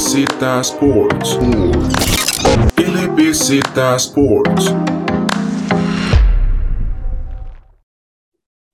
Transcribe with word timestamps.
LBZ 0.00 0.60
Sports. 0.60 1.38
LBZ 2.78 3.60
Sports. 3.96 4.74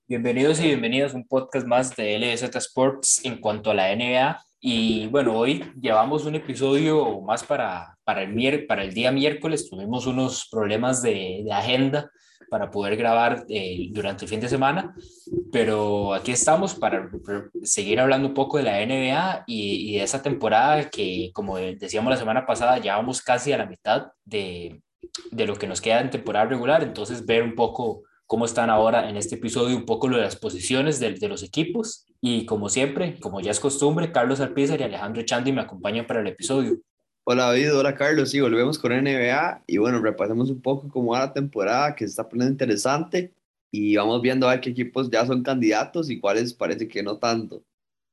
Bienvenidos 0.07 0.61
y 0.61 0.69
bienvenidas 0.69 1.15
a 1.15 1.17
un 1.17 1.27
podcast 1.27 1.67
más 1.67 1.97
de 1.97 2.17
LBZ 2.17 2.55
Sports 2.55 3.25
en 3.25 3.41
cuanto 3.41 3.73
a 3.73 3.75
la 3.75 3.93
NBA. 3.97 4.41
Y 4.61 5.09
bueno, 5.09 5.37
hoy 5.37 5.65
llevamos 5.81 6.25
un 6.27 6.37
episodio 6.37 7.21
más 7.23 7.43
para, 7.43 7.99
para, 8.05 8.23
el, 8.23 8.67
para 8.67 8.85
el 8.85 8.95
día 8.95 9.11
miércoles. 9.11 9.69
Tuvimos 9.69 10.07
unos 10.07 10.49
problemas 10.49 11.03
de, 11.03 11.43
de 11.45 11.53
agenda 11.53 12.09
para 12.51 12.71
poder 12.71 12.97
grabar 12.97 13.45
eh, 13.49 13.89
durante 13.91 14.25
el 14.25 14.29
fin 14.29 14.41
de 14.41 14.49
semana, 14.49 14.95
pero 15.53 16.15
aquí 16.15 16.33
estamos 16.33 16.75
para 16.75 17.11
seguir 17.63 18.01
hablando 18.01 18.29
un 18.29 18.35
poco 18.35 18.59
de 18.59 18.65
la 18.65 18.85
NBA 18.85 19.45
y, 19.47 19.91
y, 19.91 19.99
de 19.99 20.05
esa 20.05 20.23
temporada 20.23 20.89
que, 20.91 21.31
como 21.33 21.59
decíamos 21.59 22.11
la 22.11 22.17
semana 22.17 22.47
pasada, 22.47 22.79
ya 22.79 22.97
vamos 22.97 23.23
casi 23.23 23.53
a 23.53 23.59
la 23.59 23.67
mitad 23.67 24.09
de, 24.25 24.83
de 25.31 25.47
lo 25.47 25.57
que 25.57 25.67
nos 25.67 25.81
queda 25.81 26.01
en 26.01 26.11
temporada 26.11 26.47
regular, 26.47 26.83
entonces 26.83 27.27
ver 27.27 27.43
un 27.43 27.55
poco 27.55 28.03
cómo 28.27 28.45
están 28.45 28.71
ahora 28.71 29.09
en 29.09 29.17
este 29.17 29.37
episodio, 29.37 29.77
un 29.77 29.87
poco 29.87 30.09
lo 30.09 30.17
de 30.17 30.25
las 30.25 30.37
posiciones 30.37 30.99
de, 31.01 31.15
de 31.15 31.29
los 31.29 31.43
equipos. 31.43 32.07
Y 32.21 32.45
como 32.45 32.69
siempre, 32.69 33.19
como 33.21 33.41
ya 33.41 33.53
es 33.53 33.61
costumbre, 33.61 34.11
Carlos 34.11 34.41
Alpizar 34.41 34.81
y 34.81 34.85
Alejandro 34.85 35.23
Chandi 35.23 35.53
me 35.53 35.61
acompañan 35.63 36.07
para 36.07 36.21
el 36.21 36.27
episodio. 36.27 36.79
Hola 37.29 37.47
David, 37.47 37.77
hola 37.77 37.97
Carlos, 37.97 38.31
sí, 38.31 38.41
volvemos 38.41 38.79
con 38.79 38.93
NBA 38.93 39.65
y 39.67 39.79
bueno, 39.79 40.01
repasemos 40.01 40.49
un 40.49 40.63
poco 40.63 40.89
cómo 40.89 41.11
va 41.11 41.19
la 41.19 41.33
temporada 41.33 41.93
que 41.97 42.05
se 42.05 42.11
está 42.11 42.29
poniendo 42.29 42.53
interesante 42.53 43.35
y 43.73 43.97
vamos 43.97 44.23
viendo 44.23 44.47
a 44.47 44.53
ver 44.53 44.61
qué 44.61 44.71
equipos 44.71 45.11
ya 45.11 45.27
son 45.27 45.43
candidatos 45.43 46.09
y 46.09 46.21
cuáles 46.21 46.55
parece 46.55 46.87
que 46.87 47.03
no 47.03 47.19
tanto. 47.19 47.65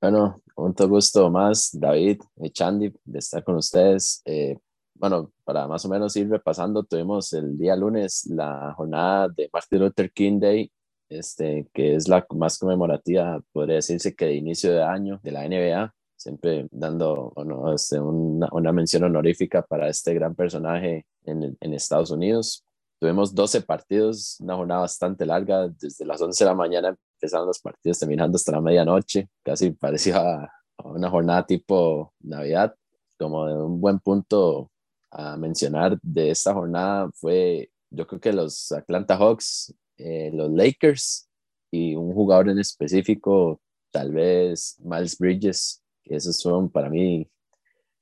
Bueno, 0.01 0.41
mucho 0.57 0.89
gusto 0.89 1.29
más, 1.29 1.69
David, 1.79 2.21
y 2.37 2.49
Chandy, 2.49 2.91
de 3.05 3.19
estar 3.19 3.43
con 3.43 3.57
ustedes. 3.57 4.23
Eh, 4.25 4.57
bueno, 4.95 5.31
para 5.43 5.67
más 5.67 5.85
o 5.85 5.89
menos 5.89 6.15
ir 6.15 6.27
repasando, 6.27 6.81
tuvimos 6.81 7.33
el 7.33 7.55
día 7.55 7.75
lunes 7.75 8.25
la 8.25 8.73
jornada 8.75 9.29
de 9.29 9.47
Martin 9.53 9.79
Luther 9.79 10.11
King 10.11 10.39
Day, 10.39 10.71
este, 11.07 11.67
que 11.71 11.93
es 11.93 12.07
la 12.07 12.25
más 12.31 12.57
conmemorativa, 12.57 13.39
podría 13.51 13.75
decirse 13.75 14.15
que 14.15 14.25
de 14.25 14.33
inicio 14.33 14.73
de 14.73 14.81
año 14.81 15.19
de 15.21 15.31
la 15.31 15.47
NBA 15.47 15.93
siempre 16.23 16.67
dando 16.71 17.33
bueno, 17.35 17.73
este, 17.73 17.99
una, 17.99 18.47
una, 18.53 18.71
mención 18.71 19.03
honorífica 19.03 19.61
para 19.61 19.89
este 19.89 20.13
gran 20.13 20.35
personaje 20.35 21.05
en, 21.25 21.57
en, 21.59 21.73
Estados 21.73 22.11
Unidos. 22.11 22.63
Tuvimos 22.99 23.35
12 23.35 23.61
partidos, 23.61 24.37
una 24.39 24.55
jornada 24.55 24.81
bastante 24.81 25.25
larga, 25.25 25.67
desde 25.67 26.05
las 26.05 26.21
11 26.21 26.41
de 26.41 26.49
la 26.49 26.55
mañana 26.55 26.95
empezaron 27.15 27.47
los 27.47 27.59
partidos, 27.59 27.99
terminando 27.99 28.37
hasta 28.37 28.53
la 28.53 28.61
medianoche, 28.61 29.27
casi 29.43 29.71
parecía 29.71 30.49
una 30.83 31.09
jornada 31.09 31.45
tipo 31.45 32.13
Navidad. 32.21 32.73
Como 33.19 33.43
un 33.43 33.81
buen 33.81 33.99
punto 33.99 34.71
a 35.11 35.35
mencionar 35.35 35.99
de 36.01 36.31
esta 36.31 36.53
jornada 36.53 37.09
fue, 37.13 37.69
yo 37.89 38.07
creo 38.07 38.21
que 38.21 38.31
los 38.31 38.71
Atlanta 38.71 39.17
Hawks, 39.17 39.73
eh, 39.97 40.31
los 40.33 40.49
Lakers 40.51 41.29
y 41.69 41.95
un 41.95 42.13
jugador 42.13 42.49
en 42.49 42.59
específico, 42.59 43.59
tal 43.91 44.11
vez 44.13 44.77
Miles 44.79 45.17
Bridges, 45.17 45.82
esos 46.05 46.37
son 46.37 46.69
para 46.69 46.89
mí 46.89 47.27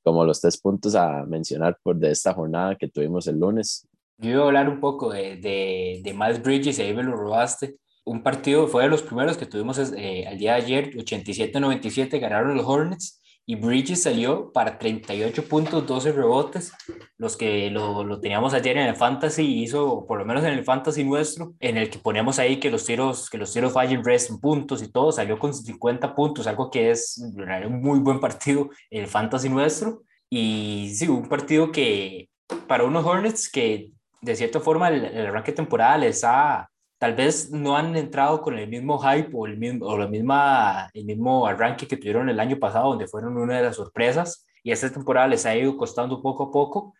como 0.03 0.25
los 0.25 0.41
tres 0.41 0.57
puntos 0.57 0.95
a 0.95 1.25
mencionar 1.25 1.77
por 1.83 1.95
de 1.95 2.11
esta 2.11 2.33
jornada 2.33 2.75
que 2.75 2.87
tuvimos 2.87 3.27
el 3.27 3.39
lunes. 3.39 3.87
Yo 4.17 4.31
iba 4.31 4.43
a 4.43 4.45
hablar 4.47 4.69
un 4.69 4.79
poco 4.79 5.11
de, 5.11 5.37
de, 5.37 6.01
de 6.03 6.13
Miles 6.13 6.41
Bridges 6.41 6.79
ahí 6.79 6.93
me 6.93 7.03
lo 7.03 7.15
robaste. 7.15 7.75
Un 8.03 8.23
partido 8.23 8.67
fue 8.67 8.83
de 8.83 8.89
los 8.89 9.03
primeros 9.03 9.37
que 9.37 9.45
tuvimos 9.45 9.77
eh, 9.77 10.23
el 10.23 10.37
día 10.39 10.53
de 10.53 10.61
ayer, 10.61 10.95
87-97, 10.95 12.19
ganaron 12.19 12.57
los 12.57 12.65
Hornets 12.65 13.20
y 13.45 13.55
Bridges 13.55 14.03
salió 14.03 14.51
para 14.51 14.77
38 14.77 15.45
puntos, 15.45 15.85
12 15.85 16.11
rebotes, 16.11 16.71
los 17.17 17.35
que 17.35 17.69
lo, 17.69 18.03
lo, 18.03 18.19
teníamos 18.19 18.53
ayer 18.53 18.77
en 18.77 18.87
el 18.87 18.95
Fantasy, 18.95 19.61
hizo, 19.61 20.05
por 20.07 20.19
lo 20.19 20.25
menos 20.25 20.43
en 20.43 20.53
el 20.53 20.63
Fantasy 20.63 21.03
nuestro, 21.03 21.53
en 21.59 21.77
el 21.77 21.89
que 21.89 21.99
ponemos 21.99 22.39
ahí 22.39 22.59
que 22.59 22.71
los 22.71 22.85
tiros, 22.85 23.29
que 23.29 23.37
los 23.37 23.51
tiros 23.51 23.73
fallen 23.73 24.01
en 24.05 24.39
puntos 24.39 24.81
y 24.81 24.91
todo, 24.91 25.11
salió 25.11 25.37
con 25.37 25.53
50 25.53 26.15
puntos, 26.15 26.47
algo 26.47 26.69
que 26.69 26.91
es 26.91 27.21
un 27.67 27.81
muy 27.81 27.99
buen 27.99 28.19
partido 28.19 28.69
el 28.89 29.07
Fantasy 29.07 29.49
nuestro. 29.49 30.03
Y 30.29 30.93
sí, 30.95 31.09
un 31.09 31.27
partido 31.27 31.71
que 31.71 32.29
para 32.67 32.85
unos 32.85 33.05
Hornets 33.05 33.49
que 33.51 33.91
de 34.21 34.35
cierta 34.35 34.61
forma 34.61 34.87
el, 34.87 35.03
el 35.03 35.25
arranque 35.27 35.51
de 35.51 35.57
temporada 35.57 35.97
les 35.97 36.23
ha 36.23 36.70
tal 37.01 37.15
vez 37.15 37.49
no 37.49 37.75
han 37.75 37.95
entrado 37.95 38.43
con 38.43 38.59
el 38.59 38.69
mismo 38.69 38.99
hype 38.99 39.31
o 39.33 39.47
el 39.47 39.57
mismo, 39.57 39.87
o 39.87 39.97
la 39.97 40.07
misma, 40.07 40.87
el 40.93 41.05
mismo 41.05 41.47
arranque 41.47 41.87
que 41.87 41.97
tuvieron 41.97 42.29
el 42.29 42.39
año 42.39 42.59
pasado, 42.59 42.89
donde 42.89 43.07
fueron 43.07 43.37
una 43.37 43.57
de 43.57 43.63
las 43.63 43.77
sorpresas, 43.77 44.45
y 44.61 44.69
esta 44.69 44.91
temporada 44.91 45.27
les 45.27 45.47
ha 45.47 45.57
ido 45.57 45.75
costando 45.77 46.21
poco 46.21 46.43
a 46.43 46.51
poco, 46.51 46.93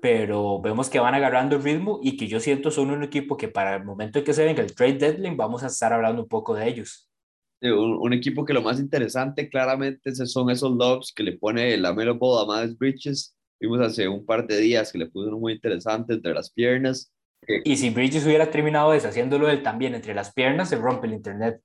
pero 0.00 0.60
vemos 0.60 0.88
que 0.88 1.00
van 1.00 1.16
agarrando 1.16 1.56
el 1.56 1.64
ritmo 1.64 1.98
y 2.00 2.16
que 2.16 2.28
yo 2.28 2.38
siento 2.38 2.70
son 2.70 2.92
un 2.92 3.02
equipo 3.02 3.36
que 3.36 3.48
para 3.48 3.74
el 3.74 3.84
momento 3.84 4.20
en 4.20 4.24
que 4.24 4.34
se 4.34 4.44
venga 4.44 4.62
el 4.62 4.72
trade 4.72 4.98
deadline 4.98 5.36
vamos 5.36 5.64
a 5.64 5.66
estar 5.66 5.92
hablando 5.92 6.22
un 6.22 6.28
poco 6.28 6.54
de 6.54 6.68
ellos. 6.68 7.10
Un, 7.60 7.98
un 8.00 8.12
equipo 8.12 8.44
que 8.44 8.54
lo 8.54 8.62
más 8.62 8.78
interesante 8.78 9.48
claramente 9.48 10.14
son 10.14 10.50
esos 10.50 10.70
lobs 10.76 11.12
que 11.12 11.24
le 11.24 11.36
pone 11.36 11.76
la 11.76 11.92
Melo 11.92 12.16
Ball 12.16 12.48
a 12.48 12.60
Miles 12.60 12.78
Bridges. 12.78 13.36
Vimos 13.58 13.80
hace 13.80 14.06
un 14.06 14.24
par 14.24 14.46
de 14.46 14.58
días 14.58 14.92
que 14.92 14.98
le 14.98 15.06
puso 15.06 15.26
uno 15.26 15.40
muy 15.40 15.54
interesante 15.54 16.14
entre 16.14 16.34
las 16.34 16.52
piernas 16.52 17.12
y 17.46 17.76
si 17.76 17.90
Bridges 17.90 18.26
hubiera 18.26 18.50
terminado 18.50 18.92
deshaciéndolo 18.92 19.48
él 19.48 19.62
también 19.62 19.94
entre 19.94 20.14
las 20.14 20.32
piernas, 20.32 20.68
se 20.68 20.76
rompe 20.76 21.06
el 21.06 21.14
internet. 21.14 21.60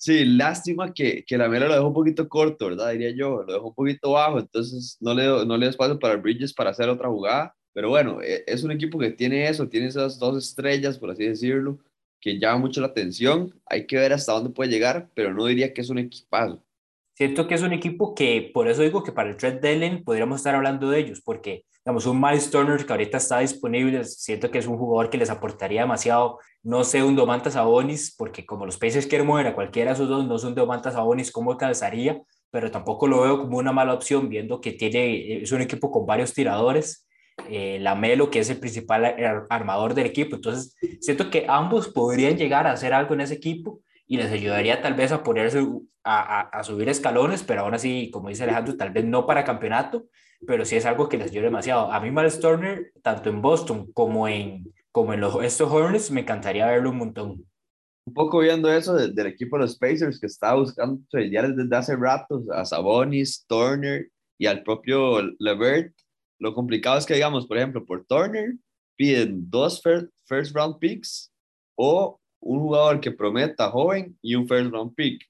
Sí, 0.00 0.24
lástima 0.24 0.94
que, 0.94 1.24
que 1.26 1.36
la 1.36 1.48
mera 1.48 1.68
lo 1.68 1.74
dejó 1.74 1.88
un 1.88 1.92
poquito 1.92 2.26
corto, 2.28 2.68
¿verdad? 2.68 2.92
Diría 2.92 3.10
yo, 3.10 3.42
lo 3.42 3.52
dejó 3.52 3.68
un 3.68 3.74
poquito 3.74 4.12
bajo, 4.12 4.38
entonces 4.38 4.96
no 5.00 5.12
le, 5.12 5.24
no 5.44 5.56
le 5.56 5.66
dio 5.66 5.70
espacio 5.70 5.98
para 5.98 6.16
Bridges 6.16 6.54
para 6.54 6.70
hacer 6.70 6.88
otra 6.88 7.08
jugada. 7.08 7.54
Pero 7.74 7.90
bueno, 7.90 8.22
e, 8.22 8.42
es 8.46 8.64
un 8.64 8.72
equipo 8.72 8.98
que 8.98 9.10
tiene 9.10 9.46
eso, 9.48 9.68
tiene 9.68 9.88
esas 9.88 10.18
dos 10.18 10.42
estrellas, 10.42 10.98
por 10.98 11.10
así 11.10 11.26
decirlo, 11.26 11.78
que 12.18 12.38
llama 12.38 12.60
mucho 12.60 12.80
la 12.80 12.88
atención. 12.88 13.54
Hay 13.66 13.86
que 13.86 13.96
ver 13.96 14.14
hasta 14.14 14.32
dónde 14.32 14.50
puede 14.50 14.70
llegar, 14.70 15.10
pero 15.14 15.34
no 15.34 15.44
diría 15.46 15.74
que 15.74 15.82
es 15.82 15.90
un 15.90 15.98
equipazo. 15.98 16.62
Siento 17.20 17.46
que 17.46 17.54
es 17.54 17.60
un 17.60 17.74
equipo 17.74 18.14
que, 18.14 18.50
por 18.54 18.66
eso 18.66 18.80
digo 18.80 19.02
que 19.02 19.12
para 19.12 19.28
el 19.28 19.36
trade 19.36 19.60
deadline 19.60 20.02
podríamos 20.02 20.38
estar 20.40 20.54
hablando 20.54 20.88
de 20.88 21.00
ellos, 21.00 21.20
porque, 21.22 21.66
digamos, 21.84 22.06
un 22.06 22.18
Miles 22.18 22.50
Turner 22.50 22.86
que 22.86 22.90
ahorita 22.90 23.18
está 23.18 23.40
disponible, 23.40 24.04
siento 24.04 24.50
que 24.50 24.56
es 24.56 24.66
un 24.66 24.78
jugador 24.78 25.10
que 25.10 25.18
les 25.18 25.28
aportaría 25.28 25.82
demasiado. 25.82 26.38
No 26.62 26.82
sé, 26.82 27.02
un 27.02 27.16
Domantas 27.16 27.52
Sabonis, 27.52 28.16
porque 28.16 28.46
como 28.46 28.64
los 28.64 28.78
Pacers 28.78 29.06
quieren 29.06 29.26
mover 29.26 29.48
a 29.48 29.54
cualquiera 29.54 29.90
de 29.90 29.96
esos 29.96 30.08
dos, 30.08 30.26
no 30.26 30.38
son 30.38 30.54
Domantas 30.54 30.94
Sabonis, 30.94 31.30
¿cómo 31.30 31.58
calzaría? 31.58 32.22
Pero 32.50 32.70
tampoco 32.70 33.06
lo 33.06 33.20
veo 33.20 33.38
como 33.38 33.58
una 33.58 33.72
mala 33.72 33.92
opción, 33.92 34.30
viendo 34.30 34.62
que 34.62 34.72
tiene, 34.72 35.42
es 35.42 35.52
un 35.52 35.60
equipo 35.60 35.90
con 35.90 36.06
varios 36.06 36.32
tiradores. 36.32 37.06
Eh, 37.50 37.76
la 37.82 37.94
Melo, 37.94 38.30
que 38.30 38.38
es 38.38 38.48
el 38.48 38.58
principal 38.58 39.44
armador 39.50 39.92
del 39.92 40.06
equipo. 40.06 40.36
Entonces, 40.36 40.74
siento 41.02 41.28
que 41.28 41.44
ambos 41.46 41.88
podrían 41.88 42.38
llegar 42.38 42.66
a 42.66 42.72
hacer 42.72 42.94
algo 42.94 43.12
en 43.12 43.20
ese 43.20 43.34
equipo 43.34 43.82
y 44.10 44.16
les 44.16 44.32
ayudaría 44.32 44.82
tal 44.82 44.94
vez 44.94 45.12
a 45.12 45.22
ponerse 45.22 45.64
a, 46.02 46.40
a, 46.40 46.64
subir 46.64 46.88
escalones, 46.88 47.44
pero 47.44 47.60
aún 47.60 47.74
así, 47.74 48.10
como 48.10 48.28
dice 48.28 48.42
Alejandro, 48.42 48.76
tal 48.76 48.90
vez 48.90 49.04
no 49.04 49.24
para 49.24 49.44
campeonato, 49.44 50.08
pero 50.44 50.64
sí 50.64 50.74
es 50.74 50.84
algo 50.84 51.08
que 51.08 51.16
les 51.16 51.30
ayuda 51.30 51.44
demasiado. 51.44 51.92
A 51.92 52.00
mí 52.00 52.10
Miles 52.10 52.40
Turner, 52.40 52.92
tanto 53.02 53.30
en 53.30 53.40
Boston 53.40 53.92
como 53.92 54.26
en, 54.26 54.74
como 54.90 55.14
en 55.14 55.20
los, 55.20 55.40
estos 55.44 55.70
Hornets, 55.70 56.10
me 56.10 56.22
encantaría 56.22 56.66
verlo 56.66 56.90
un 56.90 56.96
montón. 56.96 57.46
Un 58.04 58.12
poco 58.12 58.40
viendo 58.40 58.68
eso 58.72 58.96
del 58.96 59.26
equipo 59.28 59.56
de 59.56 59.62
los 59.62 59.78
Pacers 59.78 60.18
que 60.18 60.26
está 60.26 60.54
buscando 60.54 61.00
tradear 61.08 61.54
desde 61.54 61.76
hace 61.76 61.94
rato 61.94 62.42
a 62.52 62.64
Sabonis, 62.64 63.46
Turner 63.46 64.08
y 64.40 64.46
al 64.46 64.64
propio 64.64 65.22
Levert. 65.38 65.94
Lo 66.40 66.52
complicado 66.52 66.98
es 66.98 67.06
que, 67.06 67.14
digamos, 67.14 67.46
por 67.46 67.58
ejemplo, 67.58 67.86
por 67.86 68.04
Turner 68.06 68.54
piden 68.96 69.48
dos 69.48 69.80
first 69.80 70.56
round 70.56 70.80
picks 70.80 71.32
o 71.76 72.19
un 72.40 72.60
jugador 72.60 73.00
que 73.00 73.10
prometa 73.10 73.70
joven 73.70 74.18
y 74.22 74.34
un 74.34 74.46
first 74.48 74.70
round 74.70 74.94
pick. 74.94 75.22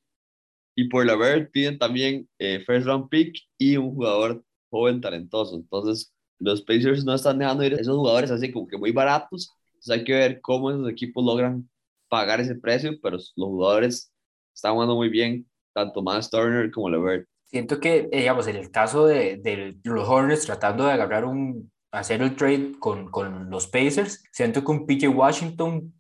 Y 0.77 0.89
por 0.89 1.05
la 1.05 1.17
verde 1.17 1.47
piden 1.47 1.79
también 1.79 2.29
eh, 2.39 2.61
first 2.65 2.87
round 2.87 3.09
pick 3.09 3.37
y 3.59 3.77
un 3.77 3.95
jugador 3.95 4.45
joven 4.71 5.01
talentoso. 5.01 5.57
Entonces, 5.57 6.15
los 6.39 6.63
Pacers 6.63 7.05
no 7.05 7.15
están 7.15 7.39
dejando 7.39 7.65
ir 7.65 7.75
esos 7.75 7.97
jugadores 7.97 8.31
así 8.31 8.51
como 8.51 8.67
que 8.67 8.79
muy 8.79 8.93
baratos. 8.93 9.55
Entonces 9.73 9.99
hay 9.99 10.05
que 10.05 10.13
ver 10.13 10.41
cómo 10.41 10.71
esos 10.71 10.89
equipos 10.89 11.25
logran 11.25 11.69
pagar 12.09 12.41
ese 12.41 12.55
precio, 12.55 12.99
pero 13.03 13.17
los 13.17 13.35
jugadores 13.37 14.13
están 14.55 14.75
jugando 14.75 14.97
muy 14.97 15.09
bien, 15.09 15.49
tanto 15.73 16.03
más 16.03 16.31
Turner 16.31 16.71
como 16.71 16.91
Levert. 16.91 17.27
Siento 17.45 17.81
que, 17.81 18.09
eh, 18.13 18.21
digamos, 18.21 18.47
en 18.47 18.57
el 18.57 18.71
caso 18.71 19.07
de, 19.07 19.37
de, 19.37 19.77
los 19.85 20.09
Hornets 20.09 20.47
tratando 20.47 20.85
de 20.85 20.93
agarrar 20.93 21.25
un, 21.25 21.71
hacer 21.91 22.23
el 22.23 22.37
trade 22.37 22.73
con, 22.79 23.11
con 23.11 23.51
los 23.51 23.67
Pacers, 23.67 24.23
siento 24.33 24.65
que 24.65 24.71
un 24.71 24.87
PJ 24.87 25.09
Washington 25.09 25.93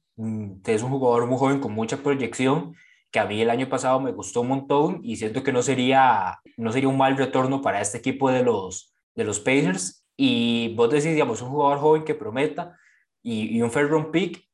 es 0.66 0.82
un 0.82 0.90
jugador 0.90 1.26
muy 1.26 1.38
joven 1.38 1.60
con 1.60 1.72
mucha 1.72 1.98
proyección 1.98 2.74
que 3.10 3.18
a 3.18 3.26
mí 3.26 3.40
el 3.40 3.50
año 3.50 3.68
pasado 3.68 4.00
me 4.00 4.12
gustó 4.12 4.42
un 4.42 4.48
montón 4.48 5.00
y 5.02 5.16
siento 5.16 5.42
que 5.42 5.52
no 5.52 5.62
sería, 5.62 6.38
no 6.56 6.72
sería 6.72 6.88
un 6.88 6.96
mal 6.96 7.16
retorno 7.16 7.60
para 7.60 7.80
este 7.80 7.98
equipo 7.98 8.30
de 8.30 8.42
los, 8.42 8.94
de 9.14 9.24
los 9.24 9.40
Pacers. 9.40 10.04
Y 10.16 10.74
vos 10.76 10.90
decís, 10.90 11.12
digamos, 11.12 11.42
un 11.42 11.50
jugador 11.50 11.78
joven 11.78 12.04
que 12.04 12.14
prometa 12.14 12.76
y, 13.22 13.56
y 13.56 13.62
un 13.62 13.70
fair 13.70 13.88
round 13.88 14.10
pick, 14.10 14.44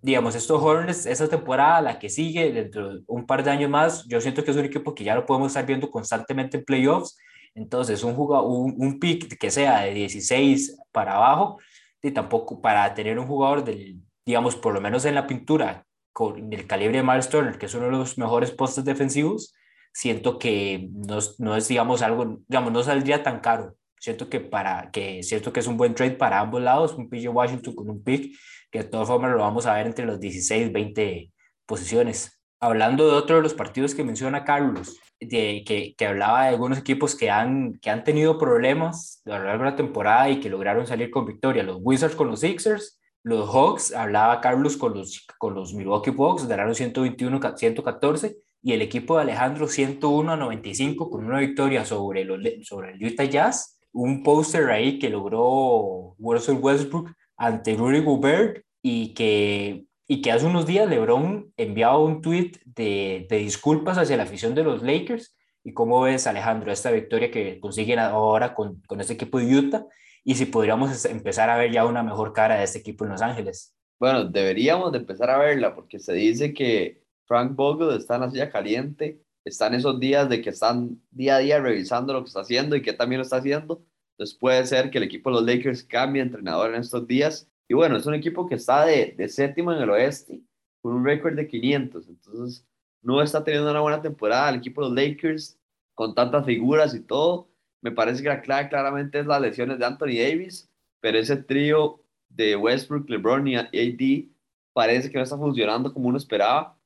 digamos, 0.00 0.34
estos 0.34 0.62
Hornets, 0.62 1.04
esa 1.04 1.28
temporada, 1.28 1.80
la 1.82 1.98
que 1.98 2.08
sigue, 2.08 2.52
dentro 2.52 2.94
de 2.94 3.02
un 3.06 3.26
par 3.26 3.42
de 3.42 3.50
años 3.50 3.70
más, 3.70 4.06
yo 4.06 4.20
siento 4.20 4.44
que 4.44 4.52
es 4.52 4.56
un 4.56 4.64
equipo 4.64 4.94
que 4.94 5.04
ya 5.04 5.14
lo 5.14 5.26
podemos 5.26 5.48
estar 5.48 5.66
viendo 5.66 5.90
constantemente 5.90 6.58
en 6.58 6.64
playoffs. 6.64 7.18
Entonces, 7.54 8.02
un, 8.04 8.14
jugador, 8.14 8.48
un, 8.48 8.74
un 8.78 8.98
pick 8.98 9.36
que 9.38 9.50
sea 9.50 9.80
de 9.80 9.94
16 9.94 10.78
para 10.92 11.16
abajo, 11.16 11.58
y 12.02 12.12
tampoco 12.12 12.60
para 12.60 12.94
tener 12.94 13.18
un 13.18 13.26
jugador 13.26 13.64
del, 13.64 14.00
digamos, 14.26 14.56
por 14.56 14.74
lo 14.74 14.80
menos 14.80 15.04
en 15.04 15.14
la 15.14 15.26
pintura, 15.26 15.86
con 16.12 16.52
el 16.52 16.66
calibre 16.66 16.98
de 16.98 17.04
Miles 17.04 17.28
Turner, 17.28 17.58
que 17.58 17.66
es 17.66 17.74
uno 17.74 17.86
de 17.86 17.92
los 17.92 18.18
mejores 18.18 18.50
postes 18.50 18.84
defensivos, 18.84 19.54
siento 19.92 20.38
que 20.38 20.88
no, 20.92 21.18
no 21.38 21.56
es, 21.56 21.68
digamos, 21.68 22.02
algo, 22.02 22.40
digamos, 22.48 22.72
no 22.72 22.82
saldría 22.82 23.22
tan 23.22 23.40
caro. 23.40 23.76
Siento 23.98 24.28
que 24.28 24.40
para 24.40 24.90
que 24.90 25.22
siento 25.22 25.52
que 25.52 25.60
es 25.60 25.66
un 25.66 25.76
buen 25.76 25.94
trade 25.94 26.12
para 26.12 26.40
ambos 26.40 26.60
lados, 26.62 26.94
un 26.94 27.08
PJ 27.08 27.30
Washington 27.30 27.74
con 27.74 27.90
un 27.90 28.02
pick 28.02 28.36
que 28.70 28.80
de 28.80 28.84
todas 28.84 29.08
formas 29.08 29.30
lo 29.32 29.38
vamos 29.38 29.66
a 29.66 29.74
ver 29.74 29.86
entre 29.86 30.06
los 30.06 30.20
16, 30.20 30.72
20 30.72 31.32
posiciones. 31.64 32.40
Hablando 32.60 33.06
de 33.06 33.12
otro 33.14 33.36
de 33.36 33.42
los 33.42 33.54
partidos 33.54 33.94
que 33.94 34.04
menciona 34.04 34.44
Carlos, 34.44 34.98
de, 35.20 35.64
que, 35.66 35.94
que, 35.96 36.06
hablaba 36.06 36.42
de 36.42 36.48
algunos 36.48 36.78
equipos 36.78 37.14
que 37.14 37.30
han, 37.30 37.74
que 37.80 37.90
han 37.90 38.04
tenido 38.04 38.38
problemas 38.38 39.22
a 39.26 39.38
lo 39.38 39.44
largo 39.44 39.64
de 39.64 39.70
la 39.70 39.76
temporada 39.76 40.28
y 40.30 40.40
que 40.40 40.50
lograron 40.50 40.86
salir 40.86 41.10
con 41.10 41.26
victoria. 41.26 41.62
Los 41.62 41.78
Wizards 41.80 42.16
con 42.16 42.28
los 42.28 42.40
Sixers, 42.40 42.98
los 43.26 43.50
Hawks, 43.50 43.92
hablaba 43.92 44.40
Carlos 44.40 44.76
con 44.76 44.94
los, 44.94 45.26
con 45.36 45.52
los 45.52 45.74
Milwaukee 45.74 46.12
Bucks, 46.12 46.46
ganaron 46.46 46.76
121 46.76 47.40
114 47.56 48.36
y 48.62 48.72
el 48.72 48.82
equipo 48.82 49.16
de 49.16 49.22
Alejandro 49.22 49.66
101 49.66 50.32
a 50.32 50.36
95 50.36 51.10
con 51.10 51.24
una 51.24 51.40
victoria 51.40 51.84
sobre, 51.84 52.24
los, 52.24 52.38
sobre 52.62 52.92
el 52.92 53.04
Utah 53.04 53.24
Jazz. 53.24 53.80
Un 53.92 54.22
póster 54.22 54.70
ahí 54.70 55.00
que 55.00 55.10
logró 55.10 56.14
Russell 56.20 56.58
Westbrook 56.60 57.10
ante 57.36 57.74
Rudy 57.74 58.00
Gobert 58.00 58.64
y 58.80 59.12
que 59.12 59.86
y 60.06 60.22
que 60.22 60.30
hace 60.30 60.46
unos 60.46 60.64
días 60.64 60.88
LeBron 60.88 61.52
enviaba 61.56 61.98
un 61.98 62.22
tweet 62.22 62.52
de, 62.64 63.26
de, 63.28 63.38
disculpas 63.38 63.98
hacia 63.98 64.16
la 64.16 64.22
afición 64.22 64.54
de 64.54 64.62
los 64.62 64.84
Lakers. 64.84 65.36
¿Y 65.64 65.72
cómo 65.72 66.00
ves, 66.02 66.28
Alejandro, 66.28 66.70
esta 66.70 66.92
victoria 66.92 67.32
que 67.32 67.58
consiguen 67.58 67.98
ahora 67.98 68.54
con, 68.54 68.80
con 68.86 69.00
este 69.00 69.14
equipo 69.14 69.40
de 69.40 69.52
Utah? 69.52 69.84
Y 70.28 70.34
si 70.34 70.46
podríamos 70.46 71.04
empezar 71.04 71.48
a 71.50 71.56
ver 71.56 71.70
ya 71.70 71.86
una 71.86 72.02
mejor 72.02 72.32
cara 72.32 72.56
de 72.56 72.64
este 72.64 72.80
equipo 72.80 73.04
en 73.04 73.12
Los 73.12 73.22
Ángeles. 73.22 73.76
Bueno, 74.00 74.24
deberíamos 74.24 74.90
de 74.90 74.98
empezar 74.98 75.30
a 75.30 75.38
verla 75.38 75.72
porque 75.72 76.00
se 76.00 76.14
dice 76.14 76.52
que 76.52 77.04
Frank 77.26 77.54
Vogel 77.54 77.96
está 77.96 78.16
en 78.16 78.22
la 78.22 78.30
silla 78.30 78.50
caliente, 78.50 79.22
está 79.44 79.68
en 79.68 79.74
esos 79.74 80.00
días 80.00 80.28
de 80.28 80.42
que 80.42 80.50
están 80.50 81.00
día 81.12 81.36
a 81.36 81.38
día 81.38 81.60
revisando 81.60 82.12
lo 82.12 82.22
que 82.22 82.28
está 82.28 82.40
haciendo 82.40 82.74
y 82.74 82.82
que 82.82 82.92
también 82.92 83.20
lo 83.20 83.22
está 83.22 83.36
haciendo. 83.36 83.84
Entonces 84.14 84.36
puede 84.36 84.66
ser 84.66 84.90
que 84.90 84.98
el 84.98 85.04
equipo 85.04 85.30
de 85.30 85.36
los 85.36 85.44
Lakers 85.46 85.84
cambie 85.84 86.22
entrenador 86.22 86.74
en 86.74 86.80
estos 86.80 87.06
días 87.06 87.48
y 87.68 87.74
bueno, 87.74 87.96
es 87.96 88.06
un 88.06 88.14
equipo 88.14 88.48
que 88.48 88.56
está 88.56 88.84
de, 88.84 89.14
de 89.16 89.28
séptimo 89.28 89.72
en 89.72 89.80
el 89.80 89.90
oeste, 89.90 90.42
con 90.82 90.92
un 90.94 91.04
récord 91.04 91.36
de 91.36 91.46
500. 91.46 92.08
Entonces, 92.08 92.66
no 93.00 93.22
está 93.22 93.44
teniendo 93.44 93.70
una 93.70 93.80
buena 93.80 94.02
temporada. 94.02 94.50
El 94.50 94.56
equipo 94.56 94.82
de 94.82 94.88
los 94.88 94.96
Lakers, 94.96 95.56
con 95.94 96.16
tantas 96.16 96.44
figuras 96.44 96.96
y 96.96 97.00
todo, 97.00 97.48
me 97.86 97.92
parece 97.92 98.20
que 98.20 98.28
la 98.28 98.42
clave 98.42 98.68
claramente 98.68 99.20
es 99.20 99.26
las 99.26 99.40
lesiones 99.40 99.78
de 99.78 99.84
Anthony 99.84 100.18
Davis, 100.18 100.68
pero 101.00 101.18
ese 101.18 101.36
trío 101.36 102.02
de 102.28 102.56
Westbrook, 102.56 103.08
LeBron 103.08 103.46
y 103.46 103.54
AD 103.54 104.28
parece 104.72 105.08
que 105.08 105.18
no 105.18 105.22
está 105.22 105.36
funcionando 105.38 105.92
como 105.92 106.08
uno 106.08 106.18
esperaba. 106.18 106.76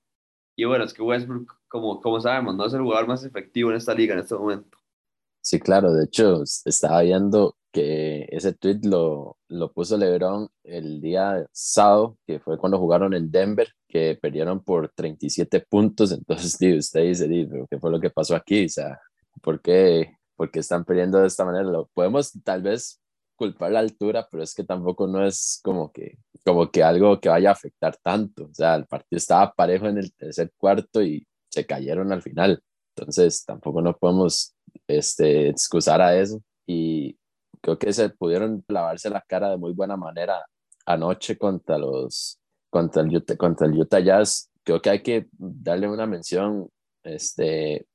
Y 0.55 0.67
bueno, 0.67 0.85
es 0.85 0.93
que 0.93 1.01
Westbrook, 1.01 1.57
como, 1.69 2.03
como 2.03 2.21
sabemos, 2.21 2.55
no 2.55 2.67
es 2.67 2.75
el 2.75 2.83
jugador 2.83 3.09
más 3.09 3.25
efectivo 3.25 3.71
en 3.71 3.77
esta 3.79 3.95
liga 3.95 4.13
en 4.13 4.21
este 4.21 4.35
momento. 4.35 4.77
Sí, 5.41 5.59
claro, 5.59 5.91
de 5.95 6.05
hecho, 6.05 6.43
estaba 6.67 7.01
viendo 7.01 7.57
que 7.73 8.29
ese 8.31 8.53
tweet 8.53 8.81
lo, 8.83 9.39
lo 9.49 9.73
puso 9.73 9.97
LeBron 9.97 10.51
el 10.65 11.01
día 11.01 11.47
sábado, 11.51 12.19
que 12.27 12.41
fue 12.41 12.59
cuando 12.59 12.79
jugaron 12.79 13.15
en 13.15 13.31
Denver, 13.31 13.69
que 13.89 14.19
perdieron 14.21 14.63
por 14.63 14.91
37 14.95 15.65
puntos. 15.67 16.13
Entonces, 16.13 16.59
usted 16.79 17.05
dice, 17.05 17.47
pero 17.51 17.67
¿qué 17.71 17.79
fue 17.79 17.91
lo 17.91 18.01
que 18.01 18.11
pasó 18.11 18.37
aquí? 18.37 18.67
O 18.67 18.69
sea, 18.69 19.01
¿por 19.41 19.63
qué, 19.63 20.20
¿por 20.41 20.51
qué 20.51 20.61
están 20.61 20.87
perdiendo 20.87 21.19
de 21.19 21.27
esta 21.27 21.45
manera? 21.45 21.65
Lo 21.65 21.91
podemos 21.93 22.33
tal 22.43 22.63
vez 22.63 22.99
culpar 23.37 23.73
la 23.73 23.81
altura, 23.81 24.27
pero 24.31 24.43
es 24.43 24.55
que 24.55 24.65
tampoco 24.65 25.07
no 25.07 25.23
es 25.23 25.61
como 25.63 25.93
que, 25.93 26.17
como 26.47 26.71
que 26.71 26.83
algo 26.83 27.21
que 27.21 27.29
vaya 27.29 27.51
a 27.51 27.53
afectar 27.53 27.95
tanto. 27.99 28.45
O 28.45 28.55
sea, 28.55 28.75
el 28.77 28.87
partido 28.87 29.19
estaba 29.19 29.53
parejo 29.53 29.87
en 29.89 29.99
el 29.99 30.15
tercer 30.15 30.51
cuarto 30.57 31.03
y 31.03 31.27
se 31.51 31.67
cayeron 31.67 32.11
al 32.11 32.23
final. 32.23 32.63
Entonces, 32.97 33.45
tampoco 33.45 33.83
no 33.83 33.95
podemos 33.95 34.55
este, 34.89 35.51
excusar 35.51 36.01
a 36.01 36.17
eso. 36.19 36.43
Y 36.67 37.19
creo 37.61 37.79
que 37.79 37.93
se 37.93 38.09
pudieron 38.09 38.65
lavarse 38.67 39.11
la 39.11 39.21
cara 39.21 39.51
de 39.51 39.59
muy 39.59 39.75
buena 39.75 39.99
manera 39.99 40.43
anoche 40.87 41.37
contra 41.37 41.77
los 41.77 42.41
contra 42.71 43.03
el 43.03 43.15
Utah, 43.15 43.37
contra 43.37 43.67
el 43.67 43.79
Utah 43.79 44.01
Jazz. 44.01 44.51
Creo 44.65 44.81
que 44.81 44.89
hay 44.89 45.03
que 45.03 45.29
darle 45.33 45.87
una 45.87 46.07
mención 46.07 46.71
este, 47.03 47.87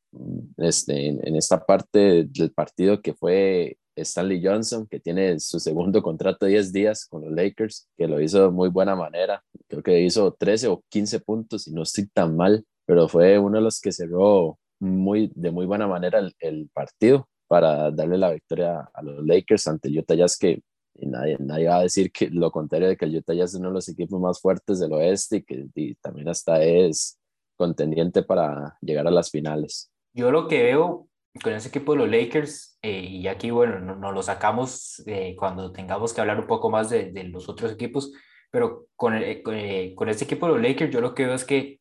este, 0.58 1.08
en, 1.08 1.36
esta 1.36 1.66
parte 1.66 2.26
del 2.26 2.52
partido 2.52 3.02
que 3.02 3.14
fue 3.14 3.78
Stanley 3.96 4.44
Johnson, 4.44 4.88
que 4.88 5.00
tiene 5.00 5.40
su 5.40 5.60
segundo 5.60 6.02
contrato 6.02 6.46
de 6.46 6.54
10 6.54 6.74
días 6.74 7.06
con 7.06 7.24
los 7.24 7.32
Lakers, 7.32 7.88
que 7.98 8.08
lo 8.08 8.22
hizo 8.22 8.44
de 8.44 8.50
muy 8.50 8.70
buena 8.70 8.96
manera. 8.96 9.44
Creo 9.68 9.84
que 9.84 10.02
hizo 10.02 10.34
13 10.34 10.68
o 10.68 10.84
15 10.90 11.20
puntos 11.22 11.68
y 11.68 11.74
no 11.74 11.84
estoy 11.84 12.08
tan 12.08 12.36
mal, 12.36 12.66
pero 12.86 13.08
fue 13.08 13.40
uno 13.40 13.58
de 13.58 13.64
los 13.64 13.80
que 13.80 13.92
cerró 13.92 14.60
muy, 14.80 15.32
de 15.36 15.52
muy 15.52 15.66
buena 15.66 15.88
manera 15.88 16.20
el, 16.40 16.70
partido 16.74 17.28
para 17.48 17.92
darle 17.92 18.18
la 18.18 18.32
victoria 18.32 18.90
a 18.94 19.02
los 19.02 19.26
Lakers 19.26 19.68
ante 19.68 19.90
Utah 19.90 20.16
Jazz, 20.16 20.38
que 20.38 20.62
nadie, 20.96 21.38
nadie 21.40 21.68
va 21.68 21.78
a 21.78 21.84
decir 21.84 22.12
que 22.12 22.30
lo 22.30 22.52
contrario 22.52 22.88
de 22.90 22.98
que 22.98 23.06
el 23.06 23.16
Utah 23.16 23.34
Jazz 23.34 23.52
es 23.54 23.60
uno 23.60 23.70
de 23.70 23.76
los 23.76 23.90
equipos 23.90 24.20
más 24.20 24.40
fuertes 24.42 24.80
del 24.80 24.94
oeste 24.94 25.38
y 25.38 25.44
que 25.44 25.96
también 26.02 26.28
hasta 26.28 26.64
es 26.64 27.18
contendiente 27.56 28.24
para 28.24 28.78
llegar 28.82 29.08
a 29.08 29.12
las 29.12 29.30
finales. 29.32 29.90
Yo 30.16 30.32
lo 30.32 30.48
que 30.48 30.64
veo 30.64 31.08
con 31.44 31.54
ese 31.54 31.68
equipo 31.68 31.92
de 31.92 32.00
los 32.00 32.10
Lakers, 32.10 32.80
eh, 32.82 33.02
y 33.02 33.28
aquí, 33.28 33.52
bueno, 33.52 33.80
nos 33.80 33.98
no 34.00 34.12
lo 34.12 34.24
sacamos 34.24 35.04
eh, 35.06 35.36
cuando 35.38 35.72
tengamos 35.72 36.14
que 36.14 36.22
hablar 36.22 36.40
un 36.40 36.48
poco 36.48 36.70
más 36.70 36.90
de, 36.90 37.12
de 37.12 37.26
los 37.26 37.50
otros 37.50 37.72
equipos, 37.72 38.12
pero 38.50 38.88
con, 38.96 39.14
el, 39.14 39.44
con, 39.44 39.56
eh, 39.56 39.94
con, 39.96 40.10
este 40.10 40.24
equipo 40.24 40.48
de 40.48 40.54
los 40.54 40.62
Lakers, 40.62 40.92
yo 40.92 41.02
lo 41.02 41.14
que 41.14 41.26
veo 41.26 41.36
es 41.36 41.46
que 41.46 41.80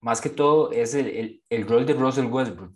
más 0.00 0.20
que 0.20 0.30
todo 0.30 0.72
es 0.72 0.94
el, 0.94 1.42
el, 1.50 1.68
rol 1.68 1.86
de 1.86 1.94
Russell 1.94 2.26
Westbrook. 2.26 2.74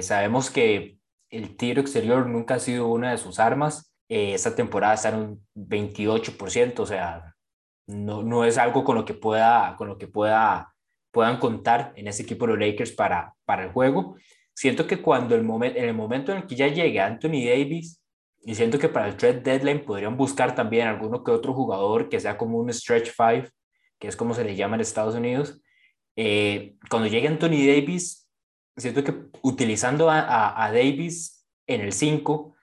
sabemos 0.00 0.50
que 0.50 0.98
el 1.30 1.56
tiro 1.56 1.80
exterior 1.80 2.26
nunca 2.26 2.54
ha 2.54 2.58
sido 2.60 2.88
una 2.88 3.10
de 3.10 3.18
sus 3.18 3.38
armas. 3.38 3.92
Eh, 4.08 4.34
esta 4.34 4.54
temporada 4.54 4.94
está 4.94 5.10
en 5.10 5.16
un 5.16 5.46
28%, 5.54 6.80
o 6.80 6.86
sea, 6.86 7.34
no, 7.86 8.22
no 8.22 8.44
es 8.44 8.58
algo 8.58 8.84
con 8.84 8.96
lo 8.96 9.04
que, 9.04 9.14
pueda, 9.14 9.74
con 9.76 9.88
lo 9.88 9.98
que 9.98 10.08
pueda, 10.08 10.73
puedan 11.14 11.38
contar 11.38 11.92
en 11.96 12.08
ese 12.08 12.24
equipo 12.24 12.44
de 12.46 12.52
los 12.52 12.60
Lakers 12.60 12.92
para, 12.92 13.34
para 13.44 13.64
el 13.64 13.70
juego. 13.70 14.16
Siento 14.52 14.86
que 14.86 15.00
cuando 15.00 15.34
el 15.36 15.44
momento, 15.44 15.78
en 15.78 15.84
el 15.84 15.94
momento 15.94 16.32
en 16.32 16.38
el 16.38 16.46
que 16.46 16.56
ya 16.56 16.66
llegue 16.66 17.00
Anthony 17.00 17.46
Davis, 17.46 18.02
y 18.42 18.54
siento 18.54 18.78
que 18.78 18.88
para 18.88 19.08
el 19.08 19.16
trade 19.16 19.40
deadline 19.40 19.84
podrían 19.84 20.16
buscar 20.16 20.54
también 20.54 20.86
alguno 20.86 21.24
que 21.24 21.30
otro 21.30 21.54
jugador 21.54 22.10
que 22.10 22.20
sea 22.20 22.36
como 22.36 22.58
un 22.58 22.70
stretch 22.70 23.10
five, 23.10 23.48
que 23.98 24.08
es 24.08 24.16
como 24.16 24.34
se 24.34 24.44
le 24.44 24.56
llama 24.56 24.74
en 24.74 24.82
Estados 24.82 25.14
Unidos. 25.14 25.62
Eh, 26.16 26.74
cuando 26.90 27.08
llegue 27.08 27.28
Anthony 27.28 27.64
Davis, 27.66 28.28
siento 28.76 29.02
que 29.02 29.14
utilizando 29.42 30.10
a, 30.10 30.70
Davis 30.72 31.46
en 31.66 31.80
el 31.80 31.92
5, 31.92 32.54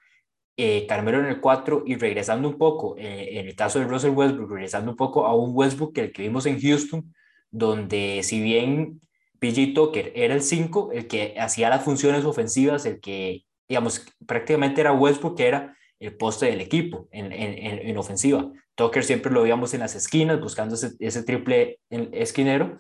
eh, 0.58 0.86
Carmelo 0.88 1.20
en 1.20 1.26
el 1.28 1.42
4 1.42 1.84
y 1.88 1.96
regresando 1.96 2.48
un 2.48 2.58
poco, 2.58 2.96
eh, 2.98 3.40
en 3.40 3.48
el 3.48 3.56
caso 3.56 3.80
de 3.80 3.86
Russell 3.86 4.12
Westbrook, 4.12 4.52
regresando 4.52 4.92
un 4.92 4.98
poco 4.98 5.26
a 5.26 5.36
un 5.36 5.52
Westbrook 5.54 5.94
que 5.96 6.02
el 6.02 6.12
que 6.12 6.24
vimos 6.24 6.46
en 6.46 6.62
Houston, 6.62 7.12
donde 7.52 8.22
si 8.24 8.42
bien 8.42 9.02
PJ 9.40 9.74
Tucker 9.74 10.12
era 10.16 10.34
el 10.34 10.42
5, 10.42 10.92
el 10.94 11.08
que 11.08 11.36
hacía 11.40 11.70
las 11.70 11.84
funciones 11.84 12.26
ofensivas, 12.26 12.86
el 12.86 13.00
que, 13.00 13.46
digamos, 13.68 14.06
prácticamente 14.26 14.82
era 14.82 14.94
Westbrook, 14.94 15.38
que 15.38 15.48
era 15.48 15.78
el 16.00 16.16
poste 16.16 16.48
del 16.48 16.62
equipo 16.62 17.08
en, 17.12 17.32
en, 17.32 17.88
en 17.88 17.98
ofensiva. 17.98 18.52
Tucker 18.76 19.04
siempre 19.04 19.32
lo 19.32 19.44
veíamos 19.44 19.74
en 19.74 19.82
las 19.82 19.96
esquinas, 19.96 20.40
buscando 20.40 20.76
ese, 20.76 20.94
ese 21.00 21.24
triple 21.24 21.80
esquinero, 21.90 22.78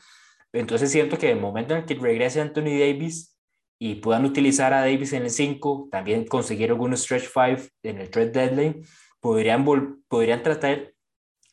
entonces 0.53 0.91
siento 0.91 1.17
que 1.17 1.31
el 1.31 1.39
momento 1.39 1.73
en 1.73 1.81
el 1.81 1.85
que 1.85 1.95
regrese 1.95 2.41
Anthony 2.41 2.77
Davis 2.79 3.37
y 3.79 3.95
puedan 3.95 4.25
utilizar 4.25 4.73
a 4.73 4.81
Davis 4.81 5.13
en 5.13 5.23
el 5.23 5.29
5, 5.29 5.87
también 5.91 6.25
conseguir 6.25 6.69
algunos 6.69 7.03
stretch 7.03 7.29
5 7.33 7.69
en 7.83 7.99
el 7.99 8.09
trade 8.09 8.31
deadline, 8.31 8.85
podrían, 9.19 9.65
podrían 10.07 10.43
tratar, 10.43 10.93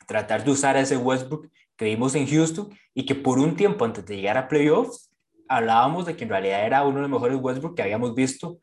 tratar 0.06 0.44
de 0.44 0.50
usar 0.50 0.76
a 0.76 0.80
ese 0.80 0.96
Westbrook 0.96 1.48
que 1.78 1.86
vimos 1.86 2.14
en 2.14 2.26
Houston 2.26 2.68
y 2.92 3.06
que 3.06 3.14
por 3.14 3.38
un 3.38 3.56
tiempo 3.56 3.84
antes 3.84 4.04
de 4.04 4.16
llegar 4.16 4.36
a 4.36 4.48
playoffs 4.48 5.10
hablábamos 5.48 6.04
de 6.04 6.16
que 6.16 6.24
en 6.24 6.30
realidad 6.30 6.66
era 6.66 6.84
uno 6.84 6.96
de 6.96 7.02
los 7.02 7.10
mejores 7.10 7.38
Westbrook 7.40 7.76
que 7.76 7.82
habíamos 7.82 8.14
visto 8.14 8.58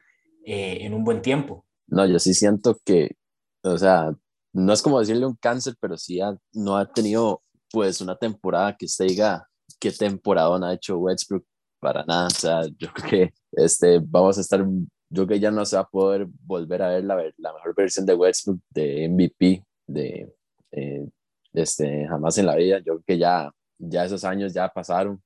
eh, 0.45 0.79
en 0.81 0.93
un 0.93 1.03
buen 1.03 1.22
tiempo. 1.22 1.65
No, 1.88 2.05
yo 2.05 2.19
sí 2.19 2.34
siento 2.34 2.77
que, 2.86 3.15
o 3.63 3.77
sea, 3.77 4.13
no 4.53 4.74
es 4.74 4.81
como 4.81 5.00
decirle 5.00 5.25
un 5.25 5.36
cáncer, 5.36 5.75
pero 5.79 5.98
sí 5.98 6.19
no 6.53 6.77
ha 6.77 6.91
tenido 6.91 7.41
pues 7.72 8.01
una 8.01 8.15
temporada 8.15 8.75
que 8.77 8.88
se 8.88 9.05
diga 9.05 9.48
qué 9.79 9.91
temporada 9.91 10.67
ha 10.67 10.74
hecho 10.74 10.98
Westbrook 10.98 11.45
para 11.79 12.03
nada. 12.05 12.27
O 12.27 12.29
sea, 12.29 12.62
yo 12.77 12.91
creo 12.93 13.10
que 13.10 13.34
este, 13.53 14.00
vamos 14.03 14.38
a 14.38 14.41
estar, 14.41 14.60
yo 14.62 15.25
creo 15.25 15.27
que 15.27 15.39
ya 15.39 15.51
no 15.51 15.65
se 15.65 15.77
va 15.77 15.84
a 15.84 15.89
poder 15.89 16.27
volver 16.45 16.81
a 16.84 16.89
ver 16.89 17.05
la, 17.05 17.15
la 17.38 17.53
mejor 17.53 17.74
versión 17.75 18.05
de 18.05 18.13
Westbrook 18.13 18.60
de 18.69 19.10
MVP 19.10 19.63
de, 19.88 20.34
eh, 20.72 21.07
este, 21.55 22.07
jamás 22.07 22.38
en 22.38 22.45
la 22.45 22.55
vida. 22.55 22.79
Yo 22.79 22.93
creo 22.93 23.03
que 23.05 23.17
ya, 23.17 23.51
ya 23.77 24.05
esos 24.05 24.24
años 24.24 24.53
ya 24.53 24.69
pasaron. 24.69 25.21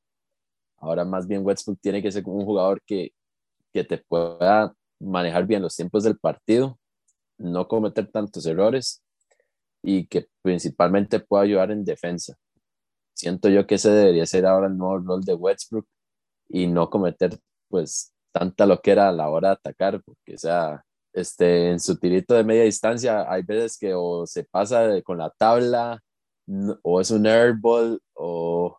Ahora 0.78 1.06
más 1.06 1.28
bien 1.28 1.46
Westbrook 1.46 1.80
tiene 1.82 2.02
que 2.02 2.12
ser 2.12 2.24
un 2.26 2.46
jugador 2.46 2.82
que, 2.86 3.12
que 3.74 3.84
te 3.84 3.98
pueda 3.98 4.74
manejar 5.00 5.46
bien 5.46 5.62
los 5.62 5.76
tiempos 5.76 6.04
del 6.04 6.18
partido, 6.18 6.80
no 7.38 7.68
cometer 7.68 8.12
tantos 8.12 8.46
errores 8.46 9.02
y 9.82 10.08
que 10.08 10.28
principalmente 10.42 11.20
pueda 11.20 11.44
ayudar 11.44 11.72
en 11.72 11.86
defensa. 11.86 12.36
Siento 13.14 13.50
yo 13.50 13.68
que 13.68 13.76
ese 13.76 13.92
debería 13.92 14.26
ser 14.26 14.46
ahora 14.46 14.68
el 14.68 14.78
nuevo 14.78 15.00
rol 15.00 15.24
de 15.24 15.34
Westbrook 15.34 15.86
y 16.50 16.68
no 16.68 16.90
cometer 16.90 17.38
pues 17.70 18.14
tanta 18.32 18.66
lo 18.66 18.82
que 18.82 18.92
era 18.92 19.10
a 19.10 19.12
la 19.12 19.30
hora 19.30 19.50
de 19.50 19.54
atacar, 19.56 20.02
porque 20.04 20.36
o 20.36 20.38
sea, 20.38 20.84
este, 21.14 21.72
en 21.72 21.80
su 21.80 21.98
tirito 21.98 22.34
de 22.34 22.44
media 22.44 22.64
distancia 22.64 23.32
hay 23.32 23.44
veces 23.44 23.78
que 23.78 23.94
o 23.94 24.26
se 24.26 24.44
pasa 24.44 25.02
con 25.04 25.18
la 25.18 25.30
tabla 25.32 26.02
o 26.84 27.02
es 27.02 27.12
un 27.12 27.28
airball 27.28 28.02
o, 28.14 28.78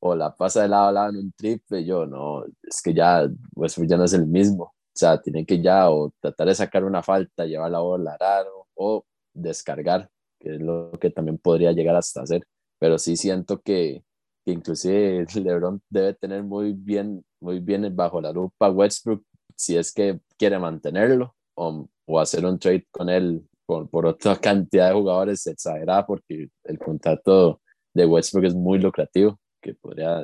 o 0.00 0.14
la 0.14 0.34
pasa 0.34 0.62
de 0.62 0.68
lado 0.68 0.88
a 0.88 0.92
lado 0.92 1.10
en 1.10 1.16
un 1.16 1.32
triple, 1.32 1.84
yo 1.84 2.06
no, 2.06 2.44
es 2.62 2.82
que 2.82 2.94
ya 2.94 3.28
Westbrook 3.54 3.88
ya 3.88 3.96
no 3.96 4.04
es 4.04 4.12
el 4.14 4.26
mismo, 4.26 4.64
o 4.64 4.74
sea, 4.94 5.20
tiene 5.20 5.46
que 5.46 5.62
ya 5.62 5.90
o 5.90 6.12
tratar 6.20 6.48
de 6.48 6.54
sacar 6.54 6.84
una 6.84 7.02
falta, 7.02 7.46
llevar 7.46 7.70
la 7.70 7.80
bola 7.80 8.16
raro 8.18 8.66
o 8.74 9.04
descargar, 9.32 10.08
que 10.38 10.56
es 10.56 10.60
lo 10.60 10.92
que 11.00 11.10
también 11.10 11.38
podría 11.38 11.72
llegar 11.72 11.96
hasta 11.96 12.22
hacer, 12.22 12.42
pero 12.78 12.98
sí 12.98 13.16
siento 13.16 13.60
que, 13.60 14.04
que 14.44 14.52
inclusive 14.52 15.26
LeBron 15.34 15.82
debe 15.88 16.14
tener 16.14 16.42
muy 16.42 16.72
bien, 16.72 17.24
muy 17.40 17.60
bien 17.60 17.94
bajo 17.94 18.20
la 18.20 18.32
lupa 18.32 18.70
Westbrook 18.70 19.24
si 19.56 19.76
es 19.76 19.92
que 19.92 20.20
quiere 20.36 20.58
mantenerlo 20.58 21.36
o, 21.54 21.88
o 22.06 22.20
hacer 22.20 22.44
un 22.44 22.58
trade 22.58 22.86
con 22.90 23.08
él 23.08 23.46
por, 23.72 23.90
por, 23.90 24.06
otra 24.06 24.36
cantidad 24.40 24.88
de 24.88 24.94
jugadores 24.94 25.46
exagerada 25.46 26.06
porque 26.06 26.48
el 26.64 26.78
contrato 26.78 27.60
de 27.94 28.06
Westbrook 28.06 28.46
es 28.46 28.54
muy 28.54 28.78
lucrativo 28.78 29.38
que 29.60 29.74
podría 29.74 30.22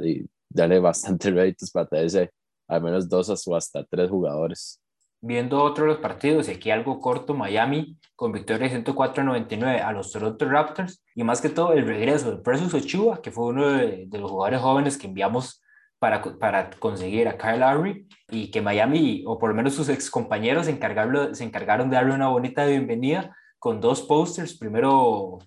darle 0.50 0.78
bastante 0.81 1.31
réditos 1.31 1.71
para 1.71 1.87
traerse 1.87 2.31
al 2.69 2.83
menos 2.83 3.09
dos 3.09 3.47
o 3.47 3.57
hasta 3.57 3.85
tres 3.85 4.11
jugadores. 4.11 4.81
Viendo 5.21 5.61
otro 5.62 5.85
de 5.85 5.93
los 5.93 5.99
partidos, 5.99 6.49
y 6.49 6.52
aquí 6.52 6.71
algo 6.71 7.00
corto, 7.00 7.35
Miami 7.35 7.97
con 8.14 8.31
victoria 8.31 8.69
104-99 8.69 9.81
a 9.83 9.93
los 9.93 10.12
Toronto 10.12 10.45
Raptors, 10.49 11.02
y 11.14 11.25
más 11.25 11.40
que 11.40 11.49
todo 11.49 11.73
el 11.73 11.87
regreso 11.87 12.31
de 12.31 12.37
Precious 12.37 12.75
Ochoa, 12.75 13.21
que 13.21 13.33
fue 13.33 13.47
uno 13.47 13.69
de, 13.69 14.05
de 14.07 14.19
los 14.19 14.31
jugadores 14.31 14.61
jóvenes 14.61 14.97
que 14.97 15.09
enviamos 15.09 15.61
para, 15.99 16.23
para 16.23 16.71
conseguir 16.71 17.28
a 17.28 17.37
Kyle 17.37 17.61
Lowry, 17.61 18.07
y 18.31 18.50
que 18.50 18.62
Miami, 18.62 19.25
o 19.26 19.38
por 19.38 19.50
lo 19.50 19.55
menos 19.55 19.75
sus 19.75 19.88
ex 19.88 20.11
compañeros, 20.11 20.67
se, 20.67 20.73
encargaron 20.73 21.90
de 21.90 21.97
darle 21.97 22.14
una 22.14 22.28
bonita 22.28 22.67
bienvenida 22.67 23.37
con 23.59 23.81
dos 23.81 24.02
posters, 24.02 24.57
primero, 24.57 25.38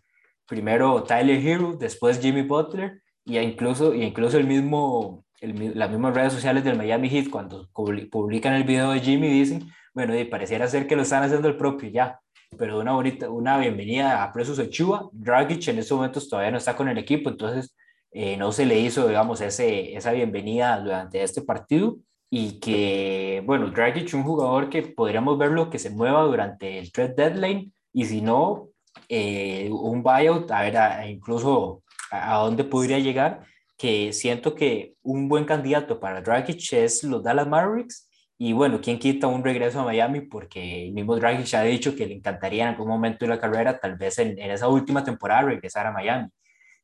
primero 0.45 1.03
Tyler 1.03 1.45
Hero, 1.45 1.77
después 1.79 2.19
Jimmy 2.19 2.41
Butler, 2.41 3.01
y 3.23 3.37
incluso, 3.37 3.93
y 3.93 4.03
incluso 4.03 4.37
el 4.37 4.47
mismo, 4.47 5.25
el, 5.39 5.77
las 5.77 5.89
mismas 5.89 6.13
redes 6.13 6.33
sociales 6.33 6.63
del 6.63 6.77
Miami 6.77 7.09
Heat, 7.09 7.29
cuando 7.29 7.69
publican 7.73 8.53
el 8.53 8.63
video 8.63 8.91
de 8.91 8.99
Jimmy, 8.99 9.29
dicen, 9.29 9.71
bueno, 9.93 10.17
y 10.17 10.25
pareciera 10.25 10.67
ser 10.67 10.87
que 10.87 10.95
lo 10.95 11.03
están 11.03 11.23
haciendo 11.23 11.47
el 11.47 11.57
propio 11.57 11.89
ya, 11.89 12.19
pero 12.57 12.79
una 12.79 12.93
bonita, 12.93 13.29
una 13.29 13.57
bienvenida 13.57 14.23
a 14.23 14.33
Presos 14.33 14.59
Ochoa. 14.59 15.09
Dragic 15.13 15.67
en 15.69 15.79
estos 15.79 15.95
momentos 15.97 16.27
todavía 16.27 16.51
no 16.51 16.57
está 16.57 16.75
con 16.75 16.89
el 16.89 16.97
equipo, 16.97 17.29
entonces 17.29 17.73
eh, 18.11 18.37
no 18.37 18.51
se 18.51 18.65
le 18.65 18.79
hizo, 18.79 19.07
digamos, 19.07 19.41
ese, 19.41 19.95
esa 19.95 20.11
bienvenida 20.11 20.79
durante 20.79 21.23
este 21.23 21.41
partido. 21.41 21.97
Y 22.29 22.59
que, 22.59 23.43
bueno, 23.45 23.71
Dragic, 23.71 24.13
un 24.13 24.23
jugador 24.23 24.69
que 24.69 24.83
podríamos 24.83 25.37
verlo 25.37 25.69
que 25.69 25.79
se 25.79 25.89
mueva 25.89 26.23
durante 26.23 26.79
el 26.79 26.91
trade 26.91 27.13
deadline, 27.15 27.73
y 27.93 28.05
si 28.05 28.21
no, 28.21 28.69
eh, 29.09 29.69
un 29.71 30.01
buyout, 30.03 30.49
a 30.51 30.61
ver, 30.61 31.09
incluso 31.09 31.83
a, 32.09 32.37
dónde 32.37 32.63
podría 32.63 32.99
llegar, 32.99 33.41
que 33.77 34.13
siento 34.13 34.55
que 34.55 34.95
un 35.01 35.27
buen 35.27 35.45
candidato 35.45 35.99
para 35.99 36.21
Dragic 36.21 36.73
es 36.73 37.03
los 37.03 37.23
Dallas 37.23 37.47
Mavericks, 37.47 38.09
y 38.37 38.53
bueno, 38.53 38.79
¿quién 38.81 38.97
quita 38.97 39.27
un 39.27 39.43
regreso 39.43 39.81
a 39.81 39.85
Miami? 39.85 40.21
Porque 40.21 40.87
el 40.87 40.93
mismo 40.93 41.15
Dragic 41.15 41.53
ha 41.53 41.63
dicho 41.63 41.95
que 41.95 42.07
le 42.07 42.15
encantaría 42.15 42.63
en 42.63 42.69
algún 42.69 42.87
momento 42.87 43.25
de 43.25 43.29
la 43.29 43.39
carrera, 43.39 43.79
tal 43.79 43.97
vez 43.97 44.17
en, 44.19 44.39
en 44.39 44.51
esa 44.51 44.67
última 44.67 45.03
temporada, 45.03 45.43
regresar 45.43 45.85
a 45.85 45.91
Miami. 45.91 46.29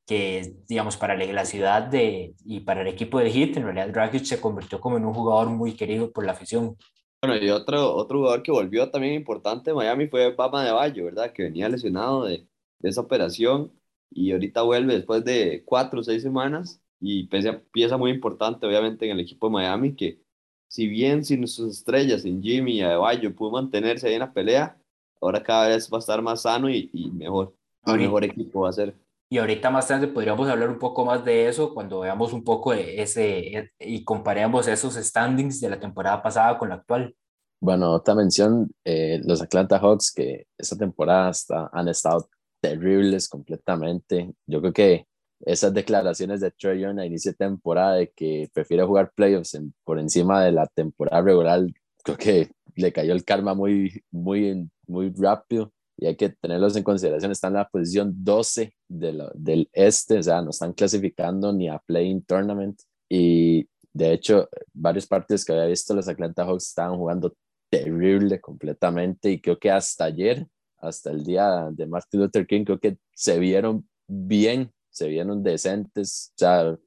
Que, 0.08 0.56
digamos, 0.68 0.98
para 0.98 1.16
la 1.16 1.46
ciudad 1.46 1.84
de, 1.84 2.34
y 2.46 2.62
para 2.62 2.82
el 2.82 2.88
equipo 2.88 3.20
de 3.20 3.30
Heat, 3.30 3.58
en 3.58 3.64
realidad 3.64 3.90
Dragic 3.90 4.24
se 4.24 4.42
convirtió 4.42 4.80
como 4.80 4.98
en 4.98 5.06
un 5.06 5.14
jugador 5.14 5.50
muy 5.50 5.76
querido 5.76 6.12
por 6.12 6.26
la 6.26 6.32
afición. 6.32 6.78
Bueno, 7.22 7.36
y 7.36 7.50
otro, 7.50 7.94
otro 7.94 8.20
jugador 8.20 8.42
que 8.42 8.52
volvió 8.52 8.90
también 8.90 9.16
importante 9.16 9.72
en 9.72 9.76
Miami 9.76 10.08
fue 10.08 10.34
Papa 10.34 10.64
de 10.64 10.72
Bayo, 10.72 11.06
¿verdad? 11.06 11.34
Que 11.34 11.44
venía 11.44 11.68
lesionado 11.68 12.26
de, 12.26 12.48
de 12.80 12.90
esa 12.90 13.02
operación 13.02 13.72
y 14.10 14.32
ahorita 14.32 14.62
vuelve 14.62 14.96
después 14.96 15.26
de 15.26 15.64
cuatro 15.66 16.00
o 16.00 16.04
seis 16.04 16.24
semanas 16.24 16.82
y 17.00 17.26
pieza, 17.28 17.62
pieza 17.72 17.98
muy 17.98 18.12
importante 18.12 18.66
obviamente 18.66 19.06
en 19.06 19.12
el 19.12 19.20
equipo 19.20 19.48
de 19.48 19.54
Miami 19.54 19.96
que 19.96 20.20
si 20.68 20.88
bien 20.88 21.24
sin 21.24 21.48
sus 21.48 21.78
estrellas, 21.78 22.24
sin 22.24 22.42
Jimmy 22.42 22.74
y 22.80 22.82
Adebayo 22.82 23.34
pudo 23.36 23.52
mantenerse 23.52 24.08
ahí 24.08 24.14
en 24.16 24.20
la 24.20 24.34
pelea, 24.34 24.78
ahora 25.22 25.42
cada 25.44 25.70
vez 25.70 25.90
va 25.92 25.98
a 25.98 26.00
estar 26.00 26.22
más 26.22 26.42
sano 26.44 26.70
y, 26.70 26.90
y 26.94 27.10
mejor, 27.12 27.56
mejor 27.86 28.24
equipo 28.26 28.62
va 28.62 28.70
a 28.70 28.74
ser. 28.74 28.94
Y 29.30 29.40
ahorita 29.40 29.70
más 29.70 29.88
tarde 29.88 30.08
podríamos 30.08 30.48
hablar 30.48 30.70
un 30.70 30.80
poco 30.80 31.04
más 31.04 31.26
de 31.26 31.50
eso 31.50 31.74
cuando 31.74 32.00
veamos 32.00 32.32
un 32.32 32.44
poco 32.44 32.72
de 32.72 33.02
ese 33.02 33.72
y 33.80 34.04
comparemos 34.06 34.68
esos 34.68 34.96
standings 34.96 35.60
de 35.60 35.70
la 35.70 35.80
temporada 35.80 36.22
pasada 36.22 36.58
con 36.58 36.70
la 36.70 36.76
actual. 36.76 37.14
Bueno, 37.60 37.92
otra 37.92 38.16
mención, 38.16 38.72
eh, 38.86 39.20
los 39.26 39.42
Atlanta 39.42 39.80
Hawks 39.80 40.14
que 40.14 40.48
esta 40.58 40.78
temporada 40.78 41.32
está, 41.32 41.70
han 41.74 41.90
estado 41.90 42.30
terribles 42.62 43.28
completamente. 43.28 44.32
Yo 44.46 44.62
creo 44.62 44.74
que 44.74 45.08
esas 45.42 45.74
declaraciones 45.74 46.40
de 46.40 46.52
Trey 46.52 46.80
Young 46.82 47.00
a 47.00 47.06
inicio 47.06 47.32
de 47.32 47.38
temporada 47.38 47.96
de 47.96 48.12
que 48.16 48.50
prefiere 48.54 48.84
jugar 48.84 49.12
playoffs 49.14 49.60
por 49.84 50.00
encima 50.00 50.44
de 50.44 50.54
la 50.54 50.68
temporada 50.68 51.22
regular, 51.22 51.66
creo 52.04 52.18
que 52.18 52.52
le 52.76 52.94
cayó 52.94 53.14
el 53.14 53.26
karma 53.26 53.54
muy, 53.54 54.04
muy, 54.10 54.70
muy 54.88 55.12
rápido 55.18 55.74
y 55.98 56.06
hay 56.06 56.16
que 56.16 56.30
tenerlos 56.30 56.76
en 56.76 56.84
consideración. 56.84 57.32
Están 57.32 57.54
en 57.54 57.60
la 57.60 57.70
posición 57.70 58.14
12 58.24 58.74
de 58.88 59.30
del 59.34 59.70
este, 59.74 60.20
o 60.20 60.24
sea, 60.24 60.42
no 60.42 60.52
están 60.52 60.74
clasificando 60.74 61.52
ni 61.52 61.68
a 61.70 61.80
Playing 61.80 62.24
Tournament. 62.24 62.80
Y 63.10 63.68
de 63.94 64.14
hecho, 64.14 64.48
varios 64.74 65.08
partidos 65.08 65.44
que 65.44 65.54
había 65.54 65.66
visto 65.66 65.96
los 65.96 66.08
Atlanta 66.08 66.46
Hawks 66.46 66.68
estaban 66.68 66.98
jugando 66.98 67.36
terrible 67.70 68.40
completamente 68.40 69.32
y 69.32 69.42
creo 69.42 69.58
que 69.60 69.72
hasta 69.72 70.06
ayer, 70.06 70.48
hasta 70.78 71.10
el 71.12 71.24
día 71.24 71.70
de 71.72 71.88
Martin 71.88 72.22
Luther 72.22 72.46
King, 72.46 72.64
creo 72.64 72.80
que 72.80 72.98
se 73.14 73.40
vieron 73.40 73.88
bien, 74.08 74.72
se 74.90 75.08
vieron 75.08 75.44
decentes, 75.44 76.32
o 76.36 76.38
sea, 76.38 76.78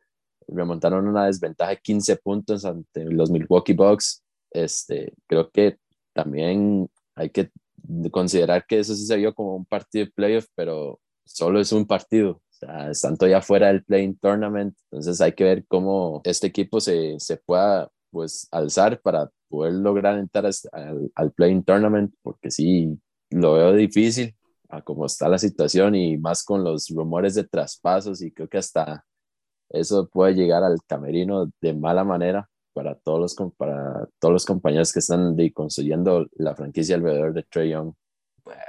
remontaron 0.47 1.07
una 1.07 1.27
desventaja 1.27 1.71
de 1.73 1.79
15 1.79 2.17
puntos 2.17 2.65
ante 2.65 3.05
los 3.05 3.31
Milwaukee 3.31 3.73
Bucks. 3.73 4.23
Este, 4.53 5.13
creo 5.27 5.51
que 5.51 5.79
también 6.13 6.89
hay 7.15 7.31
que 7.31 7.51
considerar 8.11 8.65
que 8.67 8.81
eso 8.81 8.95
sí 8.95 9.07
se 9.07 9.17
vio 9.17 9.35
como 9.35 9.57
un 9.57 9.67
partido 9.67 10.07
de 10.07 10.13
playoff, 10.13 10.47
pero 10.55 11.01
solo 11.25 11.61
es 11.61 11.73
un 11.73 11.87
partido. 11.87 12.33
O 12.33 12.43
sea, 12.53 12.91
están 12.91 13.17
todavía 13.17 13.43
fuera 13.43 13.69
del 13.69 13.85
playing 13.85 14.19
tournament, 14.19 14.77
entonces 14.91 15.21
hay 15.21 15.33
que 15.33 15.45
ver 15.45 15.67
cómo 15.67 16.21
este 16.25 16.49
equipo 16.49 16.81
se, 16.81 17.19
se 17.19 17.37
pueda 17.39 17.91
pues 18.11 18.49
alzar 18.51 19.01
para 19.01 19.31
poder 19.49 19.75
lograr 19.75 20.19
entrar 20.19 20.47
al, 20.73 21.11
al 21.15 21.33
playing 21.33 21.65
tournament, 21.65 22.13
porque 22.23 22.51
sí, 22.51 22.99
lo 23.31 23.55
veo 23.55 23.73
difícil 23.73 24.37
a 24.69 24.83
cómo 24.83 25.07
está 25.07 25.29
la 25.29 25.39
situación 25.39 25.95
y 25.95 26.19
más 26.19 26.45
con 26.45 26.65
los 26.65 26.89
rumores 26.91 27.35
de 27.35 27.45
traspasos 27.45 28.23
y 28.23 28.33
creo 28.33 28.49
que 28.49 28.59
hasta 28.59 29.05
eso 29.71 30.09
puede 30.09 30.35
llegar 30.35 30.65
al 30.65 30.79
camerino 30.87 31.51
de 31.61 31.75
mala 31.75 32.05
manera 32.05 32.50
para 32.73 32.95
todos 32.95 33.21
los, 33.21 33.53
para 33.57 34.09
todos 34.19 34.33
los 34.33 34.47
compañeros 34.47 34.93
que 34.93 35.01
están 35.01 35.37
construyendo 35.53 36.27
la 36.35 36.55
franquicia 36.55 36.97
alrededor 36.97 37.33
de 37.33 37.43
Trey 37.45 37.71
Young. 37.71 37.93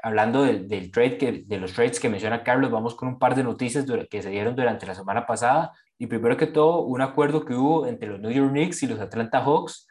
Hablando 0.03 0.43
del, 0.43 0.67
del 0.67 0.91
trade 0.91 1.17
que, 1.17 1.31
de 1.45 1.57
los 1.57 1.73
trades 1.73 1.99
que 1.99 2.09
menciona 2.09 2.43
Carlos, 2.43 2.71
vamos 2.71 2.95
con 2.95 3.07
un 3.07 3.19
par 3.19 3.35
de 3.35 3.43
noticias 3.43 3.85
que 4.09 4.21
se 4.21 4.29
dieron 4.29 4.55
durante 4.55 4.85
la 4.85 4.95
semana 4.95 5.25
pasada. 5.25 5.71
Y 5.97 6.07
primero 6.07 6.37
que 6.37 6.47
todo, 6.47 6.81
un 6.81 7.01
acuerdo 7.01 7.45
que 7.45 7.53
hubo 7.53 7.87
entre 7.87 8.09
los 8.09 8.19
New 8.19 8.31
York 8.31 8.51
Knicks 8.51 8.83
y 8.83 8.87
los 8.87 8.99
Atlanta 8.99 9.41
Hawks 9.43 9.87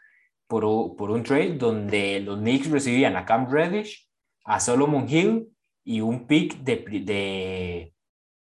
por, 0.47 0.63
por 0.97 1.11
un 1.11 1.23
trade 1.23 1.57
donde 1.57 2.21
los 2.21 2.39
Knicks 2.39 2.71
recibían 2.71 3.17
a 3.17 3.25
Cam 3.25 3.51
Reddish, 3.51 4.09
a 4.45 4.61
Solomon 4.61 5.09
Hill 5.09 5.49
y 5.85 6.01
un 6.01 6.27
pick 6.27 6.59
de, 6.59 6.85
de, 7.05 7.95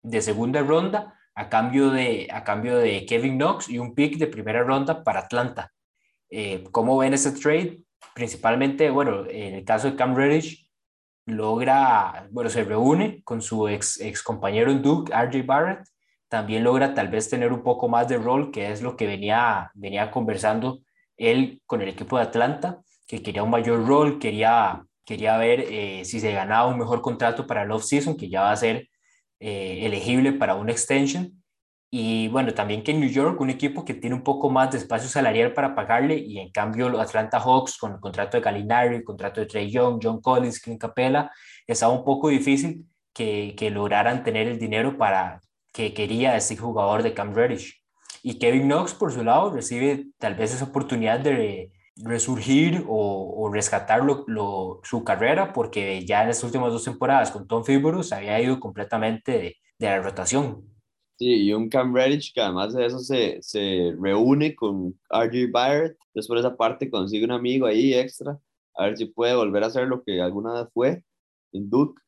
de 0.04 0.22
segunda 0.22 0.62
ronda 0.62 1.17
a 1.38 1.50
cambio 1.50 1.92
de, 1.92 2.28
a 2.32 2.44
cambio 2.44 2.80
de 2.80 3.06
Kevin 3.06 3.38
Knox 3.38 3.70
y 3.70 3.78
un 3.78 3.94
pick 3.94 4.18
de 4.18 4.26
primera 4.26 4.64
ronda 4.64 5.04
para 5.04 5.20
Atlanta. 5.20 5.72
Eh, 6.32 6.64
¿Cómo 6.72 6.98
ven 6.98 7.14
ese 7.14 7.32
trade? 7.32 7.84
Principalmente, 8.16 8.90
bueno, 8.90 9.24
en 9.30 9.54
el 9.54 9.64
caso 9.64 9.92
de 9.92 9.96
Cam 9.96 10.16
Reddish, 10.16 10.68
logra, 11.28 12.28
bueno, 12.32 12.50
se 12.50 12.64
reúne 12.64 13.22
con 13.24 13.44
su 13.44 13.68
ex, 13.68 14.02
ex 14.02 14.24
compañero 14.24 14.72
en 14.72 14.82
Duke, 14.82 15.14
RJ 15.14 15.46
Barrett, 15.46 15.88
también 16.28 16.64
logra 16.64 16.96
tal 16.96 17.10
vez 17.10 17.30
tener 17.30 17.54
un 17.54 17.62
poco 17.62 17.88
más 17.88 18.08
de 18.08 18.18
rol, 18.18 18.50
que 18.50 18.72
es 18.72 18.82
lo 18.82 18.98
que 18.98 19.06
venía, 19.06 19.70
venía 19.76 20.10
conversando 20.10 20.80
él 21.18 21.62
con 21.68 21.84
el 21.84 21.90
equipo 21.90 22.18
de 22.18 22.24
Atlanta, 22.24 22.82
que 23.08 23.22
quería 23.22 23.44
un 23.44 23.52
mayor 23.52 23.86
rol, 23.88 24.18
quería, 24.18 24.84
quería 25.06 25.38
ver 25.38 25.60
eh, 25.70 26.04
si 26.04 26.20
se 26.20 26.32
ganaba 26.32 26.68
un 26.68 26.80
mejor 26.80 27.04
contrato 27.04 27.46
para 27.46 27.62
el 27.62 27.72
off-season, 27.72 28.18
que 28.18 28.28
ya 28.28 28.42
va 28.42 28.52
a 28.52 28.56
ser 28.56 28.90
eh, 29.40 29.86
elegible 29.86 30.34
para 30.34 30.56
una 30.56 30.72
extension 30.72 31.44
Y 31.90 32.28
bueno, 32.30 32.54
también 32.54 32.84
que 32.84 32.92
en 32.92 33.00
New 33.00 33.10
York, 33.10 33.40
un 33.40 33.50
equipo 33.50 33.86
que 33.86 33.94
tiene 33.94 34.16
un 34.16 34.24
poco 34.24 34.50
más 34.50 34.72
de 34.72 34.78
espacio 34.78 35.10
salarial 35.10 35.54
para 35.54 35.74
pagarle, 35.76 36.18
y 36.18 36.40
en 36.40 36.52
cambio 36.52 36.90
los 36.90 37.00
Atlanta 37.02 37.40
Hawks, 37.40 37.78
con 37.78 37.94
el 37.94 38.00
contrato 38.00 38.38
de 38.38 38.44
Gallinari, 38.44 38.96
el 38.98 39.04
contrato 39.04 39.40
de 39.40 39.48
Trey 39.48 39.72
Young, 39.72 40.00
John 40.04 40.22
Collins, 40.22 40.60
Clint 40.60 40.82
Capella, 40.82 41.32
estaba 41.66 41.94
un 41.94 42.04
poco 42.04 42.30
difícil 42.30 42.86
que, 43.14 43.56
que 43.58 43.70
lograran 43.70 44.24
tener 44.24 44.48
el 44.48 44.60
dinero 44.60 44.98
para 44.98 45.42
que 45.74 45.94
quería 45.94 46.36
ese 46.36 46.58
jugador 46.58 47.04
de 47.04 47.14
Cam 47.14 47.34
Reddish. 47.34 47.82
Y 48.24 48.40
Kevin 48.40 48.64
Knox, 48.68 48.94
por 48.94 49.12
su 49.14 49.24
lado, 49.24 49.52
recibe 49.52 50.08
tal 50.18 50.36
vez 50.36 50.54
esa 50.54 50.66
oportunidad 50.66 51.20
de 51.20 51.72
resurgir 52.04 52.84
o, 52.88 53.34
o 53.38 53.52
rescatar 53.52 54.04
lo, 54.04 54.82
su 54.84 55.04
carrera, 55.04 55.54
porque 55.54 56.06
ya 56.06 56.22
en 56.22 56.30
las 56.30 56.44
últimas 56.44 56.72
dos 56.72 56.84
temporadas 56.84 57.32
con 57.32 57.48
Tom 57.48 57.64
se 57.64 58.16
había 58.16 58.42
ido 58.42 58.60
completamente 58.60 59.32
de, 59.32 59.58
de 59.80 59.88
la 59.88 60.02
rotación. 60.02 60.64
Sí, 61.18 61.46
y 61.48 61.54
un 61.54 61.68
Cam 61.68 61.96
Reddish 61.96 62.32
que 62.32 62.42
además 62.42 62.74
de 62.74 62.86
eso 62.86 63.00
se, 63.00 63.42
se 63.42 63.96
reúne 64.00 64.56
con 64.56 65.00
RJ 65.10 65.52
Barrett. 65.52 65.98
Después 66.14 66.42
de 66.42 66.48
esa 66.48 66.56
parte 66.56 66.92
consigue 66.92 67.26
un 67.26 67.32
amigo 67.32 67.66
ahí 67.66 67.94
extra, 67.94 68.40
a 68.76 68.86
ver 68.86 68.98
si 68.98 69.06
puede 69.06 69.36
volver 69.36 69.64
a 69.64 69.68
hacer 69.68 69.88
lo 69.88 70.04
que 70.04 70.22
alguna 70.22 70.54
vez 70.54 70.68
fue 70.74 71.04
en 71.54 71.70
Duke. 71.70 72.00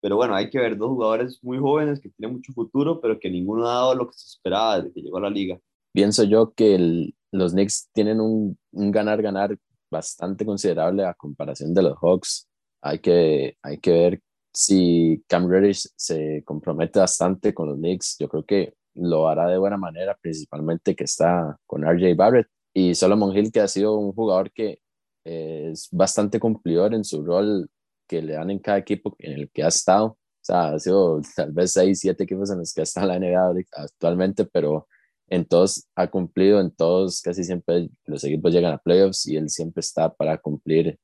Pero 0.00 0.16
bueno, 0.16 0.34
hay 0.34 0.50
que 0.50 0.58
ver 0.58 0.76
dos 0.76 0.88
jugadores 0.88 1.38
muy 1.42 1.58
jóvenes 1.58 2.00
que 2.00 2.10
tienen 2.10 2.36
mucho 2.36 2.52
futuro, 2.52 3.00
pero 3.00 3.18
que 3.18 3.30
ninguno 3.30 3.68
ha 3.68 3.74
dado 3.74 3.94
lo 3.94 4.06
que 4.08 4.16
se 4.16 4.26
esperaba 4.26 4.78
desde 4.78 4.92
que 4.92 5.02
llegó 5.02 5.18
a 5.18 5.22
la 5.22 5.30
liga. 5.30 5.58
Pienso 5.92 6.24
yo 6.24 6.52
que 6.54 6.74
el, 6.74 7.14
los 7.32 7.52
Knicks 7.52 7.88
tienen 7.92 8.20
un 8.20 8.56
ganar-ganar 8.72 9.56
bastante 9.90 10.44
considerable 10.44 11.04
a 11.04 11.14
comparación 11.14 11.74
de 11.74 11.82
los 11.82 11.96
Hawks. 12.00 12.48
Hay 12.82 12.98
que, 13.00 13.56
hay 13.62 13.78
que 13.78 13.90
ver 13.90 14.20
si 14.52 15.22
Cam 15.26 15.48
Reddish 15.48 15.88
se 15.96 16.42
compromete 16.44 16.98
bastante 16.98 17.54
con 17.54 17.68
los 17.68 17.76
Knicks. 17.76 18.16
Yo 18.18 18.28
creo 18.28 18.44
que 18.44 18.74
lo 18.94 19.28
hará 19.28 19.48
de 19.48 19.58
buena 19.58 19.76
manera, 19.76 20.16
principalmente 20.20 20.96
que 20.96 21.04
está 21.04 21.56
con 21.66 21.84
RJ 21.84 22.14
Barrett 22.16 22.48
y 22.74 22.94
Solomon 22.94 23.36
Hill, 23.36 23.52
que 23.52 23.60
ha 23.60 23.68
sido 23.68 23.96
un 23.96 24.12
jugador 24.12 24.52
que 24.52 24.80
es 25.24 25.88
bastante 25.92 26.40
cumplidor 26.40 26.94
en 26.94 27.04
su 27.04 27.24
rol 27.24 27.68
que 28.06 28.22
le 28.22 28.34
dan 28.34 28.50
en 28.50 28.58
cada 28.58 28.78
equipo 28.78 29.14
en 29.18 29.32
el 29.32 29.50
que 29.50 29.62
ha 29.62 29.68
estado. 29.68 30.06
O 30.06 30.18
sea, 30.40 30.68
ha 30.74 30.78
sido 30.78 31.20
tal 31.36 31.52
vez 31.52 31.72
seis, 31.72 32.00
siete 32.00 32.24
equipos 32.24 32.50
en 32.50 32.58
los 32.58 32.72
que 32.72 32.82
está 32.82 33.04
la 33.04 33.18
NBA 33.18 33.64
actualmente, 33.72 34.46
pero 34.46 34.88
en 35.28 35.44
todos 35.44 35.86
ha 35.94 36.08
cumplido, 36.10 36.60
en 36.60 36.70
todos 36.70 37.20
casi 37.22 37.44
siempre 37.44 37.90
los 38.06 38.24
equipos 38.24 38.52
llegan 38.52 38.72
a 38.72 38.78
playoffs 38.78 39.26
y 39.26 39.36
él 39.36 39.50
siempre 39.50 39.80
está 39.80 40.12
para 40.12 40.38
cumplir 40.38 40.98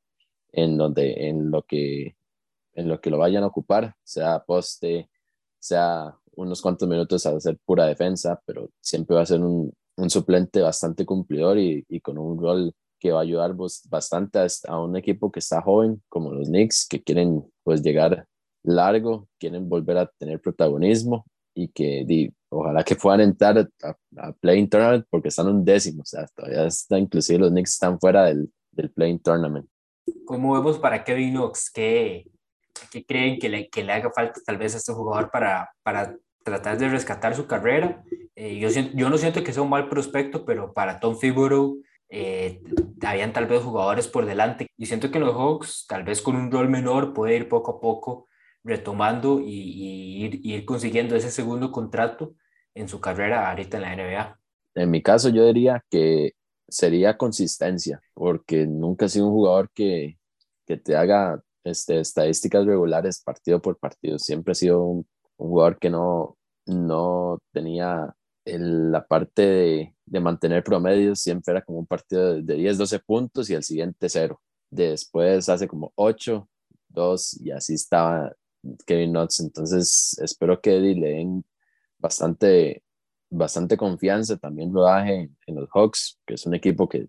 en, 0.53 0.77
donde, 0.77 1.29
en, 1.29 1.51
lo, 1.51 1.63
que, 1.63 2.17
en 2.75 2.89
lo 2.89 3.01
que 3.01 3.11
lo 3.11 3.19
vayan 3.19 3.43
a 3.45 3.49
ocupar, 3.49 3.95
sea 4.05 4.45
poste, 4.45 5.11
sea 5.59 6.17
unos 6.37 6.63
cuantos 6.63 6.89
minutos 6.89 7.27
a 7.27 7.31
hacer 7.37 7.59
pura 7.65 7.87
defensa, 7.87 8.41
pero 8.47 8.71
siempre 8.81 9.17
va 9.17 9.23
a 9.23 9.27
ser 9.27 9.41
un, 9.41 9.73
un 9.97 10.11
suplente 10.11 10.61
bastante 10.61 11.05
cumplidor 11.07 11.59
y, 11.59 11.85
y, 11.89 12.01
con 12.01 12.19
un 12.19 12.39
rol 12.41 12.75
que 12.99 13.13
va 13.13 13.21
a 13.21 13.23
ayudar 13.23 13.55
bastante 13.91 14.39
a, 14.67 14.81
un 14.81 14.97
equipo 14.97 15.31
que 15.31 15.41
está 15.41 15.61
joven, 15.61 16.03
como 16.09 16.33
los 16.33 16.49
Knicks, 16.49 16.87
que 16.89 17.03
quieren 17.03 17.45
pues 17.63 17.83
llegar 17.83 18.27
largo, 18.63 19.29
quieren 19.39 19.69
volver 19.69 19.99
a 19.99 20.07
tener 20.19 20.41
protagonismo 20.41 21.27
y 21.55 21.69
que 21.69 22.05
di, 22.07 22.33
ojalá 22.49 22.83
que 22.83 22.97
puedan 22.97 23.21
entrar 23.21 23.59
a, 23.59 23.97
a 24.17 24.33
Playing 24.33 24.69
Tournament 24.69 25.07
porque 25.09 25.29
están 25.29 25.49
un 25.49 25.65
décimo, 25.65 26.03
o 26.03 26.07
sea, 26.07 26.27
todavía 26.35 26.67
está, 26.67 26.99
inclusive 26.99 27.39
los 27.39 27.51
Knicks 27.51 27.73
están 27.73 27.99
fuera 27.99 28.25
del, 28.25 28.53
del 28.73 28.91
Playing 28.91 29.21
Tournament. 29.21 29.67
¿Cómo 30.27 30.55
vemos 30.55 30.79
para 30.79 31.05
Kevin 31.05 31.35
Knox? 31.35 31.71
¿Qué, 31.71 32.27
qué 32.91 33.05
creen 33.05 33.39
que 33.39 33.49
le, 33.49 33.69
que 33.69 33.85
le, 33.85 33.93
haga 33.93 34.11
falta 34.11 34.41
tal 34.45 34.59
vez 34.59 34.75
a 34.75 34.79
este 34.79 34.93
jugador 34.93 35.31
para, 35.31 35.71
para 35.83 36.17
tratar 36.43 36.77
de 36.77 36.89
rescatar 36.89 37.35
su 37.35 37.47
carrera? 37.47 38.03
Eh, 38.35 38.59
yo, 38.59 38.69
yo 38.69 39.09
no 39.09 39.17
siento 39.17 39.43
que 39.45 39.53
sea 39.53 39.63
un 39.63 39.71
mal 39.71 39.89
prospecto, 39.89 40.45
pero 40.45 40.73
para 40.75 40.99
Tom 40.99 41.17
Thibodeau 41.19 41.81
eh, 42.11 42.61
habían 43.03 43.33
tal 43.33 43.47
vez 43.47 43.63
jugadores 43.63 44.09
por 44.09 44.27
delante. 44.27 44.67
Y 44.77 44.87
siento 44.87 45.11
que 45.11 45.21
los 45.21 45.35
Hawks, 45.35 45.87
tal 45.89 46.05
vez 46.05 46.21
con 46.21 46.37
un 46.37 46.51
rol 46.51 46.69
menor, 46.69 47.15
puede 47.15 47.37
ir 47.37 47.49
poco 47.49 47.73
a 47.73 47.81
poco 47.81 48.29
retomando 48.65 49.41
y, 49.41 50.25
ir, 50.25 50.41
ir, 50.43 50.65
consiguiendo 50.65 51.15
ese 51.15 51.31
segundo 51.31 51.71
contrato 51.71 52.35
en 52.75 52.89
su 52.89 53.01
carrera 53.01 53.51
ahorita 53.51 53.77
en 53.77 53.83
la 53.83 53.95
NBA? 53.95 54.41
En 54.75 54.91
mi 54.91 55.03
caso 55.03 55.29
yo 55.29 55.47
diría 55.47 55.85
que 55.91 56.33
sería 56.69 57.17
consistencia, 57.17 58.01
porque 58.15 58.67
nunca 58.67 59.07
he 59.07 59.09
sido 59.09 59.29
un 59.29 59.35
jugador 59.35 59.71
que, 59.73 60.19
que 60.67 60.77
te 60.77 60.97
haga 60.97 61.41
este, 61.63 62.01
estadísticas 62.01 62.67
regulares 62.67 63.23
partido 63.23 63.61
por 63.61 63.79
partido. 63.79 64.19
Siempre 64.19 64.53
he 64.53 64.57
sido 64.57 64.83
un, 64.83 65.07
jugador 65.37 65.79
que 65.79 65.91
no, 65.91 66.37
no 66.67 67.39
tenía 67.53 68.15
la 68.47 69.07
parte 69.07 69.43
de, 69.43 69.95
de, 70.05 70.21
mantener 70.21 70.63
promedios, 70.63 71.21
siempre 71.21 71.53
era 71.53 71.63
como 71.63 71.79
un 71.79 71.87
partido 71.87 72.35
de, 72.35 72.43
de 72.43 72.55
10, 72.57 72.79
12 72.79 72.99
puntos 73.01 73.51
y 73.51 73.55
el 73.55 73.63
siguiente 73.63 74.09
cero. 74.09 74.41
Después 74.71 75.49
hace 75.49 75.67
como 75.67 75.93
8, 75.97 76.49
2 76.89 77.41
y 77.41 77.51
así 77.51 77.75
estaba 77.75 78.33
Kevin 78.87 79.13
Knox. 79.13 79.41
Entonces, 79.41 80.19
espero 80.21 80.61
que 80.61 80.77
Eddie 80.77 80.95
le 80.95 81.09
den 81.11 81.45
bastante, 81.99 82.83
bastante 83.31 83.77
confianza, 83.77 84.37
también 84.37 84.73
rodaje 84.73 85.31
en 85.47 85.55
los 85.55 85.69
Hawks, 85.73 86.19
que 86.27 86.35
es 86.35 86.47
un 86.47 86.55
equipo 86.55 86.89
que 86.89 87.09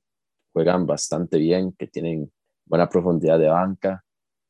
juegan 0.54 0.86
bastante 0.86 1.38
bien, 1.38 1.74
que 1.74 1.88
tienen 1.88 2.32
buena 2.66 2.90
profundidad 2.90 3.40
de 3.40 3.50
banca 3.50 4.04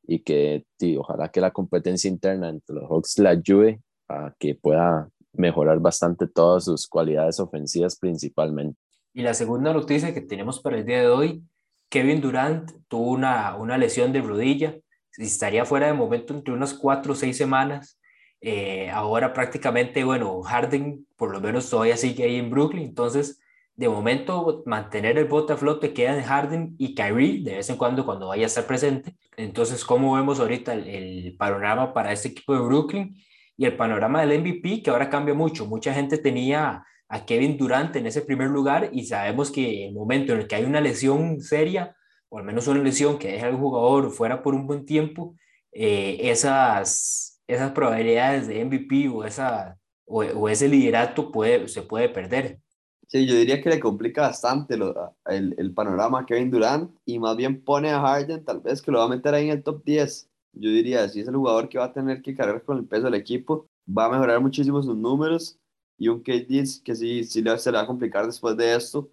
y 0.08 0.20
que 0.20 0.66
tío, 0.78 1.02
ojalá 1.02 1.30
que 1.30 1.42
la 1.42 1.52
competencia 1.52 2.10
interna 2.10 2.50
entre 2.50 2.76
los 2.76 2.90
Hawks 2.90 3.18
le 3.20 3.30
ayude 3.30 3.82
a 4.08 4.34
que 4.38 4.56
pueda 4.56 5.10
mejorar 5.34 5.80
bastante 5.80 6.28
todas 6.28 6.66
sus 6.66 6.88
cualidades 6.88 7.40
ofensivas 7.40 7.98
principalmente. 7.98 8.80
Y 9.14 9.22
la 9.22 9.34
segunda 9.34 9.74
noticia 9.74 10.14
que 10.14 10.22
tenemos 10.22 10.62
para 10.62 10.78
el 10.78 10.86
día 10.86 11.00
de 11.00 11.08
hoy, 11.08 11.44
Kevin 11.90 12.22
Durant 12.22 12.72
tuvo 12.88 13.12
una, 13.12 13.56
una 13.56 13.78
lesión 13.78 14.12
de 14.12 14.22
rodilla, 14.22 14.78
estaría 15.18 15.66
fuera 15.66 15.88
de 15.88 15.94
momento 15.94 16.34
entre 16.34 16.54
unas 16.54 16.74
cuatro 16.74 17.14
o 17.14 17.16
seis 17.16 17.38
semanas. 17.38 18.00
Eh, 18.42 18.90
ahora 18.92 19.34
prácticamente, 19.34 20.04
bueno, 20.04 20.42
Harden 20.44 21.08
por 21.16 21.32
lo 21.32 21.42
menos 21.42 21.70
todavía 21.70 21.98
sigue 21.98 22.24
ahí 22.26 22.36
en 22.38 22.50
Brooklyn, 22.52 22.84
entonces 22.84 23.40
de 23.76 23.90
momento 23.90 24.64
mantener 24.66 25.18
el 25.18 25.26
bote 25.26 25.54
a 25.54 25.58
flote 25.58 25.94
queda 25.94 26.18
en 26.18 26.24
Harden 26.24 26.76
y 26.78 26.96
Kyrie 26.96 27.44
de 27.44 27.56
vez 27.56 27.70
en 27.70 27.76
cuando 27.78 28.06
cuando 28.06 28.28
vaya 28.28 28.44
a 28.44 28.48
estar 28.48 28.66
presente. 28.66 29.16
Entonces, 29.36 29.84
¿cómo 29.84 30.16
vemos 30.16 30.40
ahorita 30.40 30.74
el, 30.74 30.88
el 30.88 31.36
panorama 31.38 31.94
para 31.94 32.14
este 32.14 32.30
equipo 32.30 32.54
de 32.54 32.62
Brooklyn? 32.62 33.16
Y 33.58 33.66
el 33.66 33.76
panorama 33.76 34.26
del 34.26 34.40
MVP, 34.42 34.84
que 34.84 34.90
ahora 34.90 35.10
cambia 35.10 35.34
mucho. 35.34 35.66
Mucha 35.66 35.94
gente 35.94 36.18
tenía 36.18 36.86
a 37.08 37.26
Kevin 37.26 37.58
Durant 37.58 37.96
en 37.96 38.08
ese 38.08 38.22
primer 38.22 38.50
lugar 38.50 38.90
y 38.92 39.06
sabemos 39.06 39.52
que 39.52 39.84
en 39.84 39.90
el 39.90 39.96
momento 39.96 40.34
en 40.34 40.40
el 40.40 40.48
que 40.48 40.56
hay 40.56 40.66
una 40.66 40.82
lesión 40.82 41.40
seria, 41.42 41.96
o 42.30 42.38
al 42.40 42.44
menos 42.44 42.68
una 42.68 42.82
lesión 42.82 43.18
que 43.18 43.32
deja 43.32 43.48
al 43.48 43.56
jugador 43.56 44.12
fuera 44.12 44.42
por 44.42 44.56
un 44.56 44.68
buen 44.68 44.86
tiempo, 44.86 45.36
eh, 45.72 46.18
esas, 46.30 47.42
esas 47.48 47.72
probabilidades 47.72 48.48
de 48.48 48.64
MVP 48.64 49.10
o, 49.10 49.24
esa, 49.24 49.78
o, 50.06 50.24
o, 50.24 50.50
ese 50.50 50.68
liderato 50.68 51.32
puede, 51.32 51.68
se 51.68 51.82
puede 51.82 52.10
perder. 52.10 52.60
Sí, 53.08 53.28
yo 53.28 53.36
diría 53.36 53.62
que 53.62 53.70
le 53.70 53.80
complica 53.80 54.22
bastante 54.22 54.78
lo, 54.78 55.16
el, 55.26 55.54
el, 55.58 55.74
panorama 55.74 56.22
a 56.22 56.26
Kevin 56.26 56.50
Durant 56.50 56.92
y 57.06 57.20
más 57.20 57.38
bien 57.38 57.64
pone 57.64 57.92
a 57.92 58.02
Harden 58.02 58.44
tal 58.44 58.62
vez 58.62 58.82
que 58.82 58.92
lo 58.92 59.00
va 59.00 59.06
a 59.06 59.10
meter 59.10 59.34
ahí 59.34 59.46
en 59.46 59.52
el 59.52 59.64
top 59.64 59.84
10. 59.84 60.30
Yo 60.54 60.70
diría, 60.70 61.08
si 61.10 61.20
es 61.20 61.28
el 61.28 61.36
jugador 61.36 61.70
que 61.70 61.78
va 61.78 61.86
a 61.86 61.94
tener 61.94 62.22
que 62.22 62.36
cargar 62.36 62.64
con 62.64 62.78
el 62.78 62.86
peso 62.88 63.04
del 63.04 63.14
equipo, 63.16 63.70
va 63.88 64.06
a 64.06 64.10
mejorar 64.10 64.42
muchísimo 64.42 64.82
sus 64.82 64.96
números 64.96 65.60
y 65.98 66.08
un 66.08 66.22
KD 66.22 66.84
que 66.84 66.96
sí, 66.96 67.24
sí 67.24 67.44
se 67.58 67.72
le 67.72 67.78
va 67.78 67.84
a 67.84 67.88
complicar 67.88 68.26
después 68.26 68.58
de 68.58 68.76
esto 68.76 69.10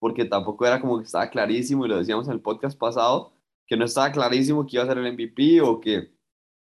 porque 0.00 0.24
tampoco 0.24 0.66
era 0.66 0.80
como 0.80 0.98
que 0.98 1.04
estaba 1.04 1.30
clarísimo, 1.30 1.86
y 1.86 1.88
lo 1.88 1.98
decíamos 1.98 2.26
en 2.26 2.32
el 2.32 2.40
podcast 2.40 2.76
pasado, 2.76 3.32
que 3.66 3.76
no 3.76 3.84
estaba 3.84 4.10
clarísimo 4.10 4.66
que 4.66 4.76
iba 4.76 4.82
a 4.82 4.88
ser 4.88 4.98
el 4.98 5.12
MVP 5.12 5.60
o 5.60 5.78
que 5.78 6.10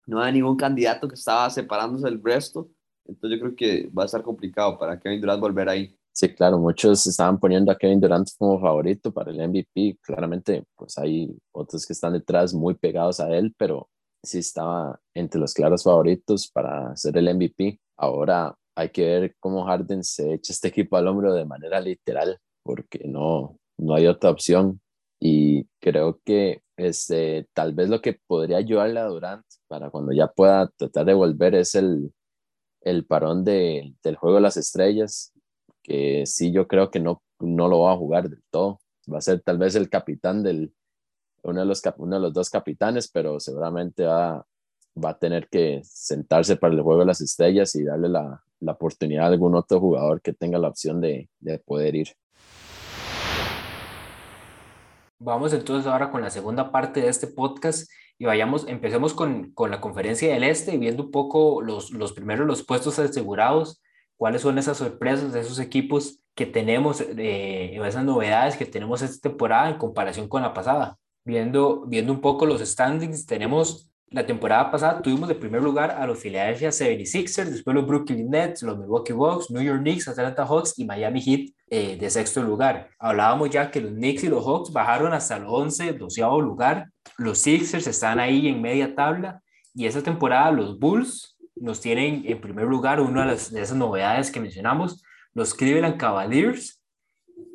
no 0.05 0.19
había 0.19 0.33
ningún 0.33 0.55
candidato 0.55 1.07
que 1.07 1.15
estaba 1.15 1.49
separándose 1.49 2.05
del 2.05 2.21
resto. 2.21 2.69
Entonces 3.05 3.39
yo 3.39 3.43
creo 3.43 3.55
que 3.55 3.89
va 3.97 4.03
a 4.03 4.05
estar 4.05 4.21
complicado 4.21 4.77
para 4.77 4.99
Kevin 4.99 5.21
Durant 5.21 5.41
volver 5.41 5.69
ahí. 5.69 5.97
Sí, 6.13 6.29
claro, 6.35 6.59
muchos 6.59 7.07
estaban 7.07 7.39
poniendo 7.39 7.71
a 7.71 7.77
Kevin 7.77 8.01
Durant 8.01 8.27
como 8.37 8.59
favorito 8.59 9.11
para 9.13 9.31
el 9.31 9.49
MVP. 9.49 9.97
Claramente, 10.01 10.65
pues 10.75 10.97
hay 10.97 11.35
otros 11.53 11.87
que 11.87 11.93
están 11.93 12.13
detrás 12.13 12.53
muy 12.53 12.75
pegados 12.75 13.19
a 13.19 13.35
él, 13.35 13.55
pero 13.57 13.89
sí 14.21 14.39
estaba 14.39 14.99
entre 15.15 15.39
los 15.39 15.53
claros 15.53 15.83
favoritos 15.83 16.49
para 16.51 16.95
ser 16.97 17.17
el 17.17 17.33
MVP. 17.33 17.79
Ahora 17.97 18.53
hay 18.75 18.89
que 18.89 19.05
ver 19.05 19.35
cómo 19.39 19.65
Harden 19.65 20.03
se 20.03 20.33
echa 20.33 20.53
este 20.53 20.67
equipo 20.67 20.97
al 20.97 21.07
hombro 21.07 21.33
de 21.33 21.45
manera 21.45 21.79
literal 21.79 22.37
porque 22.63 23.07
no, 23.07 23.57
no 23.77 23.95
hay 23.95 24.07
otra 24.07 24.29
opción. 24.31 24.81
Y 25.19 25.65
creo 25.79 26.19
que 26.25 26.61
este, 26.77 27.47
tal 27.53 27.73
vez 27.73 27.89
lo 27.89 28.01
que 28.01 28.19
podría 28.27 28.57
ayudarle 28.57 28.99
a 28.99 29.05
Durant 29.05 29.45
para 29.67 29.89
cuando 29.91 30.13
ya 30.13 30.27
pueda 30.27 30.67
tratar 30.77 31.05
de 31.05 31.13
volver 31.13 31.55
es 31.55 31.75
el, 31.75 32.11
el 32.81 33.05
parón 33.05 33.43
de, 33.43 33.93
del 34.03 34.15
juego 34.15 34.37
de 34.37 34.41
las 34.41 34.57
estrellas, 34.57 35.33
que 35.83 36.25
sí 36.25 36.51
yo 36.51 36.67
creo 36.67 36.89
que 36.91 36.99
no, 36.99 37.21
no 37.39 37.67
lo 37.67 37.81
va 37.81 37.93
a 37.93 37.97
jugar 37.97 38.29
del 38.29 38.43
todo. 38.49 38.79
Va 39.11 39.19
a 39.19 39.21
ser 39.21 39.41
tal 39.41 39.57
vez 39.57 39.75
el 39.75 39.89
capitán 39.89 40.43
del, 40.43 40.73
uno 41.43 41.59
de 41.61 41.65
los, 41.65 41.81
uno 41.97 42.15
de 42.15 42.21
los 42.21 42.33
dos 42.33 42.49
capitanes, 42.49 43.09
pero 43.09 43.39
seguramente 43.39 44.05
va, 44.05 44.45
va 45.03 45.09
a 45.11 45.19
tener 45.19 45.47
que 45.49 45.81
sentarse 45.83 46.55
para 46.55 46.73
el 46.73 46.81
juego 46.81 47.01
de 47.01 47.07
las 47.07 47.21
estrellas 47.21 47.75
y 47.75 47.83
darle 47.83 48.09
la, 48.09 48.43
la 48.59 48.71
oportunidad 48.73 49.27
de 49.27 49.33
algún 49.33 49.55
otro 49.55 49.79
jugador 49.79 50.21
que 50.21 50.33
tenga 50.33 50.59
la 50.59 50.69
opción 50.69 51.01
de, 51.01 51.29
de 51.39 51.59
poder 51.59 51.95
ir. 51.95 52.07
Vamos 55.23 55.53
entonces 55.53 55.85
ahora 55.85 56.09
con 56.09 56.23
la 56.23 56.31
segunda 56.31 56.71
parte 56.71 56.99
de 56.99 57.07
este 57.07 57.27
podcast 57.27 57.91
y 58.17 58.25
vayamos, 58.25 58.67
empecemos 58.67 59.13
con, 59.13 59.51
con 59.51 59.69
la 59.69 59.79
conferencia 59.79 60.33
del 60.33 60.43
Este 60.43 60.73
y 60.73 60.79
viendo 60.79 61.03
un 61.03 61.11
poco 61.11 61.61
los, 61.61 61.91
los 61.91 62.13
primeros 62.13 62.47
los 62.47 62.63
puestos 62.63 62.97
asegurados, 62.97 63.83
cuáles 64.17 64.41
son 64.41 64.57
esas 64.57 64.77
sorpresas 64.77 65.31
de 65.31 65.41
esos 65.41 65.59
equipos 65.59 66.23
que 66.33 66.47
tenemos, 66.47 67.01
eh, 67.01 67.79
esas 67.85 68.03
novedades 68.03 68.57
que 68.57 68.65
tenemos 68.65 69.03
esta 69.03 69.29
temporada 69.29 69.69
en 69.69 69.77
comparación 69.77 70.27
con 70.27 70.41
la 70.41 70.55
pasada. 70.55 70.97
Viendo, 71.23 71.85
viendo 71.85 72.11
un 72.11 72.21
poco 72.21 72.47
los 72.47 72.61
standings, 72.61 73.27
tenemos 73.27 73.90
la 74.11 74.25
temporada 74.25 74.69
pasada 74.69 75.01
tuvimos 75.01 75.29
de 75.29 75.35
primer 75.35 75.63
lugar 75.63 75.91
a 75.91 76.05
los 76.05 76.19
Philadelphia 76.19 76.69
76ers, 76.69 77.45
después 77.45 77.73
los 77.73 77.87
Brooklyn 77.87 78.29
Nets, 78.29 78.61
los 78.61 78.77
Milwaukee 78.77 79.13
Bucks, 79.13 79.49
New 79.49 79.63
York 79.63 79.79
Knicks, 79.79 80.09
Atlanta 80.09 80.45
Hawks 80.45 80.77
y 80.77 80.83
Miami 80.83 81.21
Heat 81.21 81.53
eh, 81.69 81.95
de 81.95 82.09
sexto 82.09 82.43
lugar. 82.43 82.89
Hablábamos 82.99 83.49
ya 83.49 83.71
que 83.71 83.79
los 83.79 83.93
Knicks 83.93 84.25
y 84.25 84.27
los 84.27 84.45
Hawks 84.45 84.73
bajaron 84.73 85.13
hasta 85.13 85.37
el 85.37 85.45
11, 85.47 85.93
12 85.93 86.21
lugar. 86.41 86.89
Los 87.17 87.37
Sixers 87.37 87.87
están 87.87 88.19
ahí 88.19 88.49
en 88.49 88.61
media 88.61 88.93
tabla 88.95 89.41
y 89.73 89.85
esa 89.85 90.03
temporada 90.03 90.51
los 90.51 90.77
Bulls 90.77 91.37
nos 91.55 91.79
tienen 91.79 92.23
en 92.27 92.41
primer 92.41 92.65
lugar 92.65 92.99
una 92.99 93.25
de, 93.25 93.39
de 93.51 93.61
esas 93.61 93.77
novedades 93.77 94.29
que 94.29 94.41
mencionamos, 94.41 95.01
los 95.33 95.53
Cleveland 95.53 95.95
Cavaliers. 95.95 96.81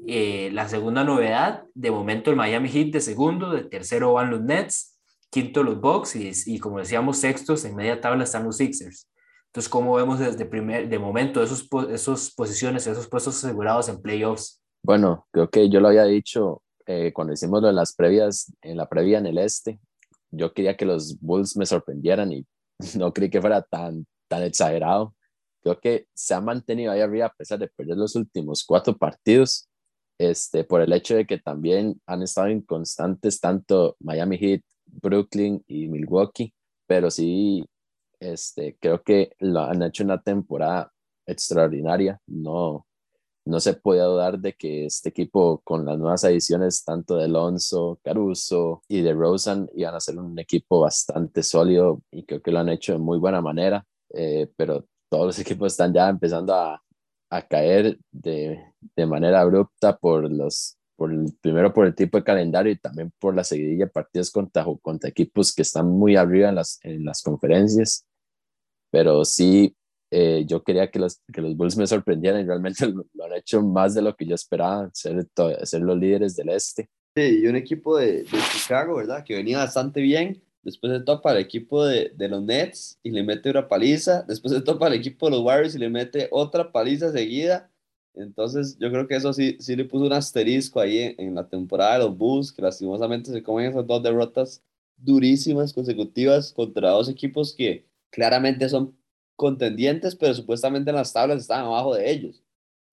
Eh, 0.09 0.51
la 0.53 0.69
segunda 0.69 1.05
novedad, 1.05 1.65
de 1.75 1.91
momento 1.91 2.31
el 2.31 2.37
Miami 2.37 2.71
Heat 2.71 2.93
de 2.93 3.01
segundo, 3.03 3.51
de 3.51 3.65
tercero 3.65 4.15
van 4.15 4.31
los 4.31 4.41
Nets, 4.41 4.96
quinto 5.31 5.63
los 5.63 5.81
Bucks 5.81 6.17
y, 6.17 6.31
y, 6.47 6.59
como 6.59 6.79
decíamos 6.79 7.19
sextos 7.19 7.65
en 7.65 7.77
media 7.77 8.01
tabla 8.01 8.25
están 8.25 8.45
los 8.45 8.57
Sixers. 8.57 9.09
Entonces, 9.47 9.69
¿cómo 9.69 9.95
vemos 9.95 10.19
desde 10.19 10.45
primer, 10.45 10.89
de 10.89 10.99
momento 10.99 11.43
esos, 11.43 11.67
esos 11.91 12.35
posiciones, 12.35 12.87
esos 12.87 13.09
puestos 13.09 13.43
asegurados 13.43 13.89
en 13.89 14.03
playoffs? 14.03 14.61
Bueno, 14.83 15.27
creo 15.33 15.49
que 15.49 15.69
yo 15.69 15.81
lo 15.81 15.89
había 15.89 16.05
dicho 16.05 16.63
eh, 16.87 17.13
cuando 17.13 17.33
hicimos 17.33 17.63
lo 17.63 17.73
las 17.73 17.95
previas, 17.95 18.53
en 18.63 18.77
la 18.77 18.89
previa 18.89 19.19
en 19.19 19.27
el 19.27 19.39
este, 19.39 19.81
yo 20.31 20.53
quería 20.53 20.77
que 20.77 20.85
los 20.85 21.19
Bulls 21.21 21.57
me 21.57 21.67
sorprendieran 21.67 22.33
y 22.33 22.47
no 22.97 23.13
creí 23.13 23.31
que 23.31 23.41
fuera 23.41 23.63
tan, 23.63 24.07
tan 24.29 24.43
exagerado. 24.43 25.15
Creo 25.63 25.81
que 25.81 26.07
se 26.15 26.35
ha 26.35 26.41
mantenido 26.41 26.93
ahí 26.93 27.01
arriba 27.01 27.27
a 27.27 27.33
pesar 27.33 27.59
de 27.59 27.69
perder 27.69 27.97
los 27.97 28.15
últimos 28.15 28.65
cuatro 28.65 28.97
partidos, 28.97 29.69
este, 30.19 30.65
por 30.65 30.81
el 30.81 30.93
hecho 30.93 31.17
de 31.17 31.27
que 31.27 31.39
también 31.39 32.01
han 32.07 32.23
estado 32.23 32.49
inconstantes 32.49 33.41
tanto 33.41 33.97
Miami 34.01 34.39
Heat, 34.39 34.61
Brooklyn 35.01 35.63
y 35.67 35.89
Milwaukee, 35.89 36.53
pero 36.87 37.11
sí, 37.11 37.65
este, 38.21 38.77
creo 38.81 39.03
que 39.03 39.33
lo 39.41 39.61
han 39.61 39.83
hecho 39.83 40.05
una 40.05 40.21
temporada 40.21 40.93
extraordinaria. 41.27 42.21
No, 42.27 42.87
no 43.47 43.61
se 43.61 43.75
puede 43.75 44.03
dudar 44.03 44.39
de 44.39 44.55
que 44.55 44.87
este 44.87 45.11
equipo 45.11 45.61
con 45.65 45.85
las 45.85 45.99
nuevas 45.99 46.25
adiciones 46.25 46.85
tanto 46.85 47.17
de 47.17 47.25
Alonso, 47.25 48.01
Caruso 48.03 48.83
y 48.89 49.03
de 49.03 49.13
Rosen 49.13 49.69
iban 49.75 49.95
a 49.95 50.01
ser 50.01 50.19
un 50.19 50.39
equipo 50.39 50.81
bastante 50.81 51.43
sólido 51.43 52.03
y 52.11 52.25
creo 52.25 52.43
que 52.43 52.51
lo 52.51 52.61
han 52.61 52.69
hecho 52.69 52.93
de 52.93 52.99
muy 52.99 53.19
buena 53.19 53.41
manera, 53.41 53.85
eh, 54.15 54.51
pero 54.57 54.87
todos 55.09 55.27
los 55.27 55.39
equipos 55.41 55.73
están 55.73 55.93
ya 55.95 56.09
empezando 56.09 56.55
a, 56.55 56.83
caer 57.51 57.99
de 58.13 59.07
manera 59.07 59.41
abrupta 59.43 59.99
por 59.99 60.31
los 60.33 60.76
por 60.97 61.13
el, 61.13 61.27
primero 61.41 61.73
por 61.73 61.87
el 61.87 61.95
tipo 61.95 62.19
de 62.19 62.25
calendario 62.25 62.73
y 62.73 62.79
también 62.79 63.13
por 63.19 63.35
la 63.37 63.45
seguidilla 63.45 63.85
de 63.85 63.91
partidos 63.91 64.31
contra, 64.31 64.65
contra 64.83 65.11
equipos 65.11 65.55
que 65.55 65.63
están 65.63 65.87
muy 65.87 66.17
arriba 66.17 66.49
en 66.49 66.57
las, 66.57 66.81
en 66.83 67.05
las 67.05 67.23
conferencias. 67.23 68.07
Pero 68.91 69.25
sí, 69.25 69.77
eh, 70.11 70.45
yo 70.47 70.63
quería 70.63 70.91
que 70.91 70.99
los, 70.99 71.21
que 71.33 71.41
los 71.41 71.57
Bulls 71.57 71.77
me 71.77 71.87
sorprendieran 71.87 72.41
y 72.41 72.45
realmente 72.45 72.87
lo, 73.15 73.25
han 73.25 73.35
hecho 73.35 73.63
más 73.63 73.95
de 73.95 74.03
lo 74.03 74.17
que 74.17 74.27
yo 74.27 74.35
esperaba, 74.35 74.91
ser, 74.93 75.27
ser 75.65 75.83
los 75.83 75.99
líderes 75.99 76.35
del 76.35 76.49
este. 76.49 76.89
Sí, 77.15 77.41
y 77.43 77.47
un 77.47 77.57
equipo 77.57 77.97
de, 77.97 78.25
de, 78.25 78.39
Chicago, 78.53 78.97
¿verdad? 78.97 79.25
Que 79.25 79.35
venía 79.35 79.59
bastante 79.59 80.01
bien. 80.01 80.43
Después 80.63 80.93
se 80.93 81.01
topa 81.01 81.31
al 81.31 81.39
equipo 81.39 81.87
de, 81.87 82.13
de, 82.15 82.29
los 82.29 82.43
Nets 82.43 82.99
y 83.03 83.11
le 83.11 83.23
mete 83.23 83.51
una 83.51 83.69
paliza. 83.69 84.23
Después 84.23 84.53
se 84.53 84.61
topa 84.61 84.87
al 84.87 84.95
equipo 84.95 85.27
de 85.27 85.37
los 85.37 85.41
Warriors 85.41 85.75
y 85.77 85.79
le 85.79 85.89
mete 85.89 86.29
otra 86.31 86.73
paliza 86.73 87.13
seguida 87.13 87.71
entonces, 88.17 88.79
yo 88.79 88.91
creo 88.91 89.07
que 89.07 89.15
eso 89.15 89.33
sí, 89.35 89.57
sí 89.61 89.77
le 89.77 89.85
puso 89.85 90.07
un 90.07 90.13
asterisco 90.13 90.81
ahí 90.81 91.15
en, 91.19 91.35
la 91.35 91.47
temporada 91.49 91.95
de 91.95 91.99
los 92.01 92.17
Bulls, 92.17 92.51
que 92.51 92.63
lastimosamente 92.63 93.31
se 93.31 93.43
comen 93.43 93.67
esas 93.67 93.87
dos 93.87 94.03
derrotas 94.03 94.63
durísimas 94.97 95.73
consecutivas 95.75 96.53
contra 96.53 96.91
dos 96.91 97.11
equipos 97.11 97.55
que 97.55 97.87
claramente 98.11 98.69
son 98.71 98.97
contendientes, 99.37 100.17
pero 100.17 100.33
supuestamente 100.33 100.89
en 100.91 100.97
las 100.97 101.13
tablas 101.13 101.43
están 101.43 101.67
abajo 101.67 101.95
de 101.95 102.11
ellos. 102.11 102.43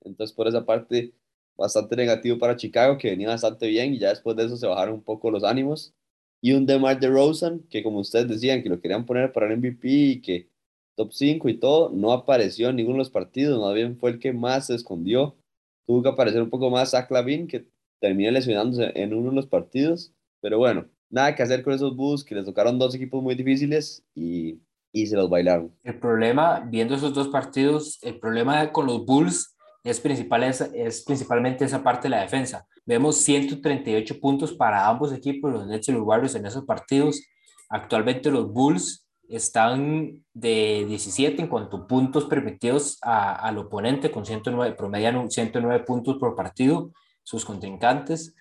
Entonces, 0.02 0.36
por 0.36 0.48
esa 0.50 0.66
parte, 0.66 1.14
bastante 1.56 1.96
negativo 1.96 2.38
para 2.38 2.58
Chicago, 2.58 2.98
que 2.98 3.12
venía 3.12 3.30
bastante 3.30 3.68
bien 3.68 3.94
y 3.94 4.00
ya 4.00 4.10
después 4.10 4.36
de 4.36 4.46
eso 4.46 4.58
se 4.58 4.68
bajaron 4.68 4.96
un 4.96 5.04
poco 5.04 5.32
los 5.32 5.46
ánimos. 5.46 5.94
Y 6.42 6.52
un 6.52 6.66
DeMar 6.66 7.00
DeRozan, 7.00 7.62
que 7.70 7.82
como 7.82 8.00
ustedes 8.00 8.28
decían, 8.28 8.62
que 8.62 8.68
lo 8.70 8.82
querían 8.82 9.06
poner 9.06 9.32
para 9.32 9.48
el 9.48 9.58
MVP 9.58 9.88
y 9.88 10.22
que 10.22 10.50
top 10.96 11.12
5 11.12 11.50
y 11.50 11.60
todo, 11.60 11.90
no 11.90 12.12
apareció 12.12 12.70
en 12.70 12.78
ninguno 12.78 12.96
de 12.96 13.00
los 13.00 13.10
partidos, 13.10 13.60
más 13.60 13.74
bien 13.74 13.98
fue 13.98 14.12
el 14.12 14.20
que 14.20 14.34
más 14.34 14.68
se 14.68 14.76
escondió. 14.76 15.36
Tuvo 15.86 16.04
que 16.04 16.10
aparecer 16.10 16.42
un 16.42 16.50
poco 16.50 16.70
más 16.70 16.92
Zach 16.92 17.10
Lavin, 17.12 17.48
que 17.48 17.68
terminó 18.00 18.32
lesionándose 18.32 18.92
en 18.96 19.14
uno 19.14 19.30
de 19.30 19.36
los 19.36 19.48
partidos, 19.48 20.14
pero 20.42 20.58
bueno, 20.58 20.86
nada 21.10 21.36
que 21.36 21.44
hacer 21.44 21.64
con 21.64 21.74
esos 21.74 21.96
Bulls, 21.96 22.24
que 22.24 22.36
les 22.36 22.46
tocaron 22.46 22.80
dos 22.80 22.96
equipos 22.96 23.22
muy 23.22 23.36
difíciles 23.36 24.04
y, 24.14 24.60
y 24.92 25.08
se 25.08 25.16
los 25.16 25.30
bailaron. 25.30 25.74
El 25.84 26.00
problema, 26.00 26.68
viendo 26.70 26.96
esos 26.96 27.14
dos 27.14 27.28
partidos, 27.30 28.00
el 28.02 28.20
problema 28.20 28.72
con 28.72 28.86
los 28.86 29.06
Bulls 29.06 29.56
es, 29.84 30.00
principal, 30.00 30.44
es, 30.44 31.04
principalmente 31.06 31.66
esa 31.66 31.84
parte 31.84 32.04
de 32.04 32.12
la 32.12 32.22
defensa. 32.22 32.66
Vemos 32.86 33.18
138 33.18 34.20
puntos 34.20 34.54
para 34.54 34.88
ambos 34.88 35.14
equipos, 35.14 35.52
los 35.52 35.68
Nets 35.68 35.90
y 35.90 35.92
los 35.92 36.04
Warriors 36.04 36.36
en 36.36 36.46
esos 36.46 36.66
partidos. 36.66 37.22
Actualmente 37.70 38.32
los 38.32 38.52
Bulls 38.52 39.03
están 39.30 40.24
de 40.34 40.86
17 40.88 41.42
en 41.42 41.48
cuanto 41.48 41.78
a 41.78 41.88
puntos 41.88 42.26
permitidos 42.26 42.98
a, 43.02 43.34
al 43.36 43.58
oponente, 43.58 44.12
con 44.12 44.26
109, 44.26 44.76
promedian 44.76 45.30
109 45.30 45.84
puntos 45.86 46.18
por 46.18 46.36
partido, 46.36 46.92
sus 47.24 47.46
contrincantes. 47.46 48.36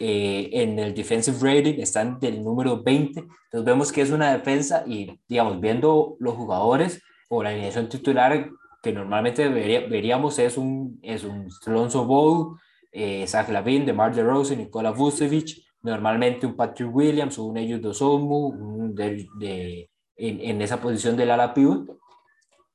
Eh, 0.00 0.50
en 0.52 0.76
el 0.80 0.92
defensive 0.92 1.36
rating 1.40 1.80
están 1.80 2.18
del 2.18 2.42
número 2.42 2.82
20. 2.82 3.20
Entonces 3.20 3.64
vemos 3.64 3.92
que 3.92 4.02
es 4.02 4.10
una 4.10 4.32
defensa 4.32 4.82
y, 4.86 5.20
digamos, 5.28 5.60
viendo 5.60 6.16
los 6.18 6.34
jugadores 6.34 7.00
o 7.28 7.42
la 7.42 7.50
alineación 7.50 7.88
titular 7.88 8.50
que 8.82 8.92
normalmente 8.92 9.48
veríamos 9.48 10.38
es 10.38 10.58
un, 10.58 10.98
es 11.02 11.24
un 11.24 11.48
Alonso 11.66 12.04
Ball, 12.04 12.58
eh, 12.92 13.26
Zach 13.26 13.48
Lavin, 13.48 13.86
DeMar 13.86 14.14
DeRozan, 14.14 14.58
Nikola 14.58 14.90
Vucevic, 14.90 15.62
normalmente 15.82 16.46
un 16.46 16.54
Patrick 16.54 16.94
Williams 16.94 17.38
un 17.38 17.56
Ellos 17.56 17.80
Dosomu, 17.80 18.48
un 18.48 18.94
de, 18.94 19.26
de 19.38 19.90
en, 20.16 20.40
en 20.40 20.62
esa 20.62 20.80
posición 20.80 21.16
del 21.16 21.30
ala 21.30 21.54
pivot. 21.54 21.98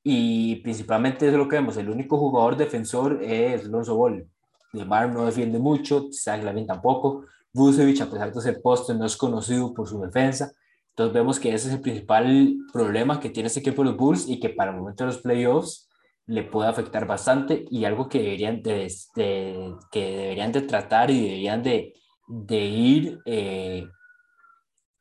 Y 0.03 0.57
principalmente 0.57 1.27
es 1.27 1.33
lo 1.33 1.47
que 1.47 1.57
vemos, 1.57 1.77
el 1.77 1.89
único 1.89 2.17
jugador 2.17 2.55
defensor 2.55 3.21
es 3.21 3.65
Alonso 3.65 3.95
Ball. 3.95 4.27
Mar 4.73 5.11
no 5.11 5.25
defiende 5.25 5.59
mucho, 5.59 6.07
Zaglavin 6.11 6.67
tampoco. 6.67 7.25
Vucevic, 7.51 8.01
a 8.01 8.09
pesar 8.09 8.31
de 8.31 8.41
ser 8.41 8.61
poste, 8.61 8.93
no 8.93 9.05
es 9.05 9.17
conocido 9.17 9.73
por 9.73 9.87
su 9.87 9.99
defensa. 9.99 10.51
Entonces 10.89 11.13
vemos 11.13 11.39
que 11.39 11.53
ese 11.53 11.69
es 11.69 11.75
el 11.75 11.81
principal 11.81 12.55
problema 12.71 13.19
que 13.19 13.29
tiene 13.29 13.47
este 13.47 13.61
equipo 13.61 13.83
de 13.83 13.89
los 13.89 13.97
Bulls 13.97 14.27
y 14.27 14.39
que 14.39 14.49
para 14.49 14.71
el 14.71 14.77
momento 14.77 15.03
de 15.03 15.07
los 15.11 15.21
playoffs 15.21 15.89
le 16.25 16.43
puede 16.43 16.69
afectar 16.69 17.07
bastante 17.07 17.65
y 17.71 17.85
algo 17.85 18.07
que 18.07 18.21
deberían 18.21 18.61
de, 18.61 18.93
de 19.15 19.75
que 19.91 20.17
deberían 20.17 20.51
de 20.51 20.61
tratar 20.61 21.09
y 21.09 21.23
deberían 21.23 21.63
de, 21.63 21.93
de 22.27 22.65
ir 22.65 23.19
eh, 23.25 23.87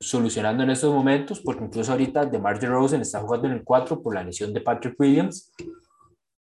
solucionando 0.00 0.62
en 0.62 0.70
estos 0.70 0.92
momentos, 0.92 1.40
porque 1.40 1.64
incluso 1.64 1.92
ahorita 1.92 2.26
DeMar 2.26 2.60
DeRozan 2.60 3.00
está 3.00 3.20
jugando 3.20 3.48
en 3.48 3.54
el 3.54 3.64
4 3.64 4.00
por 4.00 4.14
la 4.14 4.22
lesión 4.22 4.52
de 4.52 4.60
Patrick 4.60 4.98
Williams 4.98 5.52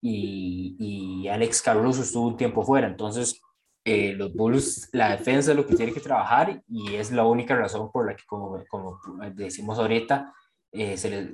y, 0.03 0.77
y 0.79 1.29
Alex 1.29 1.63
Caruso 1.63 2.03
estuvo 2.03 2.29
un 2.29 2.37
tiempo 2.37 2.63
fuera. 2.63 2.87
Entonces, 2.87 3.41
eh, 3.85 4.15
los 4.15 4.35
Bulls, 4.35 4.89
la 4.93 5.11
defensa 5.11 5.53
es 5.53 5.57
lo 5.57 5.65
que 5.65 5.77
tiene 5.77 5.93
que 5.93 6.01
trabajar 6.01 6.61
y 6.69 6.97
es 6.97 7.13
la 7.13 7.25
única 7.25 7.55
razón 7.55 7.91
por 7.93 8.07
la 8.07 8.17
que, 8.17 8.25
como, 8.27 8.63
como 8.69 8.99
decimos 9.35 9.79
ahorita, 9.79 10.35
eh, 10.73 10.97
se, 10.97 11.09
les, 11.09 11.31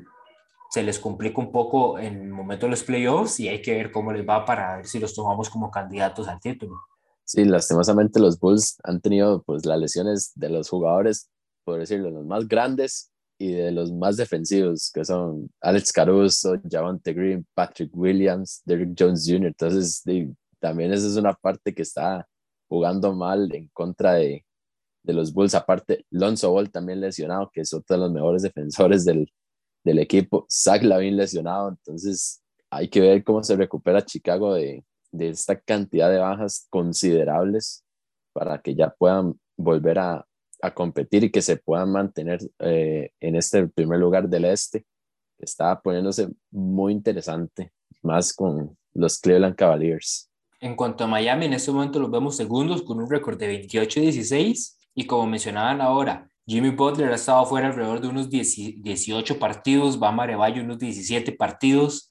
se 0.71 0.83
les 0.83 0.99
complica 0.99 1.41
un 1.41 1.51
poco 1.51 1.99
en 1.99 2.21
el 2.21 2.29
momento 2.29 2.67
de 2.67 2.71
los 2.71 2.83
playoffs 2.85 3.41
y 3.41 3.49
hay 3.49 3.63
que 3.63 3.75
ver 3.75 3.91
cómo 3.91 4.13
les 4.13 4.29
va 4.29 4.45
para 4.45 4.77
ver 4.77 4.87
si 4.87 4.99
los 4.99 5.15
tomamos 5.15 5.49
como 5.49 5.71
candidatos 5.71 6.29
al 6.29 6.41
título. 6.41 6.79
Sí, 7.25 7.45
lastimosamente 7.47 8.21
los 8.21 8.39
Bulls 8.39 8.79
han 8.85 9.01
tenido 9.01 9.43
pues 9.43 9.65
las 9.65 9.79
lesiones 9.79 10.33
de 10.35 10.51
los 10.51 10.69
jugadores 10.69 11.31
por 11.65 11.79
decirlo, 11.79 12.11
los 12.11 12.27
más 12.27 12.47
grandes 12.49 13.13
y 13.39 13.53
de 13.53 13.73
los 13.73 13.93
más 13.93 14.17
defensivos, 14.17 14.91
que 14.93 15.05
son 15.05 15.51
Alex 15.61 15.93
Caruso, 15.93 16.61
Javante 16.71 17.13
Green, 17.13 17.47
Patrick 17.55 17.91
Williams, 17.97 18.63
Derrick 18.65 18.95
Jones 18.99 19.25
Jr. 19.27 19.47
Entonces, 19.47 20.03
también 20.61 20.93
esa 20.93 21.07
es 21.07 21.17
una 21.17 21.33
parte 21.35 21.75
que 21.75 21.83
está 21.83 22.27
jugando 22.69 23.13
mal 23.15 23.53
en 23.55 23.69
contra 23.73 24.15
de, 24.15 24.45
de 25.03 25.13
los 25.13 25.33
Bulls. 25.33 25.55
Aparte, 25.55 26.07
Lonzo 26.11 26.53
Ball 26.53 26.71
también 26.71 27.01
lesionado, 27.01 27.51
que 27.53 27.63
es 27.63 27.73
otro 27.75 27.97
de 27.97 28.03
los 28.03 28.13
mejores 28.13 28.43
defensores 28.43 29.05
del, 29.05 29.29
del 29.85 29.99
equipo. 29.99 30.47
Zach 30.49 30.83
Lavin 30.83 31.17
lesionado. 31.17 31.71
Entonces, 31.71 32.43
hay 32.71 32.89
que 32.89 33.01
ver 33.01 33.25
cómo 33.25 33.43
se 33.43 33.57
recupera 33.57 34.05
Chicago 34.05 34.55
de, 34.55 34.85
de 35.11 35.29
esta 35.29 35.59
cantidad 35.59 36.11
de 36.11 36.19
bajas 36.19 36.67
considerables 36.71 37.85
para 38.33 38.63
que 38.63 38.75
ya 38.75 38.91
puedan 38.91 39.39
volver 39.57 39.99
a, 39.99 40.27
a 40.63 40.73
competir 40.73 41.25
y 41.25 41.31
que 41.31 41.43
se 41.43 41.57
puedan 41.57 41.91
mantener 41.91 42.41
eh, 42.61 43.11
en 43.21 43.37
este 43.37 43.67
primer 43.67 43.99
lugar 43.99 44.29
del 44.29 44.45
este, 44.47 44.87
está 45.39 45.81
poniéndose 45.81 46.29
muy 46.51 46.93
interesante, 46.93 47.73
más 48.01 48.33
con 48.33 48.77
los 48.95 49.19
Cleveland 49.19 49.57
Cavaliers. 49.57 50.31
En 50.61 50.77
cuanto 50.77 51.05
a 51.05 51.09
Miami, 51.09 51.47
en 51.47 51.55
este 51.55 51.73
momento 51.73 51.99
los 51.99 52.11
vemos 52.11 52.37
segundos 52.37 52.83
con 52.83 53.01
un 53.01 53.11
récord 53.11 53.37
de 53.37 53.67
28-16 53.67 54.77
y 54.95 55.07
como 55.07 55.27
mencionaban 55.27 55.81
ahora, 55.81 56.29
Jimmy 56.47 56.71
Butler 56.71 57.11
ha 57.11 57.17
estado 57.17 57.45
fuera 57.47 57.69
alrededor 57.69 58.01
de 58.01 58.09
unos 58.09 58.31
18 58.31 59.39
partidos, 59.39 59.99
Bam 59.99 60.21
Arevallo 60.21 60.63
unos 60.63 60.79
17 60.79 61.33
partidos. 61.33 62.11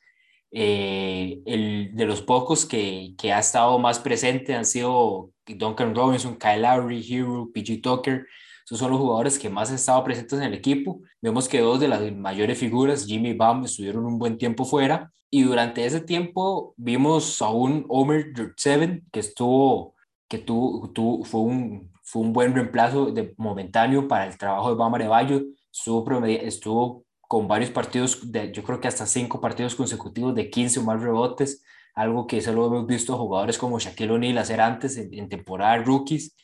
Eh, 0.54 1.42
el 1.46 1.96
de 1.96 2.06
los 2.06 2.22
pocos 2.22 2.66
que, 2.66 3.14
que, 3.18 3.32
ha 3.32 3.40
estado 3.40 3.80
más 3.80 4.00
presente 4.00 4.54
han 4.54 4.66
sido 4.66 5.32
Duncan 5.46 5.96
Robinson, 5.96 6.36
Kyle 6.38 6.62
Lowry, 6.62 7.06
Hero, 7.10 7.50
PG 7.54 7.82
Tucker. 7.82 8.28
Esos 8.66 8.80
son 8.80 8.92
los 8.92 9.00
jugadores 9.00 9.40
que 9.40 9.50
más 9.50 9.70
han 9.70 9.76
estado 9.76 10.04
presentes 10.04 10.40
en 10.40 10.46
el 10.46 10.54
equipo. 10.54 11.02
Vemos 11.22 11.48
que 11.48 11.60
dos 11.62 11.80
de 11.80 11.88
las 11.88 12.12
mayores 12.14 12.58
figuras, 12.58 13.06
Jimmy 13.06 13.30
y 13.30 13.34
Bam, 13.34 13.64
estuvieron 13.66 14.06
un 14.06 14.20
buen 14.20 14.38
tiempo 14.38 14.66
fuera. 14.66 15.12
Y 15.30 15.44
durante 15.44 15.86
ese 15.86 16.02
tiempo 16.02 16.74
vimos 16.78 17.42
a 17.42 17.50
un 17.50 17.86
Omer 17.88 18.34
Seven 18.58 19.06
que 19.12 19.22
estuvo, 19.22 19.96
que 20.28 20.38
tuvo, 20.38 21.24
fue, 21.24 21.42
un, 21.42 21.92
fue 22.04 22.22
un 22.22 22.34
buen 22.34 22.54
reemplazo 22.54 23.12
de, 23.12 23.34
momentáneo 23.38 24.08
para 24.08 24.28
el 24.28 24.38
trabajo 24.38 24.70
de 24.70 24.76
Bam 24.76 24.94
Arevallo. 24.96 25.42
Estuvo, 25.72 26.26
estuvo 26.26 27.06
con 27.32 27.48
varios 27.48 27.72
partidos, 27.72 28.30
de, 28.30 28.52
yo 28.52 28.62
creo 28.62 28.82
que 28.82 28.90
hasta 28.90 29.06
cinco 29.06 29.40
partidos 29.40 29.74
consecutivos 29.74 30.36
de 30.36 30.50
15 30.50 30.82
o 30.82 30.84
más 30.84 31.02
rebotes, 31.02 31.64
algo 31.96 32.28
que 32.28 32.42
solo 32.42 32.68
hemos 32.68 32.86
visto 32.86 33.18
jugadores 33.18 33.58
como 33.58 33.80
Shaquille 33.80 34.12
O'Neal 34.12 34.38
hacer 34.38 34.60
antes 34.60 34.98
en, 34.98 35.14
en 35.14 35.30
temporada 35.30 35.78
rookies. 35.78 36.36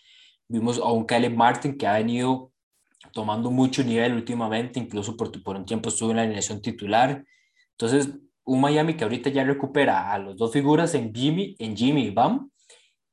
Vimos 0.48 0.78
a 0.78 0.90
un 0.90 1.04
Caleb 1.04 1.36
Martin 1.36 1.78
que 1.78 1.88
ha 1.88 1.98
venido 1.98 2.54
tomando 3.12 3.52
mucho 3.52 3.84
nivel 3.84 4.14
últimamente, 4.14 4.80
incluso 4.80 5.18
por, 5.18 5.58
un 5.58 5.66
tiempo 5.66 5.90
estuvo 5.90 6.12
en 6.12 6.16
la 6.16 6.24
alineación 6.24 6.62
titular. 6.62 7.22
Entonces, 7.72 8.08
un 8.46 8.62
Miami 8.62 8.96
que 8.96 9.04
ahorita 9.04 9.30
ya 9.30 9.44
recupera 9.44 10.14
a 10.14 10.18
los 10.20 10.38
dos 10.38 10.54
figuras 10.54 10.96
en 10.96 11.14
Jimmy, 11.14 11.54
en 11.60 11.76
Jimmy 11.76 12.04
y 12.04 12.12
Bam, 12.12 12.50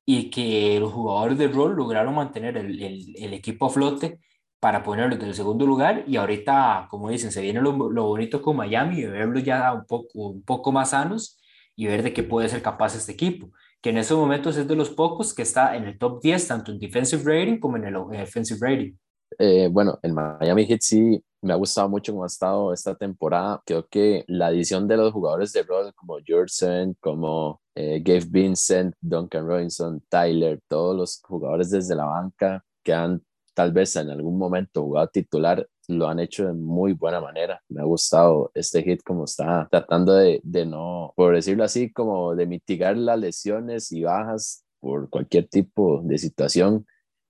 y 0.06 0.30
que 0.30 0.78
los 0.78 0.92
jugadores 0.92 1.38
de 1.38 1.48
rol 1.48 1.74
lograron 1.74 2.14
mantener 2.14 2.56
el, 2.56 2.80
el 3.16 3.34
equipo 3.34 3.66
a 3.66 3.70
flote 3.70 4.20
para 4.64 4.83
ponerlos 4.83 5.20
en 5.20 5.27
el 5.27 5.35
segundo 5.35 5.66
lugar 5.66 6.05
y 6.07 6.16
ahorita, 6.16 6.87
como 6.88 7.11
dicen, 7.11 7.31
se 7.31 7.42
viene 7.42 7.61
lo, 7.61 7.90
lo, 7.90 8.05
bonito 8.05 8.40
con 8.40 8.57
Miami 8.57 9.00
y 9.00 9.05
verlos 9.05 9.44
ya 9.44 9.70
un 9.74 9.85
poco, 9.85 10.09
un 10.14 10.42
poco 10.42 10.72
más 10.72 10.88
sanos 10.88 11.38
y 11.77 11.87
ver 11.87 12.03
de 12.03 12.14
qué 12.14 12.22
puede 12.22 12.48
ser 12.48 12.62
capaz 12.62 12.94
este 12.94 13.12
equipo, 13.12 13.50
que 13.83 13.90
en 13.90 13.98
estos 13.98 14.16
momentos 14.18 14.57
es 14.57 14.66
de 14.66 14.74
los 14.74 14.88
pocos 14.88 15.35
que 15.35 15.42
está 15.42 15.77
en 15.77 15.85
el 15.85 15.98
top 15.98 16.22
10, 16.22 16.48
tanto 16.48 16.72
en 16.72 16.79
defensive 16.79 17.22
rating 17.27 17.59
como 17.59 17.77
en 17.77 17.85
el 17.85 17.96
offensive 17.96 18.59
rating. 18.59 18.94
Eh, 19.38 19.68
bueno, 19.70 19.98
el 20.00 20.14
Miami 20.14 20.64
Heat 20.64 20.81
sí 20.81 21.22
me 21.42 21.53
ha 21.53 21.57
gustado 21.57 21.90
mucho 21.90 22.12
cómo 22.12 22.24
ha 22.24 22.29
estado 22.29 22.72
esta 22.72 22.94
temporada. 22.94 23.61
Creo 23.66 23.87
que 23.87 24.24
la 24.29 24.46
adición 24.46 24.88
de 24.88 24.96
los 24.96 25.12
jugadores 25.12 25.53
de 25.53 25.62
rol 25.64 25.92
como 25.94 26.16
Jordan, 26.27 26.96
como 27.00 27.61
eh, 27.74 28.00
Gabe 28.03 28.24
Vincent, 28.31 28.94
Duncan 28.98 29.46
Robinson, 29.46 30.03
Tyler, 30.09 30.59
todos 30.68 30.96
los 30.96 31.20
jugadores 31.22 31.68
desde 31.68 31.94
la 31.94 32.07
banca 32.07 32.64
que 32.83 32.94
han 32.94 33.20
tal 33.54 33.72
vez 33.72 33.96
en 33.96 34.10
algún 34.10 34.38
momento 34.38 34.82
jugado 34.82 35.08
titular, 35.08 35.66
lo 35.88 36.08
han 36.08 36.18
hecho 36.18 36.46
de 36.46 36.52
muy 36.52 36.92
buena 36.92 37.20
manera. 37.20 37.62
Me 37.68 37.80
ha 37.80 37.84
gustado 37.84 38.50
este 38.54 38.82
hit 38.82 39.02
como 39.02 39.24
está 39.24 39.68
tratando 39.70 40.14
de, 40.14 40.40
de 40.42 40.66
no, 40.66 41.12
por 41.16 41.34
decirlo 41.34 41.64
así, 41.64 41.92
como 41.92 42.34
de 42.34 42.46
mitigar 42.46 42.96
las 42.96 43.18
lesiones 43.18 43.92
y 43.92 44.02
bajas 44.02 44.64
por 44.80 45.08
cualquier 45.08 45.48
tipo 45.48 46.02
de 46.02 46.18
situación 46.18 46.86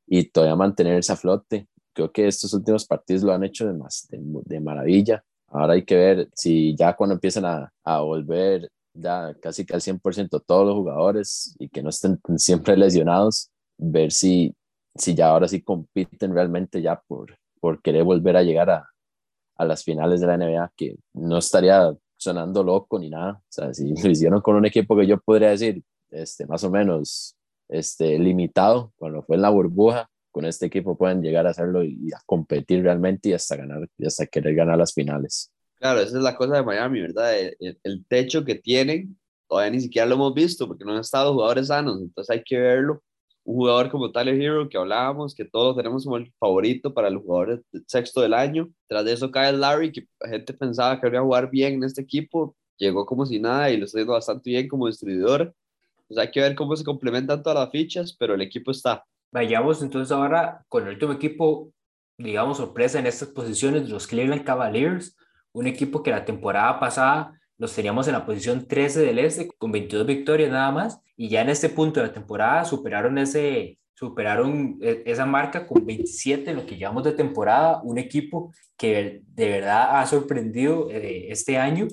y 0.06 0.24
todavía 0.30 0.56
mantenerse 0.56 1.12
a 1.12 1.16
flote. 1.16 1.68
Creo 1.92 2.10
que 2.10 2.26
estos 2.26 2.52
últimos 2.54 2.86
partidos 2.86 3.22
lo 3.22 3.32
han 3.32 3.44
hecho 3.44 3.66
de, 3.66 3.74
más, 3.74 4.06
de, 4.10 4.18
de 4.20 4.60
maravilla. 4.60 5.22
Ahora 5.48 5.74
hay 5.74 5.84
que 5.84 5.96
ver 5.96 6.28
si 6.34 6.74
ya 6.76 6.96
cuando 6.96 7.14
empiezan 7.14 7.44
a, 7.44 7.72
a 7.84 8.00
volver 8.00 8.68
ya 8.94 9.34
casi 9.40 9.64
que 9.64 9.74
al 9.74 9.80
100% 9.80 10.42
todos 10.46 10.66
los 10.66 10.74
jugadores 10.76 11.54
y 11.58 11.68
que 11.68 11.82
no 11.82 11.90
estén 11.90 12.18
siempre 12.36 12.76
lesionados, 12.76 13.50
ver 13.76 14.12
si 14.12 14.54
si 14.96 15.14
ya 15.14 15.28
ahora 15.28 15.48
sí 15.48 15.62
compiten 15.62 16.34
realmente 16.34 16.80
ya 16.80 17.00
por, 17.06 17.36
por 17.60 17.82
querer 17.82 18.04
volver 18.04 18.36
a 18.36 18.42
llegar 18.42 18.70
a, 18.70 18.88
a 19.56 19.64
las 19.64 19.84
finales 19.84 20.20
de 20.20 20.26
la 20.26 20.36
NBA, 20.36 20.72
que 20.76 20.96
no 21.14 21.38
estaría 21.38 21.94
sonando 22.16 22.62
loco 22.62 22.98
ni 22.98 23.10
nada. 23.10 23.32
O 23.32 23.46
sea, 23.48 23.74
si 23.74 23.94
lo 24.02 24.10
hicieron 24.10 24.40
con 24.40 24.56
un 24.56 24.66
equipo 24.66 24.96
que 24.96 25.06
yo 25.06 25.20
podría 25.20 25.50
decir, 25.50 25.82
este, 26.10 26.46
más 26.46 26.62
o 26.64 26.70
menos 26.70 27.36
este, 27.68 28.18
limitado, 28.18 28.92
cuando 28.96 29.22
fue 29.22 29.36
en 29.36 29.42
la 29.42 29.50
burbuja, 29.50 30.08
con 30.30 30.44
este 30.44 30.66
equipo 30.66 30.96
pueden 30.96 31.22
llegar 31.22 31.46
a 31.46 31.50
hacerlo 31.50 31.84
y, 31.84 32.12
a 32.12 32.20
competir 32.26 32.82
realmente 32.82 33.28
y 33.28 33.32
hasta 33.34 33.56
ganar, 33.56 33.88
y 33.96 34.06
hasta 34.06 34.26
querer 34.26 34.54
ganar 34.54 34.78
las 34.78 34.92
finales. 34.92 35.52
Claro, 35.76 36.00
esa 36.00 36.16
es 36.16 36.22
la 36.22 36.36
cosa 36.36 36.56
de 36.56 36.64
Miami, 36.64 37.02
¿verdad? 37.02 37.38
El, 37.38 37.78
el 37.82 38.04
techo 38.06 38.44
que 38.44 38.56
tienen, 38.56 39.16
todavía 39.48 39.70
ni 39.70 39.80
siquiera 39.80 40.06
lo 40.06 40.16
hemos 40.16 40.34
visto 40.34 40.66
porque 40.66 40.84
no 40.84 40.92
han 40.92 41.00
estado 41.00 41.34
jugadores 41.34 41.68
sanos, 41.68 42.00
entonces 42.00 42.30
hay 42.30 42.42
que 42.42 42.58
verlo 42.58 43.02
un 43.44 43.56
jugador 43.56 43.90
como 43.90 44.10
Tyler 44.10 44.40
Hero 44.40 44.68
que 44.68 44.78
hablábamos, 44.78 45.34
que 45.34 45.44
todos 45.44 45.76
tenemos 45.76 46.04
como 46.04 46.16
el 46.16 46.32
favorito 46.38 46.94
para 46.94 47.10
los 47.10 47.22
jugadores 47.22 47.60
sexto 47.86 48.22
del 48.22 48.34
año. 48.34 48.70
Tras 48.88 49.04
de 49.04 49.12
eso 49.12 49.30
cae 49.30 49.52
Larry, 49.52 49.92
que 49.92 50.06
la 50.20 50.30
gente 50.30 50.54
pensaba 50.54 51.00
que 51.00 51.06
iba 51.06 51.18
a 51.18 51.22
jugar 51.22 51.50
bien 51.50 51.74
en 51.74 51.84
este 51.84 52.00
equipo, 52.02 52.56
llegó 52.78 53.04
como 53.04 53.26
si 53.26 53.38
nada 53.38 53.70
y 53.70 53.76
lo 53.76 53.84
está 53.84 53.98
haciendo 53.98 54.14
bastante 54.14 54.50
bien 54.50 54.66
como 54.66 54.86
distribuidor. 54.86 55.54
Pues 56.08 56.18
hay 56.18 56.30
que 56.30 56.40
ver 56.40 56.54
cómo 56.54 56.74
se 56.74 56.84
complementan 56.84 57.42
todas 57.42 57.58
las 57.58 57.70
fichas, 57.70 58.16
pero 58.18 58.34
el 58.34 58.40
equipo 58.40 58.70
está. 58.70 59.04
Vayamos 59.30 59.82
entonces 59.82 60.10
ahora 60.10 60.64
con 60.68 60.84
el 60.84 60.94
último 60.94 61.12
equipo, 61.12 61.70
digamos, 62.16 62.56
sorpresa 62.58 62.98
en 62.98 63.06
estas 63.06 63.28
posiciones, 63.28 63.90
los 63.90 64.06
Cleveland 64.06 64.44
Cavaliers, 64.44 65.16
un 65.52 65.66
equipo 65.66 66.02
que 66.02 66.10
la 66.10 66.24
temporada 66.24 66.80
pasada 66.80 67.38
los 67.58 67.74
teníamos 67.74 68.06
en 68.06 68.14
la 68.14 68.26
posición 68.26 68.66
13 68.66 69.00
del 69.00 69.18
este 69.18 69.48
con 69.58 69.72
22 69.72 70.06
victorias 70.06 70.50
nada 70.50 70.70
más 70.72 71.00
y 71.16 71.28
ya 71.28 71.42
en 71.42 71.48
este 71.48 71.68
punto 71.68 72.00
de 72.00 72.08
la 72.08 72.12
temporada 72.12 72.64
superaron 72.64 73.18
ese 73.18 73.78
superaron 73.94 74.78
e, 74.82 75.02
esa 75.06 75.24
marca 75.24 75.66
con 75.66 75.84
27 75.86 76.50
en 76.50 76.56
lo 76.56 76.66
que 76.66 76.76
llevamos 76.76 77.04
de 77.04 77.12
temporada, 77.12 77.80
un 77.82 77.98
equipo 77.98 78.52
que 78.76 79.22
de 79.26 79.48
verdad 79.48 80.00
ha 80.00 80.06
sorprendido 80.06 80.90
eh, 80.90 81.28
este 81.30 81.58
año 81.58 81.86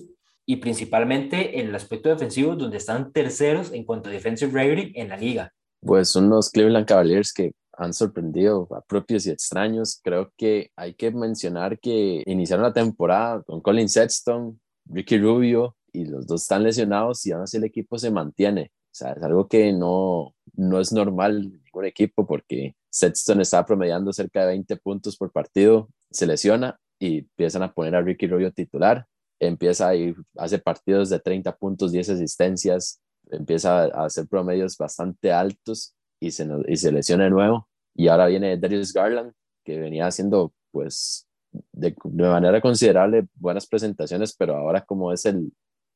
y 0.46 0.58
principalmente 0.58 1.60
en 1.60 1.68
el 1.68 1.76
aspecto 1.76 2.10
defensivo 2.10 2.56
donde 2.56 2.78
están 2.78 3.12
terceros 3.12 3.72
en 3.72 3.86
cuanto 3.86 4.10
a 4.10 4.12
defensive 4.12 4.52
rating 4.52 4.92
en 4.96 5.10
la 5.10 5.18
liga. 5.18 5.54
Pues 5.80 6.10
son 6.10 6.30
los 6.30 6.50
Cleveland 6.50 6.86
Cavaliers 6.86 7.34
que 7.34 7.54
han 7.78 7.94
sorprendido 7.94 8.68
a 8.72 8.82
propios 8.82 9.26
y 9.26 9.32
extraños. 9.32 10.00
Creo 10.04 10.32
que 10.38 10.72
hay 10.76 10.94
que 10.94 11.12
mencionar 11.12 11.80
que 11.80 12.24
iniciaron 12.26 12.64
la 12.64 12.74
temporada 12.74 13.42
con 13.44 13.62
Colin 13.62 13.90
Sexton, 13.90 14.60
Ricky 14.86 15.18
Rubio 15.18 15.76
y 15.94 16.06
los 16.06 16.26
dos 16.28 16.44
están 16.44 16.64
lesionados 16.64 17.26
y 17.26 17.32
aún 17.32 17.44
así 17.44 17.58
el 17.58 17.64
equipo 17.64 17.98
se 17.98 18.12
mantiene. 18.12 18.72
O 18.74 18.94
sea, 18.94 19.14
es 19.14 19.24
algo 19.24 19.48
que 19.48 19.72
no, 19.72 20.36
no 20.54 20.80
es 20.80 20.92
normal 20.92 21.38
en 21.38 21.64
ningún 21.64 21.86
equipo 21.86 22.28
porque 22.28 22.76
Sexton 22.90 23.42
está 23.42 23.66
promediando 23.66 24.12
cerca 24.12 24.42
de 24.42 24.48
20 24.48 24.76
puntos 24.78 25.18
por 25.18 25.32
partido, 25.32 25.90
se 26.10 26.28
lesiona 26.28 26.80
y 27.00 27.20
empiezan 27.20 27.64
a 27.64 27.74
poner 27.74 27.96
a 27.96 28.02
Ricky 28.02 28.28
Rubio 28.28 28.52
titular. 28.52 29.08
Empieza 29.40 29.88
a 29.88 29.96
ir, 29.96 30.16
hace 30.38 30.60
partidos 30.60 31.10
de 31.10 31.20
30 31.20 31.56
puntos, 31.56 31.92
10 31.92 32.12
asistencias, 32.12 33.02
empieza 33.32 33.86
a 33.86 34.06
hacer 34.06 34.28
promedios 34.28 34.78
bastante 34.78 35.32
altos 35.32 35.96
y 36.20 36.32
se, 36.32 36.48
y 36.68 36.76
se 36.78 36.92
lesiona 36.92 37.24
de 37.24 37.32
nuevo. 37.32 37.68
Y 37.96 38.08
ahora 38.08 38.28
viene 38.28 38.58
Darius 38.58 38.94
Garland, 38.94 39.34
que 39.64 39.80
venía 39.80 40.08
haciendo 40.08 40.54
pues 40.72 41.28
de, 41.72 41.96
manera 42.04 42.62
considerable 42.62 43.28
buenas 43.36 43.68
presentaciones, 43.68 44.36
pero 44.36 44.56
ahora 44.56 44.82
como 44.82 45.12
es 45.12 45.26
el, 45.26 45.52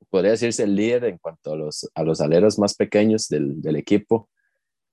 podría 0.10 0.32
decirse 0.32 0.64
el 0.64 0.76
líder 0.76 1.06
en 1.06 1.18
cuanto 1.18 1.54
a 1.54 1.56
los, 1.56 1.90
a 1.94 2.04
los 2.04 2.22
aleros 2.22 2.60
más 2.60 2.76
pequeños 2.76 3.28
del, 3.28 3.62
del 3.62 3.76
equipo, 3.76 4.30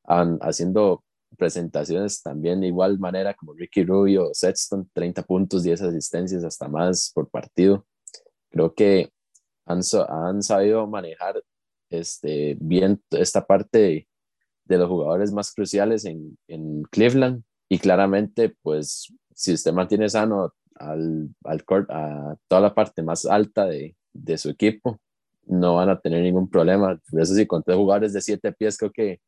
han, 0.04 0.38
haciendo 0.40 1.04
presentaciones 1.36 2.22
también 2.22 2.60
de 2.60 2.68
igual 2.68 2.98
manera 2.98 3.34
como 3.34 3.54
Ricky 3.54 3.84
Rubio, 3.84 4.30
Sexton, 4.32 4.88
30 4.92 5.22
puntos, 5.22 5.62
10 5.62 5.82
asistencias, 5.82 6.44
hasta 6.44 6.68
más 6.68 7.10
por 7.14 7.28
partido. 7.30 7.86
Creo 8.50 8.74
que 8.74 9.10
han, 9.64 9.80
han 10.08 10.42
sabido 10.42 10.86
manejar 10.86 11.42
este, 11.90 12.56
bien 12.60 13.02
esta 13.10 13.46
parte 13.46 13.78
de, 13.78 14.08
de 14.64 14.78
los 14.78 14.88
jugadores 14.88 15.32
más 15.32 15.52
cruciales 15.52 16.04
en, 16.04 16.38
en 16.48 16.82
Cleveland 16.84 17.42
y 17.68 17.78
claramente 17.78 18.54
pues 18.62 19.12
si 19.34 19.52
usted 19.54 19.72
mantiene 19.72 20.08
sano 20.08 20.52
al, 20.76 21.28
al 21.44 21.64
a 21.88 22.36
toda 22.48 22.60
la 22.60 22.74
parte 22.74 23.02
más 23.02 23.26
alta 23.26 23.66
de, 23.66 23.96
de, 24.12 24.38
su 24.38 24.50
equipo, 24.50 24.98
no 25.46 25.76
van 25.76 25.90
a 25.90 26.00
tener 26.00 26.22
ningún 26.22 26.48
problema. 26.48 26.98
Eso 27.12 27.34
sí, 27.34 27.46
con 27.46 27.62
tres 27.62 27.76
jugadores 27.76 28.12
de 28.12 28.20
siete 28.20 28.52
pies, 28.52 28.78
creo 28.78 28.92
que 28.92 29.20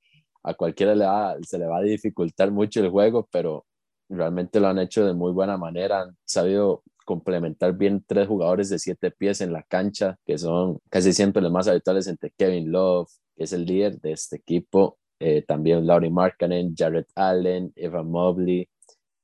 a 0.42 0.54
cualquiera 0.54 0.94
le 0.94 1.06
va, 1.06 1.36
se 1.42 1.58
le 1.58 1.66
va 1.66 1.78
a 1.78 1.82
dificultar 1.82 2.50
mucho 2.50 2.80
el 2.80 2.90
juego, 2.90 3.28
pero 3.32 3.64
realmente 4.08 4.60
lo 4.60 4.68
han 4.68 4.78
hecho 4.78 5.06
de 5.06 5.14
muy 5.14 5.32
buena 5.32 5.56
manera, 5.56 6.02
han 6.02 6.16
sabido 6.24 6.82
complementar 7.04 7.74
bien 7.74 8.04
tres 8.06 8.28
jugadores 8.28 8.68
de 8.70 8.78
siete 8.78 9.10
pies 9.10 9.40
en 9.40 9.52
la 9.52 9.62
cancha, 9.62 10.16
que 10.24 10.38
son 10.38 10.78
casi 10.90 11.12
siempre 11.12 11.42
los 11.42 11.52
más 11.52 11.68
habituales 11.68 12.06
entre 12.06 12.30
Kevin 12.36 12.70
Love, 12.70 13.08
que 13.36 13.44
es 13.44 13.52
el 13.52 13.64
líder 13.64 14.00
de 14.00 14.12
este 14.12 14.36
equipo, 14.36 14.98
eh, 15.20 15.42
también 15.42 15.86
Laurie 15.86 16.10
Markkanen, 16.10 16.74
Jared 16.76 17.06
Allen, 17.14 17.72
Evan 17.76 18.10
Mobley, 18.10 18.68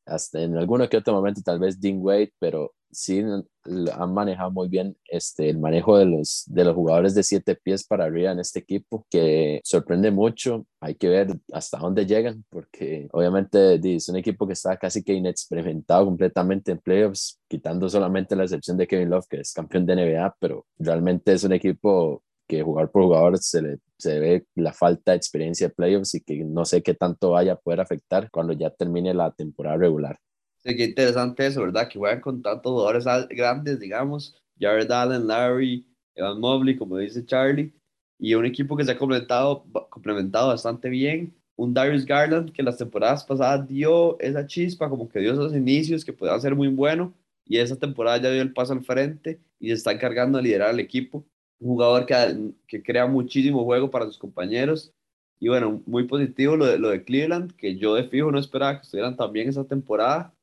hasta 0.07 0.43
en 0.43 0.57
alguno 0.57 0.89
que 0.89 0.97
otro 0.97 1.15
momento 1.15 1.41
tal 1.45 1.59
vez 1.59 1.81
Dean 1.81 1.99
Wade, 2.01 2.33
pero 2.39 2.73
sí 2.93 3.23
han 3.23 4.15
manejado 4.15 4.51
muy 4.51 4.69
bien 4.69 4.97
este, 5.09 5.49
el 5.51 5.59
manejo 5.59 5.99
de 5.99 6.07
los, 6.07 6.45
de 6.47 6.65
los 6.65 6.75
jugadores 6.75 7.15
de 7.15 7.23
siete 7.23 7.55
pies 7.55 7.85
para 7.87 8.05
arriba 8.05 8.33
en 8.33 8.41
este 8.41 8.61
equipo, 8.61 9.07
que 9.11 9.61
sorprende 9.65 10.11
mucho. 10.11 10.67
Hay 10.81 10.95
que 10.95 11.09
ver 11.09 11.29
hasta 11.53 11.79
dónde 11.79 12.07
llegan, 12.07 12.45
porque 12.49 13.09
obviamente 13.13 13.81
es 13.95 14.09
un 14.09 14.17
equipo 14.17 14.47
que 14.47 14.55
está 14.55 14.77
casi 14.77 15.03
que 15.03 15.13
inexperimentado 15.13 16.07
completamente 16.07 16.73
en 16.73 16.79
playoffs, 16.79 17.41
quitando 17.49 17.89
solamente 17.89 18.37
la 18.37 18.45
excepción 18.45 18.77
de 18.77 18.87
Kevin 18.87 19.11
Love, 19.11 19.27
que 19.29 19.41
es 19.41 19.53
campeón 19.53 19.87
de 19.87 19.97
NBA, 19.97 20.37
pero 20.41 20.67
realmente 20.79 21.33
es 21.33 21.45
un 21.45 21.53
equipo 21.53 22.23
que 22.51 22.63
jugar 22.63 22.91
por 22.91 23.05
jugador 23.05 23.39
se 23.39 23.63
le 23.63 23.79
se 24.01 24.19
ve 24.19 24.47
la 24.55 24.73
falta 24.73 25.13
de 25.13 25.19
experiencia 25.19 25.69
de 25.69 25.75
playoffs 25.75 26.15
y 26.15 26.21
que 26.21 26.43
no 26.45 26.65
sé 26.65 26.83
qué 26.83 26.95
tanto 26.95 27.31
vaya 27.31 27.53
a 27.53 27.57
poder 27.57 27.81
afectar 27.81 28.31
cuando 28.31 28.53
ya 28.53 28.71
termine 28.71 29.15
la 29.15 29.31
temporada 29.31 29.77
regular. 29.77 30.19
Sí, 30.63 30.75
qué 30.77 30.85
interesante 30.85 31.47
eso, 31.47 31.61
¿verdad? 31.61 31.89
Que 31.89 31.99
juegan 31.99 32.21
con 32.21 32.43
tantos 32.43 32.73
jugadores 32.73 33.05
grandes, 33.29 33.79
digamos, 33.79 34.37
Jared 34.59 34.91
Allen, 34.91 35.27
Larry, 35.27 35.87
Evan 36.15 36.41
Mobley, 36.41 36.77
como 36.77 36.97
dice 36.99 37.25
Charlie, 37.25 37.73
y 38.19 38.35
un 38.35 38.45
equipo 38.45 38.77
que 38.77 38.85
se 38.85 38.93
ha 38.93 38.99
complementado, 38.99 39.65
complementado 39.89 40.49
bastante 40.49 40.89
bien. 40.89 41.35
Un 41.57 41.75
Darius 41.75 42.07
Garland 42.07 42.53
que 42.53 42.63
las 42.63 42.79
temporadas 42.79 43.25
pasadas 43.25 43.67
dio 43.69 44.19
esa 44.19 44.47
chispa, 44.47 44.89
como 44.89 45.09
que 45.09 45.21
dio 45.21 45.33
esos 45.33 45.55
inicios 45.55 46.05
que 46.05 46.13
podía 46.13 46.39
ser 46.41 46.55
muy 46.55 46.69
bueno, 46.69 47.13
y 47.47 47.59
esa 47.59 47.77
temporada 47.77 48.19
ya 48.19 48.31
dio 48.31 48.43
el 48.43 48.53
paso 48.53 48.73
al 48.73 48.83
frente 48.83 49.41
y 49.59 49.69
se 49.69 49.75
está 49.75 49.93
encargando 49.93 50.39
de 50.39 50.45
liderar 50.45 50.71
el 50.71 50.81
equipo 50.81 51.25
un 51.61 51.68
jugador 51.68 52.07
que, 52.07 52.53
que 52.66 52.83
crea 52.83 53.07
muchísimo 53.07 53.64
juego 53.64 53.90
para 53.90 54.07
sus 54.07 54.18
compañeros. 54.18 54.92
Y 55.38 55.49
bueno, 55.49 55.83
muy 55.87 56.05
positivo 56.05 56.57
lo 56.57 56.66
de, 56.66 56.79
lo 56.79 56.90
de 56.90 57.05
Cleveland, 57.05 57.55
que 57.57 57.77
yo 57.77 57.94
de 57.94 58.05
fijo 58.05 58.31
no 58.33 58.38
esperaba 58.38 58.77
que 58.77 58.83
estuvieran 58.83 59.16
tan 59.16 59.33
bien 59.33 59.49
esa 59.49 59.64
temporada. 59.64 60.35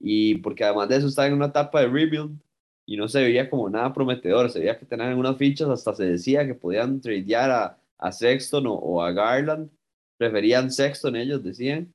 Y 0.00 0.36
porque 0.38 0.64
además 0.64 0.88
de 0.88 0.96
eso 0.96 1.08
estaba 1.08 1.28
en 1.28 1.34
una 1.34 1.46
etapa 1.46 1.80
de 1.80 1.88
rebuild 1.88 2.40
y 2.86 2.96
no 2.96 3.08
se 3.08 3.22
veía 3.22 3.48
como 3.48 3.70
nada 3.70 3.92
prometedor. 3.92 4.50
Se 4.50 4.60
veía 4.60 4.78
que 4.78 4.86
tenían 4.86 5.16
unas 5.16 5.36
fichas, 5.36 5.68
hasta 5.68 5.94
se 5.94 6.04
decía 6.04 6.46
que 6.46 6.54
podían 6.54 7.00
tradear 7.00 7.50
a, 7.50 7.78
a 7.98 8.12
Sexton 8.12 8.64
o, 8.66 9.02
a 9.02 9.12
Garland. 9.12 9.70
Preferían 10.18 10.70
Sexton, 10.70 11.16
ellos 11.16 11.42
decían. 11.42 11.92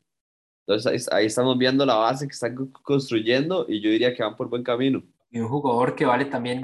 Entonces 0.65 1.11
ahí 1.11 1.27
estamos 1.27 1.57
viendo 1.57 1.85
la 1.85 1.95
base 1.95 2.27
que 2.27 2.33
están 2.33 2.55
construyendo 2.83 3.65
y 3.69 3.81
yo 3.81 3.89
diría 3.89 4.13
que 4.13 4.23
van 4.23 4.35
por 4.35 4.49
buen 4.49 4.63
camino. 4.63 5.03
Y 5.29 5.39
un 5.39 5.47
jugador 5.47 5.95
que 5.95 6.05
vale 6.05 6.25
también 6.25 6.61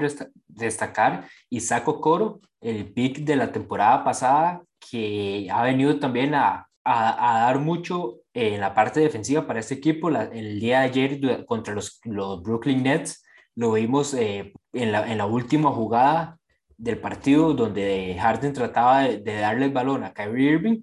destacar, 0.54 1.28
Isaac 1.50 1.86
Okoro, 1.88 2.40
el 2.60 2.92
pick 2.92 3.18
de 3.18 3.36
la 3.36 3.52
temporada 3.52 4.04
pasada, 4.04 4.62
que 4.78 5.48
ha 5.50 5.62
venido 5.62 5.98
también 5.98 6.34
a, 6.34 6.68
a, 6.84 7.40
dar 7.46 7.58
mucho 7.58 8.20
en 8.32 8.60
la 8.60 8.74
parte 8.74 9.00
defensiva 9.00 9.46
para 9.46 9.60
este 9.60 9.74
equipo. 9.74 10.08
el 10.10 10.60
día 10.60 10.80
de 10.80 10.86
ayer 10.86 11.44
contra 11.46 11.74
los, 11.74 12.00
los 12.04 12.42
Brooklyn 12.42 12.82
Nets 12.82 13.24
lo 13.56 13.72
vimos 13.72 14.14
eh, 14.14 14.52
en, 14.72 14.92
la, 14.92 15.10
en 15.10 15.18
la 15.18 15.26
última 15.26 15.70
jugada 15.70 16.38
del 16.76 16.98
partido 16.98 17.54
donde 17.54 18.16
Harden 18.20 18.52
trataba 18.52 19.02
de, 19.02 19.36
darle 19.36 19.66
el 19.66 19.72
balón 19.72 20.04
a 20.04 20.12
Kyrie 20.12 20.52
Irving 20.52 20.82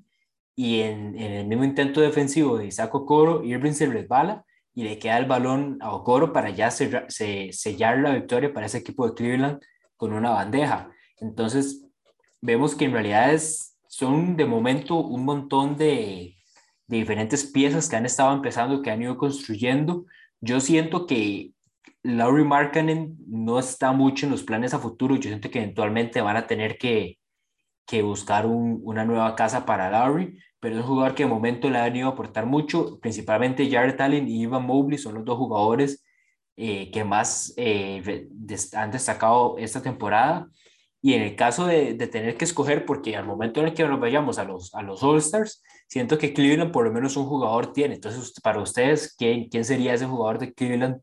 y 0.56 0.82
en, 0.82 1.18
en, 1.20 1.32
el 1.34 1.48
mismo 1.48 1.66
intento 1.66 2.02
defensivo 2.02 2.58
de 2.58 2.68
Isaac 2.68 2.94
Okoro, 2.96 3.44
Irving 3.44 3.74
se 3.74 3.88
resbala 3.88 4.46
y 4.74 4.84
le 4.84 5.00
queda 5.00 5.18
el 5.18 5.26
balón 5.26 5.78
a 5.82 5.94
Okoro 5.94 6.32
para 6.34 6.50
ya 6.50 6.72
sellar 6.72 7.98
la 8.00 8.14
victoria 8.14 8.54
para 8.54 8.66
ese 8.66 8.80
equipo 8.80 9.08
de 9.08 9.14
Cleveland 9.16 9.60
con 9.98 10.14
una 10.14 10.32
bandeja. 10.32 10.92
Entonces, 11.18 11.86
vemos 12.42 12.76
que 12.76 12.86
en 12.86 12.94
realidad 12.94 13.34
es, 13.34 13.78
son 13.88 14.38
de 14.38 14.46
momento 14.46 14.96
un 14.96 15.26
montón 15.26 15.76
de, 15.78 16.36
diferentes 17.00 17.46
piezas 17.46 17.88
que 17.88 17.96
han 17.96 18.06
estado 18.06 18.34
empezando, 18.34 18.82
que 18.82 18.92
han 18.92 19.02
ido 19.02 19.18
construyendo. 19.18 20.06
Yo 20.42 20.60
siento 20.60 21.08
que 21.08 21.54
Laurie 22.04 22.46
Markkanen 22.46 23.18
no 23.28 23.60
está 23.60 23.92
mucho 23.94 24.26
en 24.26 24.32
los 24.32 24.44
planes 24.44 24.74
a 24.74 24.80
futuro. 24.80 25.16
Yo 25.16 25.30
siento 25.30 25.50
que 25.50 25.60
eventualmente 25.60 26.22
van 26.22 26.38
a 26.38 26.48
tener 26.48 26.78
que, 26.78 27.18
que 27.86 28.02
buscar 28.02 28.46
un, 28.46 28.82
una 28.84 29.06
nueva 29.06 29.36
casa 29.36 29.66
para 29.66 29.90
Laurie 29.90 30.38
pero 30.62 30.76
es 30.76 30.82
un 30.82 30.88
jugador 30.88 31.16
que 31.16 31.24
de 31.24 31.30
momento 31.30 31.70
le 31.70 31.80
ha 31.80 31.86
venido 31.86 32.08
a 32.08 32.12
aportar 32.12 32.46
mucho, 32.46 33.00
principalmente 33.00 33.70
Jared 33.70 34.00
Allen 34.00 34.28
y 34.28 34.42
Ivan 34.44 34.66
Mobley 34.66 35.00
son 35.00 35.16
los 35.16 35.26
dos 35.26 35.38
jugadores 35.38 36.06
eh, 36.56 36.92
que 36.92 37.04
más 37.04 37.54
eh, 37.58 38.30
han 38.74 38.92
destacado 38.92 39.58
esta 39.58 39.82
temporada. 39.82 40.48
Y 41.02 41.16
en 41.16 41.24
el 41.24 41.36
caso 41.36 41.66
de, 41.66 41.96
de, 41.96 42.06
tener 42.06 42.38
que 42.38 42.46
escoger, 42.46 42.86
porque 42.86 43.18
al 43.18 43.26
momento 43.26 43.60
en 43.60 43.68
el 43.68 43.74
que 43.74 43.88
nos 43.88 44.00
vayamos 44.00 44.38
a 44.38 44.44
los, 44.44 44.72
a 44.76 44.84
los 44.84 45.02
All-Stars, 45.02 45.64
siento 45.88 46.20
que 46.20 46.32
Cleveland 46.32 46.72
por 46.72 46.86
lo 46.86 46.92
menos 46.92 47.18
un 47.18 47.26
jugador 47.26 47.74
tiene. 47.74 47.96
Entonces, 47.96 48.40
para 48.44 48.62
ustedes, 48.62 49.16
¿quién, 49.18 49.50
quién 49.50 49.66
sería 49.66 49.96
ese 49.96 50.06
jugador 50.06 50.38
de 50.38 50.54
Cleveland 50.54 51.02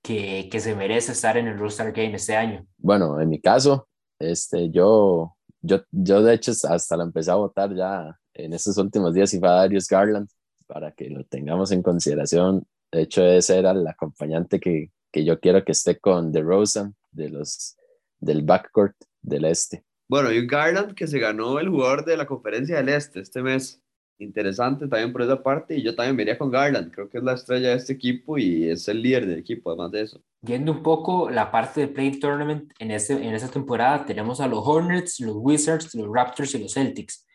que, 0.00 0.48
que 0.50 0.60
se 0.60 0.74
merece 0.74 1.12
estar 1.12 1.36
en 1.36 1.48
el 1.48 1.60
All-Star 1.60 1.92
Game 1.92 2.14
este 2.14 2.34
año? 2.34 2.64
Bueno, 2.78 3.20
en 3.20 3.28
mi 3.28 3.38
caso, 3.38 3.86
este, 4.18 4.70
yo, 4.70 5.36
yo, 5.60 5.82
yo 5.90 6.22
de 6.22 6.32
hecho 6.32 6.52
hasta 6.70 6.96
la 6.96 7.04
empecé 7.04 7.30
a 7.30 7.34
votar 7.34 7.74
ya 7.74 8.18
en 8.34 8.52
estos 8.52 8.76
últimos 8.78 9.14
días 9.14 9.32
iba 9.34 9.52
Darius 9.52 9.88
Garland, 9.88 10.28
para 10.66 10.92
que 10.92 11.08
lo 11.10 11.24
tengamos 11.24 11.72
en 11.72 11.82
consideración. 11.82 12.66
De 12.92 13.02
hecho, 13.02 13.24
ese 13.24 13.58
era 13.58 13.70
el 13.70 13.86
acompañante 13.86 14.60
que, 14.60 14.90
que 15.10 15.24
yo 15.24 15.40
quiero 15.40 15.64
que 15.64 15.72
esté 15.72 15.98
con 15.98 16.32
DeRozan, 16.32 16.94
de 17.14 17.30
los, 17.30 17.76
del 18.18 18.42
backcourt 18.42 18.96
del 19.22 19.46
este. 19.46 19.84
Bueno, 20.08 20.30
y 20.30 20.46
Garland 20.46 20.94
que 20.94 21.06
se 21.06 21.18
ganó 21.18 21.58
el 21.58 21.68
jugador 21.68 22.04
de 22.04 22.16
la 22.16 22.26
conferencia 22.26 22.76
del 22.76 22.90
este 22.90 23.20
este 23.20 23.42
mes. 23.42 23.80
Interesante 24.18 24.86
también 24.86 25.12
por 25.12 25.22
esa 25.22 25.42
parte, 25.42 25.76
y 25.76 25.82
yo 25.82 25.96
también 25.96 26.16
vería 26.16 26.38
con 26.38 26.48
Garland, 26.48 26.92
creo 26.92 27.10
que 27.10 27.18
es 27.18 27.24
la 27.24 27.32
estrella 27.32 27.70
de 27.70 27.76
este 27.76 27.94
equipo 27.94 28.38
y 28.38 28.70
es 28.70 28.86
el 28.86 29.02
líder 29.02 29.26
del 29.26 29.40
equipo, 29.40 29.70
además 29.70 29.90
de 29.90 30.02
eso. 30.02 30.22
Viendo 30.40 30.70
un 30.70 30.84
poco 30.84 31.30
la 31.30 31.50
parte 31.50 31.80
de 31.80 31.88
Play 31.88 32.20
Tournament 32.20 32.70
en, 32.78 32.92
este, 32.92 33.14
en 33.14 33.34
esta 33.34 33.48
temporada, 33.48 34.06
tenemos 34.06 34.40
a 34.40 34.46
los 34.46 34.60
Hornets, 34.64 35.18
los 35.18 35.34
Wizards, 35.36 35.92
los 35.96 36.06
Raptors 36.14 36.54
y 36.54 36.58
los 36.60 36.74
Celtics. 36.74 37.26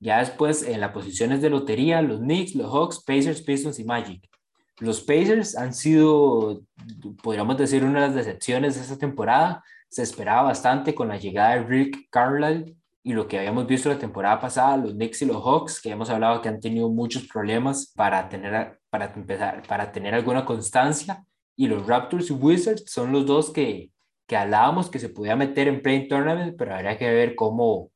Ya 0.00 0.18
después, 0.18 0.62
en 0.62 0.80
las 0.80 0.92
posiciones 0.92 1.40
de 1.40 1.50
lotería, 1.50 2.02
los 2.02 2.20
Knicks, 2.20 2.54
los 2.54 2.70
Hawks, 2.70 3.02
Pacers, 3.04 3.42
Pistons 3.42 3.78
y 3.78 3.84
Magic. 3.84 4.28
Los 4.80 5.00
Pacers 5.00 5.56
han 5.56 5.72
sido, 5.72 6.62
podríamos 7.22 7.56
decir, 7.56 7.84
una 7.84 8.00
de 8.00 8.06
las 8.08 8.16
decepciones 8.16 8.74
de 8.74 8.82
esta 8.82 8.98
temporada. 8.98 9.62
Se 9.88 10.02
esperaba 10.02 10.42
bastante 10.42 10.94
con 10.94 11.08
la 11.08 11.16
llegada 11.16 11.54
de 11.54 11.62
Rick 11.62 12.08
Carlisle 12.10 12.76
y 13.06 13.12
lo 13.12 13.28
que 13.28 13.38
habíamos 13.38 13.66
visto 13.66 13.88
la 13.90 13.98
temporada 13.98 14.40
pasada, 14.40 14.78
los 14.78 14.92
Knicks 14.94 15.22
y 15.22 15.26
los 15.26 15.36
Hawks, 15.44 15.80
que 15.80 15.90
hemos 15.90 16.10
hablado 16.10 16.40
que 16.40 16.48
han 16.48 16.58
tenido 16.58 16.88
muchos 16.88 17.28
problemas 17.28 17.92
para 17.94 18.28
tener, 18.28 18.80
para 18.88 19.12
empezar, 19.14 19.62
para 19.68 19.92
tener 19.92 20.14
alguna 20.14 20.44
constancia. 20.44 21.22
Y 21.54 21.68
los 21.68 21.86
Raptors 21.86 22.30
y 22.30 22.32
Wizards 22.32 22.84
son 22.86 23.12
los 23.12 23.26
dos 23.26 23.50
que, 23.50 23.90
que 24.26 24.36
hablábamos 24.36 24.90
que 24.90 24.98
se 24.98 25.10
podía 25.10 25.36
meter 25.36 25.68
en 25.68 25.82
Play 25.82 26.08
Tournament, 26.08 26.56
pero 26.56 26.74
habría 26.74 26.96
que 26.96 27.10
ver 27.10 27.34
cómo, 27.34 27.90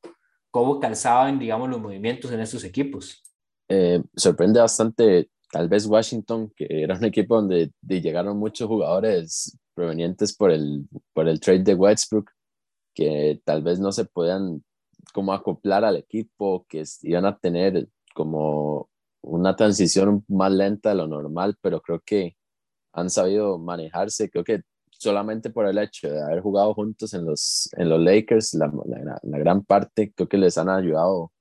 cómo 0.51 0.79
calzaban, 0.79 1.39
digamos, 1.39 1.69
los 1.69 1.81
movimientos 1.81 2.31
en 2.31 2.39
estos 2.39 2.63
equipos. 2.63 3.23
Eh, 3.67 4.01
sorprende 4.15 4.59
bastante, 4.59 5.29
tal 5.51 5.69
vez 5.69 5.85
Washington, 5.85 6.51
que 6.55 6.67
era 6.69 6.95
un 6.95 7.05
equipo 7.05 7.35
donde 7.35 7.71
llegaron 7.81 8.37
muchos 8.37 8.67
jugadores 8.67 9.57
provenientes 9.73 10.35
por 10.35 10.51
el, 10.51 10.87
por 11.13 11.27
el 11.27 11.39
trade 11.39 11.63
de 11.63 11.75
Westbrook, 11.75 12.31
que 12.93 13.41
tal 13.45 13.61
vez 13.61 13.79
no 13.79 13.91
se 13.91 14.05
puedan 14.05 14.63
como 15.13 15.33
acoplar 15.33 15.85
al 15.85 15.97
equipo, 15.97 16.65
que 16.67 16.83
iban 17.03 17.25
a 17.25 17.37
tener 17.37 17.87
como 18.13 18.89
una 19.21 19.55
transición 19.55 20.23
más 20.27 20.51
lenta 20.51 20.89
de 20.89 20.95
lo 20.95 21.07
normal, 21.07 21.57
pero 21.61 21.81
creo 21.81 22.01
que 22.01 22.35
han 22.93 23.09
sabido 23.09 23.57
manejarse, 23.57 24.29
creo 24.29 24.43
que 24.43 24.63
solamente 24.99 25.49
por 25.49 25.65
el 25.65 25.77
hecho 25.77 26.09
de 26.09 26.21
haber 26.21 26.41
jugado 26.41 26.73
juntos 26.73 27.13
en 27.13 27.25
los, 27.25 27.69
en 27.77 27.89
los 27.89 27.99
Lakers, 28.01 28.53
la, 28.55 28.71
la, 29.23 29.37
gran 29.39 29.63
parte 29.63 30.11
creo 30.13 30.27
que 30.27 30.37
les 30.37 30.57
han 30.57 30.69
ayudado 30.69 31.31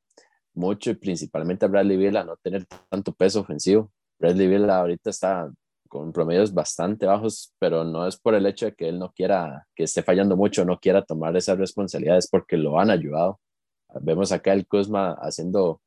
mucho 0.55 0.91
y 0.91 0.95
principalmente 0.95 1.65
a 1.67 1.69
Bradley 1.69 1.97
Beal 1.97 2.17
a 2.17 2.25
no 2.25 2.37
tener 2.37 2.67
tanto 2.89 3.13
peso 3.13 3.41
ofensivo. 3.41 3.91
Bradley 4.19 4.47
Beal 4.47 4.71
ahorita 4.71 5.11
está 5.11 5.51
con 5.89 6.13
promedios 6.13 6.55
bastante 6.55 7.07
bajos, 7.07 7.53
pero 7.59 7.83
no 7.83 8.07
es 8.07 8.17
por 8.17 8.35
el 8.35 8.47
hecho 8.47 8.67
de 8.67 8.75
que 8.75 8.89
él 8.89 8.99
no 8.99 9.13
quiera, 9.13 9.67
que 9.75 9.85
esté 9.85 10.03
fallando 10.03 10.37
mucho, 10.37 10.65
no 10.65 10.79
quiera 10.79 11.05
tomar 11.05 11.37
esas 11.37 11.59
responsabilidades 11.59 12.29
porque 12.31 12.57
lo 12.57 12.79
han 12.79 12.91
ayudado. 12.91 13.41
Vemos 14.03 14.31
acá 14.31 14.53
el 14.53 14.69
Kuzma 14.69 15.17
haciendo 15.21 15.81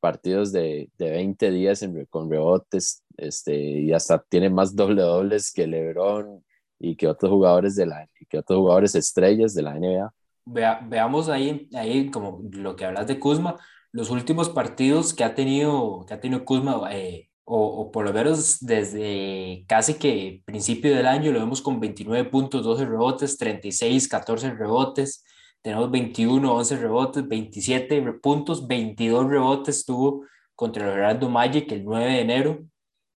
partidos 0.00 0.52
de, 0.52 0.90
de 0.96 1.10
20 1.10 1.50
días 1.50 1.84
con 2.08 2.30
rebotes 2.30 3.02
este, 3.18 3.54
y 3.54 3.92
hasta 3.92 4.22
tiene 4.22 4.48
más 4.48 4.74
doble 4.74 5.02
dobles 5.02 5.52
que 5.52 5.66
LeBron 5.66 6.42
y 6.80 6.96
que 6.96 7.06
otros 7.06 7.30
jugadores 7.30 7.76
de 7.76 7.86
la 7.86 8.08
que 8.28 8.38
otros 8.38 8.58
jugadores 8.58 8.94
estrellas 8.94 9.54
de 9.54 9.62
la 9.62 9.74
NBA. 9.74 10.12
veamos 10.46 11.28
ahí, 11.28 11.68
ahí 11.74 12.10
como 12.10 12.40
lo 12.50 12.74
que 12.74 12.86
hablas 12.86 13.06
de 13.06 13.20
Kuzma, 13.20 13.56
los 13.92 14.10
últimos 14.10 14.48
partidos 14.48 15.12
que 15.12 15.24
ha 15.24 15.34
tenido, 15.34 16.04
que 16.06 16.14
ha 16.14 16.20
tenido 16.20 16.44
Kuzma, 16.44 16.88
eh, 16.92 17.28
o, 17.44 17.90
por 17.90 18.04
lo 18.04 18.12
menos 18.12 18.58
desde 18.60 19.64
casi 19.66 19.94
que 19.94 20.42
principio 20.44 20.94
del 20.94 21.06
año 21.06 21.32
lo 21.32 21.40
vemos 21.40 21.60
con 21.60 21.80
29 21.80 22.30
puntos, 22.30 22.62
12 22.62 22.86
rebotes, 22.86 23.36
36, 23.36 24.06
14 24.06 24.50
rebotes, 24.54 25.24
tenemos 25.60 25.90
21, 25.90 26.54
11 26.54 26.76
rebotes, 26.76 27.28
27 27.28 28.00
puntos, 28.22 28.66
22 28.66 29.28
rebotes 29.28 29.84
tuvo 29.84 30.24
contra 30.54 30.84
el 30.84 30.92
Orlando 30.92 31.28
Magic 31.28 31.72
el 31.72 31.84
9 31.84 32.04
de 32.04 32.20
enero, 32.20 32.58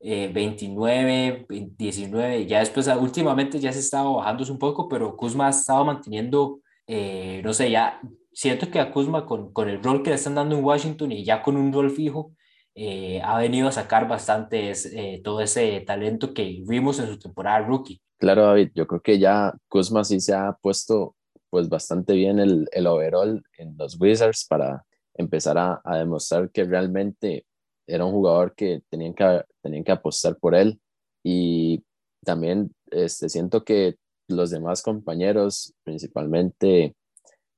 29, 0.01 1.47
eh, 1.51 1.69
19, 1.77 2.47
ya 2.47 2.61
después 2.61 2.89
ah, 2.89 2.99
últimamente 2.99 3.59
ya 3.61 3.73
se 3.73 3.81
estaba 3.81 4.11
bajando 4.11 4.51
un 4.51 4.59
poco, 4.59 4.89
pero 4.89 5.17
Kuzma 5.17 5.47
ha 5.47 5.51
estado 5.51 5.85
manteniendo, 5.85 6.61
eh, 6.87 7.43
no 7.45 7.53
sé, 7.53 7.71
ya 7.71 8.01
siento 8.33 8.71
que 8.71 8.81
a 8.81 8.91
Kuzma 8.93 9.27
con, 9.27 9.53
con 9.53 9.69
el 9.69 9.83
rol 9.83 10.03
que 10.03 10.11
le 10.11 10.17
están 10.17 10.35
dando 10.35 10.57
en 10.57 10.65
Washington 10.65 11.13
y 11.13 11.25
ya 11.25 11.43
con 11.43 11.57
un 11.57 11.73
rol 11.73 11.91
fijo, 11.91 12.33
eh, 12.75 13.21
ha 13.23 13.39
venido 13.39 13.69
a 13.69 13.73
sacar 13.73 14.09
bastante 14.09 14.73
eh, 14.73 15.21
todo 15.23 15.41
ese 15.41 15.81
talento 15.81 16.33
que 16.33 16.63
vimos 16.67 16.99
en 16.99 17.09
su 17.09 17.19
temporada 17.19 17.61
rookie. 17.61 18.01
Claro, 18.17 18.45
David, 18.45 18.71
yo 18.75 18.87
creo 18.87 19.01
que 19.01 19.19
ya 19.19 19.53
Kuzma 19.69 20.05
sí 20.05 20.21
se 20.21 20.35
ha 20.35 20.57
puesto 20.61 21.17
pues 21.51 21.69
bastante 21.69 22.15
bien 22.15 22.39
el, 22.39 22.69
el 22.71 22.87
overall 22.87 23.43
en 23.59 23.77
los 23.77 24.01
Wizards 24.01 24.47
para 24.49 24.85
empezar 25.15 25.59
a, 25.59 25.81
a, 25.85 25.99
demostrar 25.99 26.51
que 26.51 26.65
realmente 26.65 27.45
era 27.87 28.05
un 28.05 28.13
jugador 28.13 28.55
que 28.55 28.83
tenían 28.89 29.15
que, 29.15 29.43
tenían 29.63 29.85
que 29.85 29.93
apostar 29.93 30.37
por 30.37 30.55
él 30.55 30.81
y 31.23 31.85
también 32.25 32.75
este, 32.91 33.29
siento 33.29 33.65
que 33.65 33.97
los 34.29 34.51
demás 34.51 34.83
compañeros, 34.83 35.75
principalmente 35.83 36.95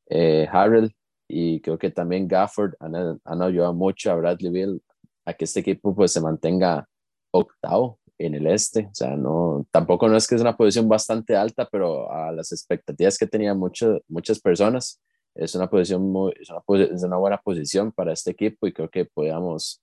eh, 0.08 0.48
Harold 0.50 0.92
y 1.28 1.60
creo 1.60 1.78
que 1.78 1.90
también 1.90 2.28
Gafford 2.28 2.74
han, 2.80 3.20
han 3.24 3.42
ayudado 3.42 3.74
mucho 3.74 4.10
a 4.10 4.16
Bradley 4.16 4.50
Bill 4.50 4.82
a 5.24 5.34
que 5.34 5.44
este 5.44 5.60
equipo 5.60 5.94
pues 5.94 6.12
se 6.12 6.20
mantenga 6.20 6.88
octavo 7.30 7.98
en 8.18 8.34
el 8.34 8.46
este. 8.46 8.88
O 8.90 8.94
sea, 8.94 9.16
no, 9.16 9.66
tampoco 9.70 10.08
no 10.08 10.16
es 10.16 10.26
que 10.26 10.34
es 10.34 10.40
una 10.40 10.56
posición 10.56 10.88
bastante 10.88 11.36
alta, 11.36 11.68
pero 11.70 12.10
a 12.12 12.32
las 12.32 12.52
expectativas 12.52 13.18
que 13.18 13.26
tenían 13.26 13.58
mucho, 13.58 14.00
muchas 14.08 14.40
personas, 14.40 15.00
es 15.34 15.54
una 15.54 15.68
posición 15.68 16.10
muy, 16.10 16.32
es 16.38 16.50
una, 16.50 16.84
es 16.84 17.02
una 17.02 17.16
buena 17.16 17.38
posición 17.38 17.92
para 17.92 18.12
este 18.12 18.32
equipo 18.32 18.66
y 18.66 18.72
creo 18.72 18.90
que 18.90 19.06
podamos 19.06 19.82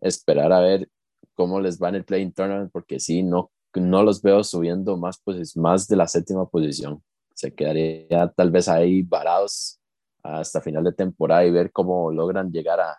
esperar 0.00 0.52
a 0.52 0.60
ver 0.60 0.88
cómo 1.34 1.60
les 1.60 1.80
va 1.80 1.88
en 1.88 1.96
el 1.96 2.04
play 2.04 2.30
tournament, 2.30 2.70
porque 2.72 3.00
sí, 3.00 3.22
no, 3.22 3.50
no 3.74 4.02
los 4.02 4.22
veo 4.22 4.44
subiendo 4.44 4.96
más, 4.96 5.20
pues, 5.24 5.56
más 5.56 5.88
de 5.88 5.96
la 5.96 6.06
séptima 6.06 6.48
posición. 6.48 7.02
Se 7.34 7.54
quedaría 7.54 8.32
tal 8.36 8.50
vez 8.50 8.68
ahí 8.68 9.02
varados 9.02 9.80
hasta 10.22 10.60
final 10.60 10.84
de 10.84 10.92
temporada 10.92 11.44
y 11.44 11.50
ver 11.50 11.72
cómo 11.72 12.12
logran 12.12 12.52
llegar 12.52 12.80
a, 12.80 12.96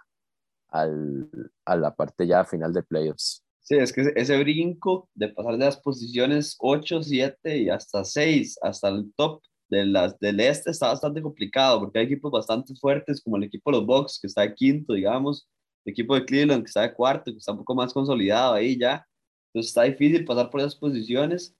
al, 0.69 1.29
a 1.65 1.75
la 1.75 1.93
parte 1.93 2.27
ya 2.27 2.43
final 2.43 2.73
de 2.73 2.84
playoffs. 2.84 3.43
Sí, 3.61 3.77
es 3.77 3.93
que 3.93 4.11
ese 4.15 4.38
brinco 4.39 5.09
de 5.13 5.29
pasar 5.29 5.53
de 5.53 5.65
las 5.65 5.77
posiciones 5.77 6.57
8, 6.59 7.01
7 7.01 7.57
y 7.59 7.69
hasta 7.69 8.03
6, 8.03 8.57
hasta 8.61 8.89
el 8.89 9.13
top 9.15 9.41
de 9.69 9.86
las, 9.86 10.19
del 10.19 10.39
este 10.41 10.71
está 10.71 10.88
bastante 10.88 11.21
complicado 11.21 11.79
porque 11.79 11.99
hay 11.99 12.05
equipos 12.05 12.31
bastante 12.31 12.75
fuertes 12.75 13.21
como 13.21 13.38
el 13.38 13.45
equipo 13.45 13.71
de 13.71 13.77
los 13.77 13.86
Bucks 13.86 14.19
que 14.19 14.27
está 14.27 14.53
quinto, 14.53 14.93
digamos, 14.93 15.47
el 15.86 15.91
equipo 15.91 16.15
de 16.15 16.25
Cleveland 16.25 16.63
que 16.63 16.67
está 16.67 16.81
de 16.81 16.93
cuarto, 16.93 17.31
que 17.31 17.38
está 17.38 17.51
un 17.51 17.59
poco 17.59 17.75
más 17.75 17.93
consolidado 17.93 18.53
ahí 18.53 18.77
ya. 18.77 19.07
Entonces 19.47 19.69
está 19.69 19.84
difícil 19.84 20.25
pasar 20.25 20.49
por 20.49 20.61
esas 20.61 20.75
posiciones. 20.75 21.55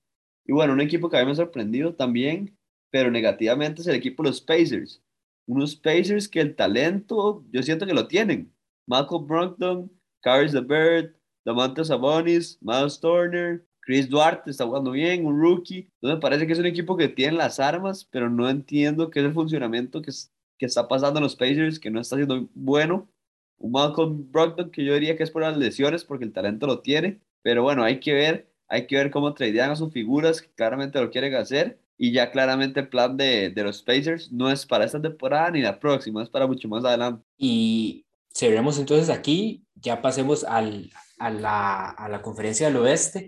Y 0.46 0.54
bueno, 0.54 0.74
un 0.74 0.82
equipo 0.82 1.10
que 1.10 1.18
a 1.18 1.20
mí 1.22 1.26
me 1.26 1.32
ha 1.32 1.36
sorprendido 1.36 1.96
también, 1.96 2.58
pero 2.92 3.12
negativamente 3.12 3.82
es 3.82 3.88
el 3.88 3.96
equipo 3.96 4.24
de 4.24 4.30
los 4.30 4.42
Pacers. 4.42 5.02
Unos 5.46 5.76
Pacers 5.76 6.28
que 6.28 6.42
el 6.42 6.56
talento, 6.56 7.46
yo 7.52 7.62
siento 7.64 7.86
que 7.86 7.94
lo 7.94 8.08
tienen 8.08 8.54
Malcolm 8.88 9.28
Brogdon, 9.28 9.92
Caris 10.22 10.54
Bird, 10.54 11.16
Damantas 11.46 11.88
Sabonis, 11.88 12.58
Miles 12.62 13.00
Turner, 13.00 13.66
Chris 13.82 14.10
Duarte 14.10 14.50
está 14.50 14.66
jugando 14.66 14.92
bien, 14.92 15.26
un 15.26 15.40
rookie. 15.40 15.90
Entonces 15.96 16.16
me 16.16 16.22
parece 16.22 16.48
que 16.48 16.54
es 16.54 16.60
un 16.60 16.66
equipo 16.66 16.96
que 16.96 17.10
tiene 17.10 17.38
las 17.38 17.60
armas, 17.60 18.06
pero 18.06 18.30
no 18.30 18.50
entiendo 18.50 19.10
qué 19.10 19.20
es 19.20 19.26
el 19.26 19.34
funcionamiento 19.34 20.02
que, 20.02 20.12
que 20.58 20.66
está 20.66 20.88
pasando 20.88 21.20
en 21.20 21.24
los 21.24 21.36
Pacers, 21.36 21.80
que 21.80 21.92
no 21.92 22.00
está 22.00 22.16
siendo 22.16 22.48
bueno. 22.54 23.10
Un 23.58 23.72
Malcolm 23.72 24.32
Brogdon 24.32 24.72
que 24.72 24.84
yo 24.84 24.94
diría 24.94 25.16
que 25.16 25.24
es 25.24 25.32
por 25.32 25.42
las 25.42 25.58
lesiones, 25.58 26.04
porque 26.04 26.26
el 26.26 26.34
talento 26.34 26.68
lo 26.68 26.80
tiene. 26.80 27.20
Pero 27.42 27.64
bueno, 27.64 27.84
hay 27.84 28.00
que 28.00 28.14
ver, 28.14 28.48
hay 28.68 28.88
que 28.88 28.96
ver 28.96 29.12
cómo 29.12 29.34
tradean 29.34 29.72
a 29.72 29.76
sus 29.76 29.92
figuras, 29.92 30.42
que 30.42 30.50
claramente 30.50 31.00
lo 31.00 31.12
quieren 31.12 31.36
hacer. 31.36 31.80
Y 31.98 32.12
ya 32.12 32.32
claramente 32.32 32.80
el 32.82 32.90
plan 32.90 33.16
de, 33.16 33.50
de 33.52 33.64
los 33.64 33.84
Pacers 33.84 34.32
no 34.32 34.50
es 34.50 34.66
para 34.66 34.84
esta 34.84 35.02
temporada 35.02 35.52
ni 35.52 35.62
la 35.62 35.80
próxima, 35.80 36.24
es 36.24 36.30
para 36.30 36.48
mucho 36.48 36.68
más 36.68 36.84
adelante. 36.84 37.24
Y 37.38 38.06
cerremos 38.34 38.80
entonces 38.80 39.10
aquí, 39.10 39.64
ya 39.76 40.02
pasemos 40.02 40.44
al, 40.44 40.90
a, 41.20 41.30
la, 41.30 41.90
a 41.92 42.10
la 42.10 42.22
conferencia 42.22 42.68
del 42.68 42.78
oeste. 42.78 43.28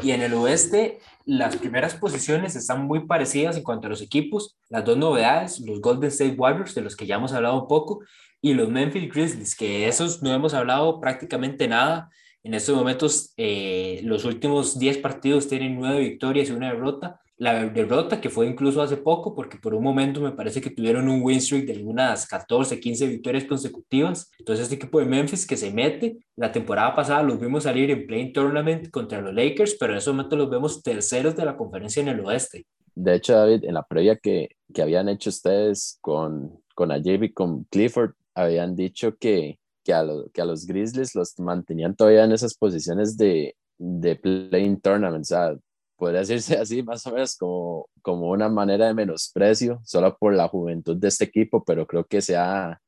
Y 0.00 0.12
en 0.12 0.22
el 0.22 0.32
oeste, 0.34 1.00
las 1.26 1.56
primeras 1.56 1.94
posiciones 1.94 2.54
están 2.54 2.86
muy 2.86 3.06
parecidas 3.06 3.56
en 3.56 3.64
cuanto 3.64 3.88
a 3.88 3.90
los 3.90 4.00
equipos. 4.00 4.56
Las 4.68 4.84
dos 4.84 4.96
novedades, 4.96 5.60
los 5.60 5.80
Golden 5.80 6.08
State 6.08 6.36
Warriors, 6.38 6.74
de 6.74 6.82
los 6.82 6.94
que 6.94 7.06
ya 7.06 7.16
hemos 7.16 7.32
hablado 7.32 7.60
un 7.60 7.68
poco, 7.68 8.00
y 8.40 8.54
los 8.54 8.68
Memphis 8.68 9.12
Grizzlies, 9.12 9.56
que 9.56 9.88
esos 9.88 10.22
no 10.22 10.32
hemos 10.32 10.54
hablado 10.54 11.00
prácticamente 11.00 11.68
nada. 11.68 12.10
En 12.42 12.54
estos 12.54 12.76
momentos, 12.76 13.34
eh, 13.36 14.00
los 14.04 14.24
últimos 14.24 14.78
10 14.78 14.98
partidos 14.98 15.48
tienen 15.48 15.78
9 15.78 16.00
victorias 16.00 16.48
y 16.48 16.52
una 16.52 16.72
derrota 16.72 17.20
la 17.38 17.68
derrota 17.68 18.20
que 18.20 18.30
fue 18.30 18.46
incluso 18.46 18.82
hace 18.82 18.96
poco, 18.96 19.34
porque 19.34 19.58
por 19.58 19.72
un 19.72 19.82
momento 19.82 20.20
me 20.20 20.32
parece 20.32 20.60
que 20.60 20.70
tuvieron 20.70 21.08
un 21.08 21.22
win 21.22 21.40
streak 21.40 21.66
de 21.66 21.74
algunas 21.74 22.26
14, 22.26 22.80
15 22.80 23.06
victorias 23.06 23.44
consecutivas. 23.44 24.30
Entonces 24.40 24.64
este 24.64 24.74
equipo 24.74 24.98
de 24.98 25.06
Memphis 25.06 25.46
que 25.46 25.56
se 25.56 25.70
mete, 25.70 26.18
la 26.36 26.50
temporada 26.50 26.96
pasada 26.96 27.22
los 27.22 27.38
vimos 27.38 27.62
salir 27.62 27.92
en 27.92 28.06
Playing 28.06 28.32
Tournament 28.32 28.90
contra 28.90 29.20
los 29.20 29.32
Lakers, 29.32 29.76
pero 29.78 29.92
en 29.92 29.98
ese 29.98 30.10
momento 30.10 30.34
los 30.34 30.50
vemos 30.50 30.82
terceros 30.82 31.36
de 31.36 31.44
la 31.44 31.56
conferencia 31.56 32.02
en 32.02 32.08
el 32.08 32.20
oeste. 32.20 32.66
De 32.96 33.14
hecho, 33.14 33.34
David, 33.34 33.64
en 33.64 33.74
la 33.74 33.84
previa 33.84 34.16
que, 34.16 34.48
que 34.74 34.82
habían 34.82 35.08
hecho 35.08 35.30
ustedes 35.30 35.98
con, 36.00 36.60
con 36.74 36.90
Ajib 36.90 37.22
y 37.22 37.32
con 37.32 37.62
Clifford, 37.70 38.14
habían 38.38 38.76
dicho 38.76 39.16
que, 39.16 39.58
que, 39.84 39.92
a 39.92 40.04
que 40.32 40.40
a 40.40 40.44
los 40.44 40.66
Grizzlies 40.66 41.14
los 41.14 41.38
mantenían 41.38 41.96
todavía 41.96 42.24
en 42.24 42.32
esas 42.32 42.54
posiciones 42.54 43.16
de, 43.16 43.56
de 43.78 44.16
Playing 44.16 44.80
Tournament, 44.80 45.22
o 45.22 45.24
sea, 45.24 45.56
podría 45.96 46.20
decirse 46.20 46.56
así, 46.60 46.82
más 46.82 47.06
o 47.06 47.12
menos 47.12 47.36
como, 47.36 47.88
como 48.00 48.30
una 48.30 48.48
manera 48.48 48.86
de 48.86 48.94
menosprecio, 48.94 49.80
solo 49.84 50.16
por 50.16 50.34
la 50.34 50.48
juventud 50.48 50.96
de 50.96 51.08
este 51.08 51.24
equipo, 51.24 51.64
pero 51.64 51.86
creo 51.86 52.04
que 52.04 52.20
se, 52.22 52.36
ha, 52.36 52.80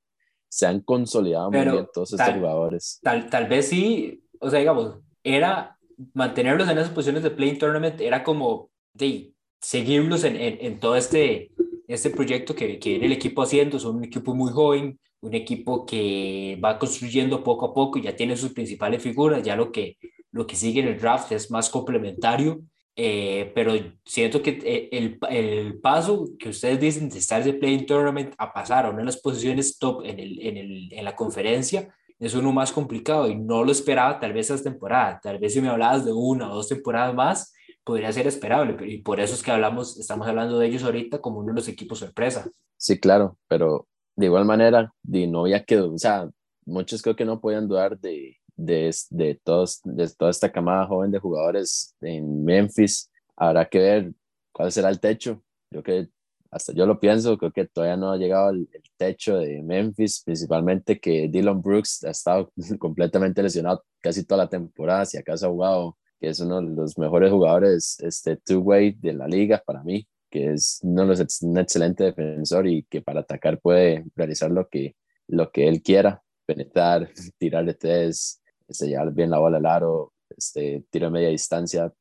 se 0.49 0.67
han 0.67 0.81
consolidado 0.81 1.51
muy 1.51 1.61
bien 1.61 1.89
todos 1.93 2.13
estos 2.13 2.35
jugadores. 2.35 3.01
Tal, 3.03 3.29
tal 3.29 3.49
vez 3.49 3.69
sí, 3.69 4.23
o 4.39 4.49
sea, 4.49 4.61
digamos, 4.61 4.99
era 5.25 5.77
mantenerlos 6.15 6.69
en 6.69 6.79
esas 6.79 6.91
posiciones 6.91 7.23
de 7.23 7.31
playing 7.31 7.59
tournament, 7.59 8.01
era 8.01 8.23
como 8.23 8.71
de 8.95 9.33
seguirlos 9.61 10.25
en, 10.25 10.37
en, 10.37 10.59
en 10.61 10.81
todo 10.81 10.97
este, 10.97 11.51
este 11.93 12.11
proyecto 12.11 12.55
que, 12.55 12.79
que 12.79 12.91
viene 12.91 13.07
el 13.07 13.13
equipo 13.13 13.43
haciendo, 13.43 13.79
son 13.79 13.97
un 13.97 14.05
equipo 14.05 14.35
muy 14.35 14.53
joven, 14.53 14.99
un 15.21 15.35
equipo 15.35 15.85
que 15.85 16.59
va 16.63 16.79
construyendo 16.79 17.43
poco 17.45 17.67
a 17.67 17.75
poco 17.75 17.99
y 17.99 18.03
ya 18.03 18.17
tiene 18.17 18.37
sus 18.37 18.53
principales 18.53 19.03
figuras, 19.03 19.43
ya 19.43 19.57
lo 19.57 19.71
que, 19.71 19.99
lo 20.33 20.47
que 20.47 20.57
sigue 20.57 20.81
en 20.81 20.89
el 20.89 20.99
draft 20.99 21.33
es 21.33 21.51
más 21.51 21.69
complementario 21.69 22.61
eh, 23.03 23.53
pero 23.55 23.73
siento 24.05 24.43
que 24.43 24.61
eh, 24.63 24.89
el, 24.93 25.19
el, 25.31 25.81
paso 25.81 26.29
que 26.39 26.49
ustedes 26.51 26.81
dicen 26.81 27.09
de 27.09 27.19
estar 27.19 27.43
de 27.43 27.55
Playing 27.55 27.87
Tournament 27.87 28.35
a 28.37 28.53
pasar 28.53 28.85
a 28.85 28.91
una 28.91 28.99
de 28.99 29.05
las 29.07 29.17
posiciones 29.17 29.79
top 29.79 30.05
en, 30.05 30.19
el, 30.19 30.41
en, 30.41 30.57
el, 30.59 30.93
en 30.93 31.05
la 31.05 31.17
conferencia 31.17 31.95
es 32.19 32.35
uno 32.35 32.53
más 32.53 32.73
complicado 32.73 33.29
y 33.29 33.37
no 33.37 33.65
lo 33.65 33.73
esperaba 33.73 34.21
tal 34.21 34.35
vez 34.35 34.51
esta 34.51 34.71
temporada. 34.71 35.19
Tal 35.23 35.39
vez 35.39 35.55
si 35.55 35.63
me 35.63 35.69
hablabas 35.69 36.05
de 36.05 36.13
una 36.13 36.53
o 36.53 36.57
dos 36.57 36.69
temporadas 36.69 37.15
más, 37.15 37.55
podría 37.85 38.13
ser 38.13 38.27
esperable. 38.27 38.77
Y 38.87 38.99
por 38.99 39.21
eso 39.21 39.35
es 39.35 39.43
que 39.43 39.51
hablamos, 39.51 39.99
estamos 39.99 40.27
hablando 40.27 40.59
de 40.59 40.67
ellos 40.67 40.83
ahorita 40.83 41.21
como 41.21 41.41
uno 41.41 41.49
de 41.49 41.55
los 41.55 41.69
equipos 41.69 41.99
sorpresa. 41.99 42.51
Sí, 42.77 42.99
claro, 42.99 43.37
pero 43.49 43.87
de 44.17 44.27
igual 44.27 44.45
manera, 44.45 44.93
de 45.03 45.27
no 45.27 45.43
había 45.43 45.65
que, 45.65 45.79
o 45.79 45.99
sea, 45.99 46.29
muchos 46.65 47.03
creo 47.03 47.17
que 47.17 47.25
no 47.25 47.41
podían 47.41 47.69
dudar 47.69 47.99
de, 47.99 48.37
de, 48.57 48.95
de, 49.11 49.41
todos, 49.43 49.81
de 49.85 50.09
toda 50.09 50.31
esta 50.31 50.51
camada 50.51 50.87
joven 50.87 51.11
de 51.11 51.19
jugadores 51.19 51.95
en 52.01 52.45
Memphis. 52.45 53.11
Habrá 53.37 53.67
que 53.69 53.79
ver 53.79 54.13
cuál 54.53 54.73
será 54.73 54.89
el 54.91 55.01
techo. 55.01 55.43
Yo 55.71 55.83
que 55.83 56.09
hasta 56.51 56.73
yo 56.73 56.85
lo 56.85 56.99
pienso, 56.99 57.39
creo 57.39 57.53
que 57.53 57.67
todavía 57.67 57.97
no 57.97 58.11
ha 58.11 58.17
llegado 58.17 58.51
el, 58.51 58.69
techo 58.97 59.39
de 59.39 59.63
Memphis, 59.63 60.23
principalmente 60.25 61.01
que 61.01 61.29
Dylan 61.29 61.63
Brooks 61.63 62.05
ha 62.05 62.11
estado 62.11 62.53
completamente 62.79 63.43
lesionado 63.43 63.83
casi 64.01 64.25
toda 64.25 64.45
la 64.45 64.51
temporada, 64.51 65.07
si 65.07 65.17
acaso 65.17 65.47
ha 65.47 65.51
jugado, 65.51 65.97
que 66.21 66.29
es 66.29 66.41
uno 66.41 66.61
de 66.61 66.69
los 66.75 66.99
mejores 66.99 67.33
jugadores 67.33 67.99
este 68.01 68.37
two-way 68.37 68.93
de 68.93 69.15
la 69.15 69.27
liga 69.27 69.63
para 69.65 69.83
mí, 69.83 70.07
que 70.31 70.53
es 70.53 70.79
uno 70.83 71.07
de 71.07 71.17
los, 71.17 71.43
un 71.43 71.59
excelente 71.59 72.05
defensor 72.05 72.67
y 72.67 72.85
que 72.85 73.01
para 73.01 73.21
atacar 73.21 73.59
puede 73.59 74.05
realizar 74.15 74.51
lo 74.51 74.69
que, 74.69 74.97
lo 75.27 75.51
que 75.51 75.67
él 75.67 75.83
quiera, 75.83 76.23
penetrar, 76.45 77.11
tirar 77.39 77.65
de 77.65 77.75
tres, 77.75 78.41
este, 78.69 78.89
llevar 78.89 79.13
bien 79.13 79.31
la 79.31 79.39
bola 79.39 79.57
al 79.57 79.67
aro, 79.67 80.13
este, 80.37 80.85
tiro 80.91 81.07
de 81.07 81.13
media 81.13 81.29
distancia. 81.31 81.93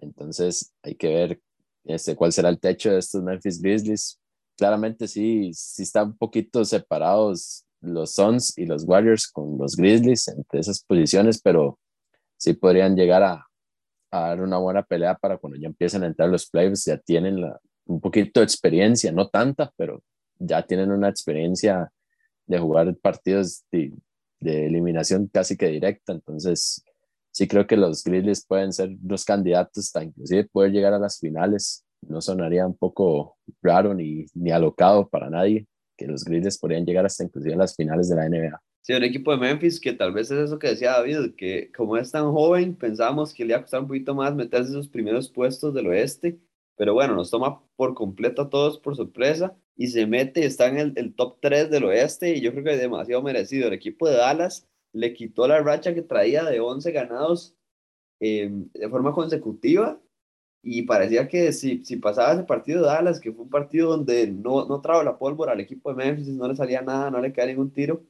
Entonces 0.00 0.74
hay 0.82 0.96
que 0.96 1.08
ver 1.08 1.40
este, 1.84 2.16
cuál 2.16 2.32
será 2.32 2.48
el 2.48 2.58
techo 2.58 2.90
de 2.90 2.98
estos 2.98 3.22
Memphis 3.22 3.62
Grizzlies. 3.62 4.20
Claramente 4.56 5.06
sí, 5.06 5.52
sí 5.54 5.84
están 5.84 6.08
un 6.08 6.16
poquito 6.16 6.64
separados 6.64 7.64
los 7.80 8.12
Suns 8.12 8.58
y 8.58 8.66
los 8.66 8.82
Warriors 8.84 9.28
con 9.28 9.56
los 9.56 9.76
Grizzlies 9.76 10.26
entre 10.26 10.60
esas 10.60 10.82
posiciones, 10.82 11.40
pero 11.40 11.78
sí 12.36 12.54
podrían 12.54 12.96
llegar 12.96 13.22
a, 13.22 13.47
a 14.10 14.28
dar 14.28 14.42
una 14.42 14.58
buena 14.58 14.82
pelea 14.82 15.14
para 15.14 15.38
cuando 15.38 15.58
ya 15.58 15.68
empiecen 15.68 16.02
a 16.02 16.06
entrar 16.06 16.28
los 16.28 16.48
playoffs, 16.48 16.84
ya 16.84 16.98
tienen 16.98 17.44
un 17.86 18.00
poquito 18.00 18.40
de 18.40 18.44
experiencia, 18.44 19.12
no 19.12 19.28
tanta, 19.28 19.72
pero 19.76 20.02
ya 20.38 20.62
tienen 20.66 20.90
una 20.92 21.08
experiencia 21.08 21.90
de 22.46 22.58
jugar 22.58 22.94
partidos 22.96 23.64
de, 23.70 23.92
eliminación 24.40 25.28
casi 25.32 25.56
que 25.56 25.66
directa, 25.66 26.12
entonces 26.12 26.84
sí 27.32 27.48
creo 27.48 27.66
que 27.66 27.76
los 27.76 28.04
Grizzlies 28.04 28.46
pueden 28.46 28.72
ser 28.72 28.90
los 29.04 29.24
candidatos 29.24 29.86
hasta 29.86 30.04
inclusive 30.04 30.48
poder 30.52 30.70
llegar 30.70 30.94
a 30.94 30.98
las 30.98 31.18
finales. 31.18 31.84
No 32.02 32.20
sonaría 32.20 32.64
un 32.64 32.76
poco 32.76 33.36
raro 33.60 33.94
ni, 33.94 34.26
ni 34.34 34.52
alocado 34.52 35.08
para 35.08 35.28
nadie 35.28 35.66
que 35.96 36.06
los 36.06 36.24
Grizzlies 36.24 36.58
podrían 36.58 36.86
llegar 36.86 37.04
hasta 37.04 37.24
inclusive 37.24 37.54
a 37.54 37.58
las 37.58 37.74
finales 37.74 38.08
de 38.08 38.16
la 38.16 38.28
NBA. 38.28 38.62
Sí, 38.82 38.94
un 38.94 39.02
equipo 39.04 39.32
de 39.32 39.36
Memphis 39.38 39.80
que 39.80 39.92
tal 39.92 40.12
vez 40.12 40.30
es 40.30 40.38
eso 40.38 40.58
que 40.58 40.68
decía 40.68 40.92
David, 40.92 41.34
que 41.36 41.70
como 41.72 41.96
es 41.96 42.10
tan 42.10 42.32
joven, 42.32 42.74
pensamos 42.74 43.34
que 43.34 43.44
le 43.44 43.50
iba 43.52 43.58
a 43.58 43.62
costar 43.62 43.82
un 43.82 43.88
poquito 43.88 44.14
más 44.14 44.34
meterse 44.34 44.72
en 44.72 44.78
esos 44.78 44.88
primeros 44.88 45.28
puestos 45.28 45.74
del 45.74 45.88
oeste, 45.88 46.38
pero 46.76 46.94
bueno, 46.94 47.14
nos 47.14 47.30
toma 47.30 47.62
por 47.76 47.94
completo 47.94 48.42
a 48.42 48.50
todos 48.50 48.78
por 48.78 48.96
sorpresa 48.96 49.56
y 49.76 49.88
se 49.88 50.06
mete, 50.06 50.44
está 50.46 50.68
en 50.68 50.78
el, 50.78 50.92
el 50.96 51.14
top 51.14 51.38
3 51.40 51.70
del 51.70 51.84
oeste 51.84 52.34
y 52.34 52.40
yo 52.40 52.52
creo 52.52 52.64
que 52.64 52.72
es 52.74 52.80
demasiado 52.80 53.22
merecido. 53.22 53.68
El 53.68 53.74
equipo 53.74 54.08
de 54.08 54.16
Dallas 54.16 54.66
le 54.92 55.12
quitó 55.12 55.46
la 55.46 55.60
racha 55.60 55.94
que 55.94 56.02
traía 56.02 56.44
de 56.44 56.60
11 56.60 56.90
ganados 56.92 57.54
eh, 58.20 58.50
de 58.74 58.88
forma 58.88 59.12
consecutiva 59.12 60.00
y 60.62 60.82
parecía 60.82 61.28
que 61.28 61.52
si, 61.52 61.84
si 61.84 61.96
pasaba 61.96 62.32
ese 62.32 62.44
partido 62.44 62.82
de 62.82 62.88
Dallas, 62.88 63.20
que 63.20 63.32
fue 63.32 63.44
un 63.44 63.50
partido 63.50 63.90
donde 63.90 64.26
no, 64.28 64.66
no 64.66 64.80
trajo 64.80 65.02
la 65.02 65.18
pólvora 65.18 65.52
al 65.52 65.60
equipo 65.60 65.90
de 65.90 65.96
Memphis, 65.96 66.28
no 66.28 66.48
le 66.48 66.56
salía 66.56 66.82
nada, 66.82 67.10
no 67.10 67.20
le 67.20 67.32
caía 67.32 67.48
ningún 67.48 67.72
tiro, 67.72 68.04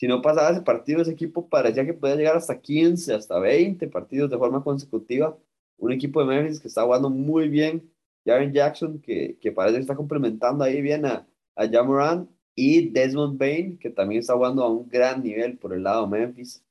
si 0.00 0.08
no 0.08 0.22
pasaba 0.22 0.50
ese 0.50 0.62
partido, 0.62 1.02
ese 1.02 1.10
equipo 1.10 1.46
parecía 1.46 1.84
que 1.84 1.92
podía 1.92 2.16
llegar 2.16 2.34
hasta 2.34 2.58
15, 2.58 3.12
hasta 3.12 3.38
20 3.38 3.86
partidos 3.88 4.30
de 4.30 4.38
forma 4.38 4.64
consecutiva. 4.64 5.36
Un 5.76 5.92
equipo 5.92 6.20
de 6.20 6.26
Memphis 6.26 6.58
que 6.58 6.68
está 6.68 6.84
jugando 6.84 7.10
muy 7.10 7.50
bien. 7.50 7.92
Jaren 8.24 8.50
Jackson, 8.50 8.98
que, 8.98 9.36
que 9.38 9.52
parece 9.52 9.76
que 9.76 9.82
está 9.82 9.94
complementando 9.94 10.64
ahí 10.64 10.80
bien 10.80 11.04
a, 11.04 11.28
a 11.54 11.68
Jamoran. 11.68 12.30
Y 12.54 12.88
Desmond 12.88 13.38
Bain, 13.38 13.78
que 13.78 13.90
también 13.90 14.20
está 14.20 14.32
jugando 14.32 14.64
a 14.64 14.70
un 14.70 14.88
gran 14.88 15.22
nivel 15.22 15.58
por 15.58 15.74
el 15.74 15.82
lado 15.82 16.06
Memphis. 16.06 16.64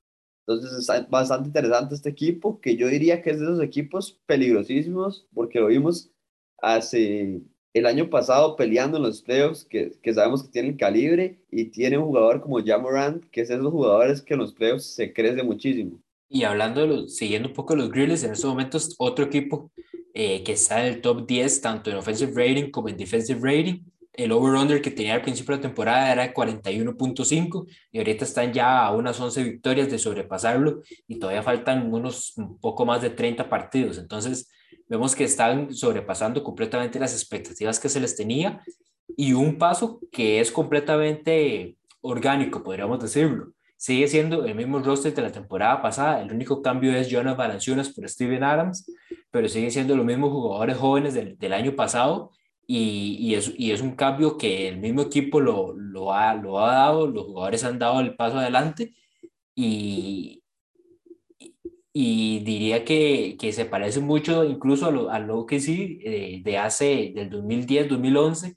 Entonces 0.47 0.89
es 0.89 1.09
bastante 1.11 1.49
interesante 1.49 1.93
este 1.93 2.09
equipo, 2.09 2.59
que 2.59 2.77
yo 2.77 2.87
diría 2.87 3.21
que 3.21 3.29
es 3.29 3.39
de 3.39 3.45
esos 3.45 3.61
equipos 3.61 4.19
peligrosísimos, 4.25 5.27
porque 5.35 5.59
lo 5.59 5.67
vimos 5.67 6.11
hace 6.57 7.43
el 7.73 7.85
año 7.85 8.09
pasado 8.09 8.55
peleando 8.55 8.97
en 8.97 9.03
los 9.03 9.21
playoffs, 9.21 9.63
que, 9.65 9.91
que 10.01 10.13
sabemos 10.13 10.43
que 10.43 10.49
tienen 10.49 10.77
calibre 10.77 11.39
y 11.51 11.65
tiene 11.65 11.97
un 11.97 12.05
jugador 12.05 12.41
como 12.41 12.63
Jamorant, 12.63 13.23
que 13.29 13.41
es 13.41 13.49
esos 13.49 13.71
jugadores 13.71 14.21
que 14.21 14.33
en 14.33 14.39
los 14.39 14.53
playoffs 14.53 14.85
se 14.85 15.13
crece 15.13 15.43
muchísimo. 15.43 15.99
Y 16.29 16.43
hablando 16.43 16.81
de 16.81 16.87
los, 16.87 17.15
siguiendo 17.15 17.49
un 17.49 17.55
poco 17.55 17.75
los 17.75 17.89
Grizzlies, 17.89 18.23
en 18.23 18.33
estos 18.33 18.49
momentos 18.49 18.95
otro 18.99 19.25
equipo 19.25 19.71
eh, 20.13 20.43
que 20.43 20.53
está 20.53 20.81
en 20.81 20.93
el 20.93 21.01
top 21.01 21.25
10, 21.25 21.61
tanto 21.61 21.89
en 21.89 21.97
offensive 21.97 22.31
rating 22.35 22.71
como 22.71 22.89
en 22.89 22.97
defensive 22.97 23.39
rating. 23.41 23.83
El 24.11 24.31
over-under 24.33 24.81
que 24.81 24.91
tenía 24.91 25.15
al 25.15 25.21
principio 25.21 25.55
de 25.55 25.61
la 25.61 25.67
temporada 25.69 26.11
era 26.11 26.33
41.5 26.33 27.67
y 27.91 27.99
ahorita 27.99 28.25
están 28.25 28.51
ya 28.51 28.85
a 28.85 28.91
unas 28.91 29.19
11 29.19 29.43
victorias 29.43 29.89
de 29.89 29.97
sobrepasarlo 29.97 30.81
y 31.07 31.19
todavía 31.19 31.41
faltan 31.41 31.93
unos 31.93 32.35
un 32.37 32.59
poco 32.59 32.85
más 32.85 33.01
de 33.01 33.11
30 33.11 33.47
partidos. 33.49 33.97
Entonces, 33.97 34.49
vemos 34.87 35.15
que 35.15 35.23
están 35.23 35.73
sobrepasando 35.73 36.43
completamente 36.43 36.99
las 36.99 37.13
expectativas 37.13 37.79
que 37.79 37.89
se 37.89 37.99
les 37.99 38.15
tenía 38.15 38.61
y 39.15 39.33
un 39.33 39.57
paso 39.57 39.99
que 40.11 40.39
es 40.39 40.51
completamente 40.51 41.77
orgánico, 42.01 42.63
podríamos 42.63 42.99
decirlo. 42.99 43.53
Sigue 43.77 44.07
siendo 44.07 44.45
el 44.45 44.55
mismo 44.55 44.79
roster 44.79 45.13
de 45.13 45.21
la 45.21 45.31
temporada 45.31 45.81
pasada, 45.81 46.21
el 46.21 46.31
único 46.31 46.61
cambio 46.61 46.93
es 46.93 47.09
Jonas 47.09 47.37
Valanciunas 47.37 47.89
por 47.89 48.07
Steven 48.09 48.43
Adams, 48.43 48.91
pero 49.31 49.47
siguen 49.47 49.71
siendo 49.71 49.95
los 49.95 50.05
mismos 50.05 50.31
jugadores 50.31 50.77
jóvenes 50.77 51.13
del, 51.13 51.37
del 51.37 51.53
año 51.53 51.75
pasado 51.75 52.31
y, 52.67 53.17
y, 53.19 53.35
es, 53.35 53.53
y 53.57 53.71
es 53.71 53.81
un 53.81 53.95
cambio 53.95 54.37
que 54.37 54.67
el 54.67 54.77
mismo 54.79 55.01
equipo 55.01 55.39
lo, 55.39 55.73
lo, 55.73 56.13
ha, 56.13 56.33
lo 56.35 56.59
ha 56.59 56.73
dado, 56.73 57.07
los 57.07 57.25
jugadores 57.25 57.63
han 57.63 57.79
dado 57.79 57.99
el 58.01 58.15
paso 58.15 58.37
adelante 58.37 58.93
y, 59.55 60.38
y 61.91 62.39
diría 62.39 62.85
que, 62.85 63.35
que, 63.39 63.51
se 63.51 63.65
parece 63.65 63.99
mucho 63.99 64.43
incluso 64.43 64.85
a 64.85 64.91
lo, 64.91 65.09
a 65.09 65.19
lo 65.19 65.45
que 65.45 65.59
sí 65.59 65.99
eh, 66.03 66.41
de 66.43 66.57
hace 66.57 67.11
del 67.15 67.29
2010-2011 67.31 68.55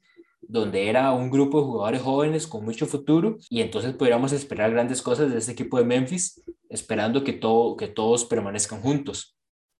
donde 0.52 0.88
era 0.88 1.12
un 1.12 1.30
grupo 1.30 1.58
de 1.58 1.64
jugadores 1.64 2.02
jóvenes 2.02 2.46
con 2.46 2.64
mucho 2.64 2.86
futuro 2.86 3.38
y 3.48 3.62
entonces 3.62 3.94
podríamos 3.94 4.32
esperar 4.32 4.70
grandes 4.70 5.00
cosas 5.00 5.30
de 5.30 5.38
este 5.38 5.52
equipo 5.52 5.78
de 5.78 5.84
Memphis 5.84 6.42
esperando 6.68 7.24
que, 7.24 7.32
todo, 7.32 7.76
que 7.76 7.88
todos 7.88 8.24
permanezcan 8.24 8.80
juntos. 8.80 9.36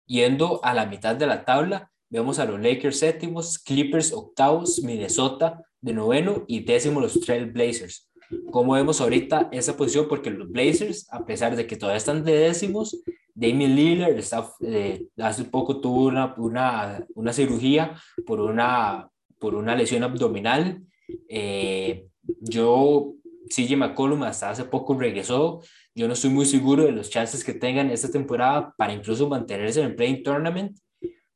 Yendo 0.06 0.60
a 0.64 0.72
la 0.72 0.86
mitad 0.86 1.16
de 1.16 1.26
la 1.26 1.44
tabla, 1.44 1.90
vemos 2.10 2.38
a 2.38 2.44
los 2.44 2.60
Lakers 2.60 2.98
séptimos, 2.98 3.58
Clippers 3.58 4.12
octavos, 4.12 4.82
Minnesota 4.82 5.62
de 5.80 5.92
noveno 5.92 6.44
y 6.46 6.60
décimo 6.60 7.00
los 7.00 7.20
Trail 7.20 7.50
Blazers. 7.50 8.08
Como 8.50 8.74
vemos 8.74 9.00
ahorita 9.00 9.48
esa 9.52 9.76
posición? 9.76 10.06
Porque 10.08 10.30
los 10.30 10.50
Blazers, 10.50 11.06
a 11.10 11.24
pesar 11.24 11.56
de 11.56 11.66
que 11.66 11.76
todavía 11.76 11.98
están 11.98 12.24
de 12.24 12.32
décimos, 12.32 13.02
Damien 13.34 13.74
Lillard 13.74 14.18
está, 14.18 14.50
eh, 14.60 15.06
hace 15.18 15.44
poco 15.44 15.80
tuvo 15.80 16.06
una, 16.06 16.34
una, 16.36 17.04
una, 17.14 17.32
cirugía 17.32 17.94
por 18.26 18.40
una, 18.40 19.08
por 19.38 19.54
una 19.54 19.74
lesión 19.74 20.02
abdominal. 20.02 20.82
Eh, 21.28 22.06
yo, 22.40 23.14
CJ 23.48 23.76
McCollum 23.76 24.22
hasta 24.22 24.50
hace 24.50 24.64
poco 24.64 24.98
regresó. 24.98 25.60
Yo 25.94 26.06
no 26.06 26.14
estoy 26.14 26.30
muy 26.30 26.46
seguro 26.46 26.84
de 26.84 26.92
los 26.92 27.10
chances 27.10 27.44
que 27.44 27.54
tengan 27.54 27.90
esta 27.90 28.10
temporada 28.10 28.74
para 28.76 28.92
incluso 28.92 29.28
mantenerse 29.28 29.80
en 29.80 29.86
el 29.86 29.94
Playing 29.94 30.22
Tournament, 30.22 30.78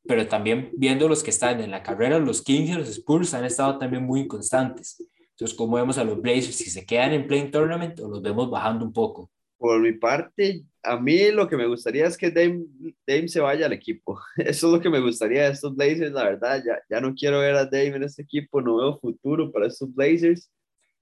pero 0.07 0.26
también 0.28 0.70
viendo 0.76 1.09
los 1.09 1.22
que 1.22 1.30
están 1.30 1.61
en 1.61 1.70
la 1.70 1.82
carrera, 1.82 2.18
los 2.18 2.42
Kings 2.42 2.70
y 2.70 2.74
los 2.74 2.88
Spurs 2.88 3.34
han 3.34 3.44
estado 3.44 3.78
también 3.78 4.05
muy 4.05 4.20
inconstantes. 4.20 5.03
Entonces, 5.37 5.55
¿cómo 5.55 5.76
vemos 5.76 5.99
a 5.99 6.05
los 6.05 6.20
Blazers? 6.20 6.57
Si 6.57 6.70
se 6.70 6.87
quedan 6.87 7.12
en 7.12 7.26
Playing 7.26 7.51
Tournament 7.51 8.01
o 8.01 8.09
los 8.09 8.22
vemos 8.22 8.49
bajando 8.51 8.87
un 8.87 8.93
poco. 8.93 9.30
Por 9.59 9.80
mi 9.80 9.93
parte, 9.93 10.64
a 10.82 10.99
mí 10.99 11.30
lo 11.30 11.47
que 11.47 11.59
me 11.59 11.66
gustaría 11.66 12.07
es 12.07 12.16
que 12.16 12.30
Dame, 12.30 12.64
Dame 13.07 13.28
se 13.28 13.41
vaya 13.41 13.66
al 13.66 13.74
equipo. 13.74 14.18
Eso 14.39 14.68
es 14.68 14.72
lo 14.72 14.80
que 14.80 14.89
me 14.89 14.99
gustaría 14.99 15.45
de 15.45 15.51
estos 15.51 15.76
Blazers, 15.76 16.12
la 16.12 16.24
verdad. 16.24 16.62
Ya, 16.64 16.78
ya 16.89 17.03
no 17.03 17.14
quiero 17.14 17.41
ver 17.41 17.55
a 17.55 17.66
Dame 17.66 17.97
en 17.97 18.05
este 18.05 18.22
equipo, 18.22 18.62
no 18.62 18.78
veo 18.78 18.99
futuro 18.99 19.53
para 19.53 19.66
estos 19.66 19.95
Blazers. 19.95 20.51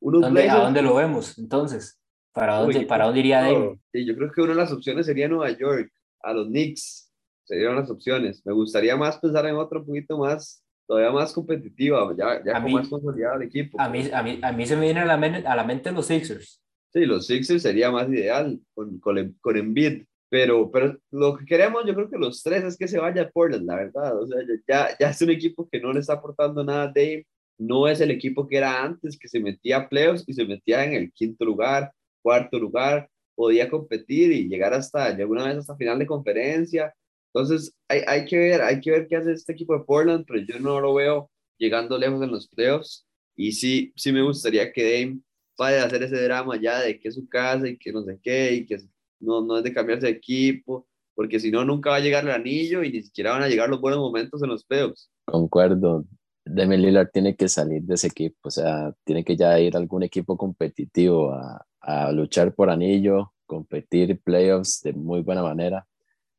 Unos 0.01 0.23
¿Dónde, 0.23 0.43
Blazers... 0.43 0.61
¿A 0.61 0.65
dónde 0.65 0.83
lo 0.83 0.97
vemos 0.97 1.39
entonces? 1.39 2.01
¿Para 2.33 2.57
dónde, 2.57 2.79
Uy, 2.79 2.85
¿para 2.87 3.05
dónde 3.05 3.21
iría 3.21 3.41
Dame? 3.41 3.79
Sí, 3.93 4.05
yo 4.05 4.17
creo 4.17 4.33
que 4.33 4.41
una 4.41 4.55
de 4.55 4.59
las 4.59 4.73
opciones 4.73 5.07
sería 5.07 5.29
Nueva 5.29 5.51
York, 5.51 5.93
a 6.23 6.33
los 6.33 6.49
Knicks. 6.49 7.09
Serían 7.45 7.77
las 7.77 7.89
opciones. 7.89 8.45
Me 8.45 8.53
gustaría 8.53 8.97
más 8.97 9.17
pensar 9.19 9.47
en 9.47 9.55
otro 9.55 9.85
poquito 9.85 10.19
más 10.19 10.64
todavía 10.87 11.11
más 11.11 11.33
competitiva, 11.33 12.15
ya, 12.17 12.43
ya 12.45 12.55
con 12.55 12.65
mí, 12.65 12.75
más 12.75 12.89
consolidado 12.89 13.37
el 13.37 13.43
equipo. 13.43 13.81
A 13.81 13.89
mí, 13.89 14.09
a, 14.13 14.23
mí, 14.23 14.39
a 14.43 14.53
mí 14.53 14.67
se 14.67 14.77
me 14.77 14.83
viene 14.83 15.01
a 15.01 15.05
la, 15.05 15.17
mente, 15.17 15.47
a 15.47 15.57
la 15.57 15.65
mente 15.65 15.93
los 15.93 16.07
Sixers. 16.07 16.63
Sí, 16.93 17.07
los 17.07 17.27
Sixers 17.27 17.63
sería 17.63 17.91
más 17.91 18.09
ideal 18.09 18.61
con, 18.75 18.99
con, 19.01 19.37
con 19.41 19.57
Embiid, 19.57 20.05
pero, 20.29 20.71
pero 20.71 20.99
lo 21.11 21.37
que 21.37 21.45
queremos 21.45 21.85
yo 21.87 21.95
creo 21.95 22.11
que 22.11 22.19
los 22.19 22.43
tres 22.43 22.65
es 22.65 22.77
que 22.77 22.89
se 22.89 22.99
vaya 22.99 23.23
a 23.23 23.31
Portland, 23.31 23.67
la 23.67 23.77
verdad, 23.77 24.21
o 24.21 24.27
sea, 24.27 24.39
ya, 24.69 24.89
ya 24.99 25.11
es 25.11 25.23
un 25.23 25.31
equipo 25.31 25.69
que 25.71 25.81
no 25.81 25.93
le 25.93 26.01
está 26.01 26.15
aportando 26.15 26.65
nada 26.65 26.85
a 26.85 26.87
Dave, 26.89 27.27
no 27.59 27.89
es 27.89 28.01
el 28.01 28.11
equipo 28.11 28.49
que 28.49 28.57
era 28.57 28.83
antes, 28.83 29.19
que 29.19 29.29
se 29.29 29.41
metía 29.41 29.79
a 29.79 29.89
playoffs 29.89 30.25
y 30.27 30.35
se 30.35 30.45
metía 30.45 30.85
en 30.85 30.95
el 30.95 31.13
quinto 31.13 31.45
lugar, 31.45 31.93
cuarto 32.23 32.59
lugar, 32.59 33.09
podía 33.35 33.69
competir 33.69 34.33
y 34.33 34.49
llegar 34.49 34.75
hasta, 34.75 35.07
alguna 35.07 35.47
vez 35.47 35.59
hasta 35.59 35.77
final 35.77 35.99
de 35.99 36.07
conferencia, 36.07 36.95
entonces, 37.35 37.75
hay, 37.89 38.03
hay, 38.07 38.25
que 38.27 38.39
ver, 38.39 38.63
hay 38.63 38.81
que 38.81 38.93
ver 38.93 39.09
qué 39.09 39.17
hace 39.17 39.33
este 39.33 39.53
equipo 39.53 39.77
de 39.77 39.85
Portland, 39.85 40.25
pero 40.27 40.41
yo 40.47 40.61
no 40.61 40.81
lo 40.81 40.95
veo 40.95 41.31
llegando 41.59 41.99
lejos 41.99 42.23
en 42.23 42.31
los 42.31 42.47
playoffs. 42.47 43.05
Y 43.35 43.51
sí, 43.53 43.93
sí 43.97 44.13
me 44.13 44.23
gustaría 44.23 44.73
que 44.73 44.85
Dame 44.85 45.21
vaya 45.59 45.85
hacer 45.85 46.05
ese 46.05 46.23
drama 46.23 46.61
ya 46.61 46.81
de 46.81 46.99
que 47.01 47.09
es 47.09 47.17
su 47.17 47.29
casa 47.29 47.69
y 47.69 47.77
que 47.77 47.93
no 47.93 48.05
sé 48.05 48.21
qué, 48.23 48.55
y 48.55 48.67
que 48.67 48.79
no, 49.19 49.45
no 49.45 49.59
es 49.59 49.65
de 49.65 49.73
cambiarse 49.73 50.07
de 50.07 50.13
equipo, 50.13 50.87
porque 51.17 51.41
si 51.41 51.51
no, 51.51 51.65
nunca 51.65 51.91
va 51.91 51.97
a 51.97 52.01
llegar 52.01 52.25
el 52.25 52.31
anillo 52.31 52.85
y 52.85 52.93
ni 52.93 53.03
siquiera 53.03 53.33
van 53.33 53.43
a 53.43 53.49
llegar 53.49 53.69
los 53.69 53.81
buenos 53.81 53.99
momentos 53.99 54.41
en 54.41 54.51
los 54.51 54.65
playoffs. 54.65 55.11
Concuerdo. 55.25 56.05
Demi 56.45 56.77
Lillard 56.77 57.11
tiene 57.11 57.35
que 57.35 57.49
salir 57.49 57.83
de 57.83 57.95
ese 57.95 58.09
equipo, 58.09 58.37
o 58.45 58.51
sea, 58.51 58.95
tiene 59.03 59.25
que 59.25 59.35
ya 59.37 59.59
ir 59.59 59.75
a 59.75 59.79
algún 59.79 60.05
equipo 60.05 60.37
competitivo 60.37 61.33
a, 61.33 61.67
a 61.81 62.13
luchar 62.13 62.55
por 62.55 62.71
anillo, 62.71 63.33
competir 63.47 64.21
playoffs 64.23 64.83
de 64.83 64.93
muy 64.93 65.23
buena 65.23 65.43
manera 65.43 65.85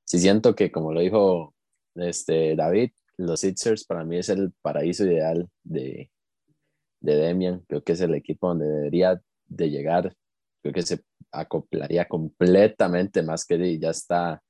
sí 0.05 0.19
siento 0.19 0.55
que, 0.55 0.71
como 0.71 0.93
lo 0.93 1.01
dijo 1.01 1.53
este, 1.95 2.55
David, 2.55 2.91
los 3.17 3.39
Sixers 3.41 3.85
para 3.85 4.03
mí 4.03 4.17
es 4.17 4.29
el 4.29 4.51
paraíso 4.61 5.05
ideal 5.05 5.49
de, 5.63 6.09
de 6.99 7.15
Demian. 7.15 7.63
Creo 7.67 7.83
que 7.83 7.93
es 7.93 8.01
el 8.01 8.13
equipo 8.15 8.47
donde 8.47 8.67
debería 8.67 9.21
de 9.47 9.69
llegar. 9.69 10.15
Creo 10.61 10.73
que 10.73 10.81
se 10.81 11.01
acoplaría 11.31 12.07
completamente 12.07 13.21
más 13.23 13.45
que 13.45 13.79
ya 13.79 13.89
está 13.89 14.41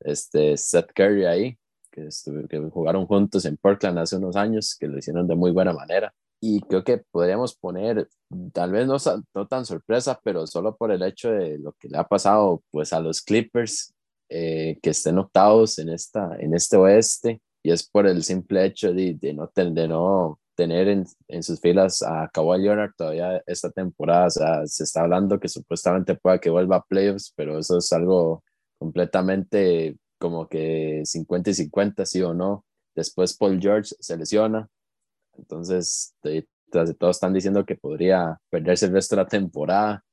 este 0.00 0.56
Seth 0.56 0.92
Curry 0.94 1.24
ahí, 1.26 1.58
que, 1.90 2.08
que 2.48 2.58
jugaron 2.70 3.06
juntos 3.06 3.44
en 3.44 3.56
Portland 3.56 3.98
hace 3.98 4.16
unos 4.16 4.36
años, 4.36 4.76
que 4.78 4.88
lo 4.88 4.98
hicieron 4.98 5.26
de 5.26 5.36
muy 5.36 5.50
buena 5.50 5.72
manera. 5.72 6.12
Y 6.40 6.60
creo 6.62 6.82
que 6.82 6.98
podríamos 6.98 7.54
poner, 7.54 8.08
tal 8.52 8.72
vez 8.72 8.86
no, 8.86 8.96
no 9.32 9.46
tan 9.46 9.64
sorpresa, 9.64 10.20
pero 10.24 10.46
solo 10.48 10.76
por 10.76 10.90
el 10.90 11.02
hecho 11.04 11.30
de 11.30 11.58
lo 11.58 11.72
que 11.74 11.88
le 11.88 11.98
ha 11.98 12.04
pasado 12.04 12.64
pues 12.72 12.92
a 12.92 12.98
los 12.98 13.22
Clippers, 13.22 13.91
eh, 14.34 14.78
que 14.82 14.90
estén 14.90 15.18
octavos 15.18 15.78
en, 15.78 15.90
esta, 15.90 16.36
en 16.38 16.54
este 16.54 16.78
oeste 16.78 17.42
y 17.62 17.70
es 17.70 17.86
por 17.86 18.06
el 18.06 18.22
simple 18.24 18.64
hecho 18.64 18.94
de, 18.94 19.12
de 19.20 19.34
no, 19.34 19.50
de 19.54 19.88
no 19.88 20.40
tener 20.54 20.88
en, 20.88 21.04
en, 21.28 21.42
sus 21.42 21.60
filas 21.60 22.02
a 22.02 22.30
Kawhi 22.32 22.62
Leonard 22.62 22.92
todavía 22.96 23.42
esta 23.46 23.70
temporada. 23.70 24.28
O 24.28 24.30
sea, 24.30 24.66
se 24.66 24.84
está 24.84 25.02
hablando 25.02 25.38
que 25.38 25.48
supuestamente 25.48 26.14
pueda 26.14 26.38
que 26.38 26.48
vuelva 26.48 26.76
a 26.76 26.82
playoffs, 26.82 27.32
pero 27.36 27.58
eso 27.58 27.76
es 27.76 27.92
algo 27.92 28.42
completamente 28.78 29.96
como 30.18 30.48
que 30.48 31.02
50 31.04 31.50
y 31.50 31.54
50, 31.54 32.06
sí 32.06 32.22
o 32.22 32.32
no. 32.32 32.64
Después 32.94 33.36
Paul 33.36 33.60
George 33.60 33.94
se 34.00 34.16
lesiona. 34.16 34.66
Entonces, 35.36 36.14
todos 36.98 37.16
están 37.16 37.34
diciendo 37.34 37.66
que 37.66 37.76
podría 37.76 38.40
perderse 38.48 38.86
el 38.86 38.92
resto 38.92 39.14
de 39.14 39.22
la 39.24 39.28
temporada. 39.28 40.04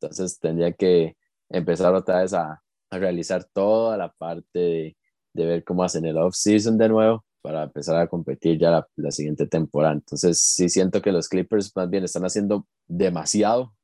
Entonces, 0.00 0.38
tendría 0.40 0.72
que 0.72 1.16
empezar 1.48 1.94
otra 1.94 2.22
vez 2.22 2.34
a, 2.34 2.61
a 2.92 2.98
realizar 2.98 3.44
toda 3.52 3.96
la 3.96 4.12
parte 4.12 4.58
de, 4.58 4.96
de 5.34 5.46
ver 5.46 5.64
cómo 5.64 5.84
hacen 5.84 6.04
el 6.04 6.18
off-season 6.18 6.76
de 6.78 6.88
nuevo 6.88 7.24
para 7.42 7.64
empezar 7.64 7.96
a 7.96 8.06
competir 8.06 8.58
ya 8.58 8.86
la, 8.96 9.10
siguiente 9.10 9.46
temporada. 9.46 9.94
Entonces, 9.94 10.40
sí 10.40 10.68
siento 10.68 11.02
que 11.02 11.12
los 11.12 11.28
Clippers 11.28 11.74
más 11.74 11.90
bien 11.90 12.04
están 12.04 12.22
haciendo 12.22 12.66
demasiado 12.86 13.74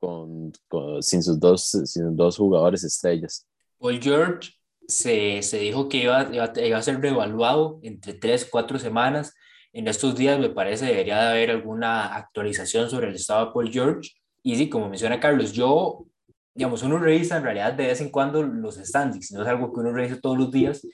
con, 0.00 0.52
sin, 1.00 1.22
sus 1.22 1.40
dos, 1.40 1.64
sin 1.84 2.16
dos 2.16 2.36
jugadores 2.36 2.84
estrellas. 2.84 3.46
Paul 3.78 4.00
George 4.00 4.52
se, 4.86 5.42
se 5.42 5.58
dijo 5.58 5.88
que 5.88 6.04
iba, 6.04 6.32
iba, 6.32 6.52
iba, 6.56 6.78
a 6.78 6.82
ser 6.82 7.00
reevaluado 7.00 7.80
entre 7.82 8.14
tres, 8.14 8.46
cuatro 8.48 8.78
semanas. 8.78 9.34
En 9.72 9.88
estos 9.88 10.14
días 10.14 10.38
me 10.38 10.50
parece 10.50 10.86
debería 10.86 11.18
de 11.18 11.28
haber 11.30 11.50
alguna 11.50 12.14
actualización 12.14 12.88
sobre 12.88 13.08
el 13.08 13.16
estado 13.16 13.46
de 13.46 13.52
Paul 13.52 13.72
George. 13.72 14.10
Y 14.42 14.54
sí, 14.54 14.68
como 14.68 14.88
menciona 14.88 15.18
Carlos, 15.18 15.52
yo, 15.52 16.06
digamos, 16.54 16.82
uno 16.82 16.98
revisa 16.98 17.36
en 17.36 17.42
realidad 17.42 17.72
de 17.72 17.88
vez 17.88 18.00
en 18.00 18.10
cuando 18.10 18.42
los 18.42 18.76
standings, 18.76 19.32
no 19.32 19.42
es 19.42 19.48
algo 19.48 19.72
que 19.72 19.80
uno 19.80 19.92
revisa 19.92 20.20
todos 20.20 20.38
los 20.38 20.50
días. 20.50 20.86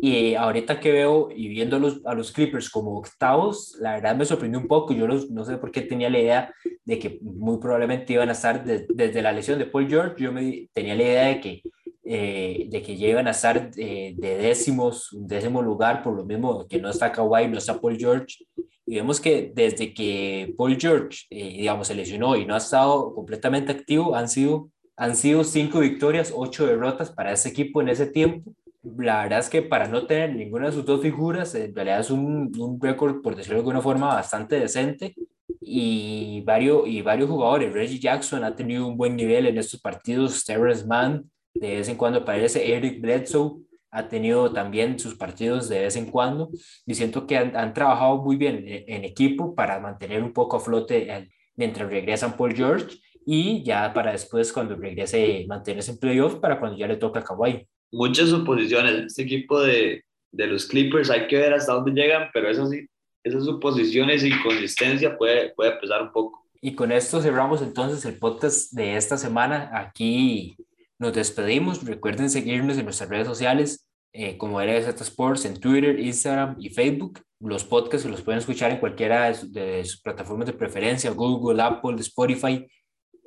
Y 0.00 0.34
ahorita 0.34 0.78
que 0.78 0.92
veo 0.92 1.28
y 1.34 1.48
viendo 1.48 1.76
a 1.76 1.78
los, 1.80 2.00
a 2.06 2.14
los 2.14 2.30
Clippers 2.30 2.70
como 2.70 2.96
octavos, 2.98 3.76
la 3.80 3.94
verdad 3.94 4.14
me 4.14 4.24
sorprendió 4.24 4.60
un 4.60 4.68
poco. 4.68 4.94
Yo 4.94 5.08
no 5.08 5.44
sé 5.44 5.56
por 5.58 5.72
qué 5.72 5.82
tenía 5.82 6.08
la 6.08 6.20
idea 6.20 6.54
de 6.84 6.98
que 6.98 7.18
muy 7.20 7.58
probablemente 7.58 8.12
iban 8.12 8.28
a 8.28 8.32
estar 8.32 8.64
desde 8.64 9.22
la 9.22 9.32
lesión 9.32 9.58
de 9.58 9.66
Paul 9.66 9.88
George. 9.88 10.14
Yo 10.22 10.32
me, 10.32 10.68
tenía 10.72 10.94
la 10.94 11.02
idea 11.02 11.24
de 11.26 11.40
que, 11.40 11.62
eh, 12.04 12.66
de 12.70 12.82
que 12.82 12.96
ya 12.96 13.08
iban 13.08 13.26
a 13.26 13.32
estar 13.32 13.72
de, 13.72 14.14
décimos, 14.16 15.12
un 15.12 15.26
décimo 15.26 15.62
lugar, 15.62 16.02
por 16.02 16.14
lo 16.16 16.24
mismo 16.24 16.66
que 16.68 16.80
no 16.80 16.90
está 16.90 17.10
Kawhi, 17.10 17.48
no 17.48 17.58
está 17.58 17.80
Paul 17.80 17.98
George. 17.98 18.38
Y 18.86 18.94
vemos 18.94 19.20
que 19.20 19.52
desde 19.54 19.92
que 19.92 20.54
Paul 20.56 20.78
George, 20.80 21.26
eh, 21.28 21.58
digamos, 21.58 21.88
se 21.88 21.94
lesionó 21.94 22.36
y 22.36 22.46
no 22.46 22.54
ha 22.54 22.58
estado 22.58 23.12
completamente 23.14 23.72
activo, 23.72 24.14
han 24.14 24.28
sido, 24.28 24.70
han 24.98 25.16
sido 25.16 25.44
cinco 25.44 25.80
victorias, 25.80 26.32
ocho 26.36 26.66
derrotas 26.66 27.10
para 27.10 27.32
ese 27.32 27.48
equipo 27.48 27.80
en 27.80 27.88
ese 27.88 28.06
tiempo 28.06 28.52
la 28.82 29.22
verdad 29.22 29.40
es 29.40 29.50
que 29.50 29.62
para 29.62 29.88
no 29.88 30.06
tener 30.06 30.34
ninguna 30.34 30.66
de 30.66 30.72
sus 30.72 30.84
dos 30.84 31.02
figuras, 31.02 31.54
en 31.54 31.74
realidad 31.74 32.00
es 32.00 32.10
un, 32.10 32.52
un 32.58 32.80
récord, 32.80 33.20
por 33.22 33.34
decirlo 33.34 33.56
de 33.56 33.60
alguna 33.60 33.80
forma, 33.80 34.14
bastante 34.14 34.58
decente. 34.60 35.14
Y 35.60 36.42
varios, 36.42 36.86
y 36.86 37.02
varios 37.02 37.28
jugadores, 37.28 37.72
Reggie 37.72 37.98
Jackson 37.98 38.44
ha 38.44 38.54
tenido 38.56 38.86
un 38.86 38.96
buen 38.96 39.16
nivel 39.16 39.46
en 39.46 39.58
estos 39.58 39.80
partidos, 39.80 40.44
Terrence 40.44 40.86
Mann, 40.86 41.30
de 41.54 41.76
vez 41.76 41.88
en 41.88 41.96
cuando 41.96 42.20
aparece, 42.20 42.74
Eric 42.74 43.00
Bledsoe 43.00 43.58
ha 43.90 44.08
tenido 44.08 44.52
también 44.52 44.98
sus 44.98 45.14
partidos 45.14 45.68
de 45.68 45.80
vez 45.80 45.96
en 45.96 46.06
cuando, 46.10 46.50
y 46.86 46.94
siento 46.94 47.26
que 47.26 47.36
han, 47.36 47.56
han 47.56 47.74
trabajado 47.74 48.22
muy 48.22 48.36
bien 48.36 48.64
en, 48.66 48.84
en, 48.86 49.04
equipo 49.04 49.54
para 49.54 49.80
mantener 49.80 50.22
un 50.22 50.32
poco 50.32 50.56
a 50.56 50.60
flote 50.60 51.28
mientras 51.56 51.90
regresan 51.90 52.36
Paul 52.36 52.54
George, 52.54 52.96
y 53.30 53.62
ya 53.62 53.92
para 53.92 54.12
después, 54.12 54.50
cuando 54.54 54.74
regrese, 54.74 55.44
mantenerse 55.46 55.90
en 55.90 55.98
playoff 55.98 56.36
para 56.36 56.58
cuando 56.58 56.78
ya 56.78 56.86
le 56.86 56.96
toca 56.96 57.20
a 57.20 57.24
Kawhi 57.24 57.68
muchas 57.90 58.30
suposiciones. 58.30 59.06
Este 59.06 59.22
equipo 59.22 59.60
de, 59.60 60.02
de, 60.32 60.46
los 60.46 60.64
Clippers 60.64 61.10
hay 61.10 61.26
que 61.26 61.36
ver 61.36 61.52
hasta 61.52 61.74
dónde 61.74 61.92
llegan, 61.92 62.30
pero 62.32 62.48
eso 62.48 62.66
sí, 62.66 62.86
esas 63.22 63.44
suposiciones 63.44 64.24
y 64.24 64.30
consistencia 64.42 65.18
puede, 65.18 65.50
puede 65.50 65.72
pesar 65.72 66.02
un 66.02 66.10
poco. 66.10 66.42
Y 66.62 66.74
con 66.74 66.90
esto 66.90 67.20
cerramos 67.20 67.60
entonces 67.60 68.02
el 68.06 68.18
podcast 68.18 68.72
de 68.72 68.96
esta 68.96 69.18
semana. 69.18 69.70
Aquí 69.74 70.56
nos 70.98 71.12
despedimos. 71.12 71.84
Recuerden 71.84 72.30
seguirnos 72.30 72.78
en 72.78 72.84
nuestras 72.84 73.10
redes 73.10 73.26
sociales 73.26 73.86
eh, 74.14 74.38
como 74.38 74.60
LZ 74.62 75.00
Sports 75.02 75.44
en 75.44 75.60
Twitter, 75.60 76.00
Instagram 76.00 76.56
y 76.58 76.70
Facebook. 76.70 77.20
Los 77.40 77.62
podcasts 77.62 78.08
los 78.08 78.22
pueden 78.22 78.38
escuchar 78.38 78.72
en 78.72 78.78
cualquiera 78.78 79.30
de, 79.30 79.84
sus 79.84 80.00
plataformas 80.00 80.46
de 80.46 80.54
preferencia, 80.54 81.10
Google, 81.10 81.62
Apple, 81.62 81.96
Spotify. 82.00 82.66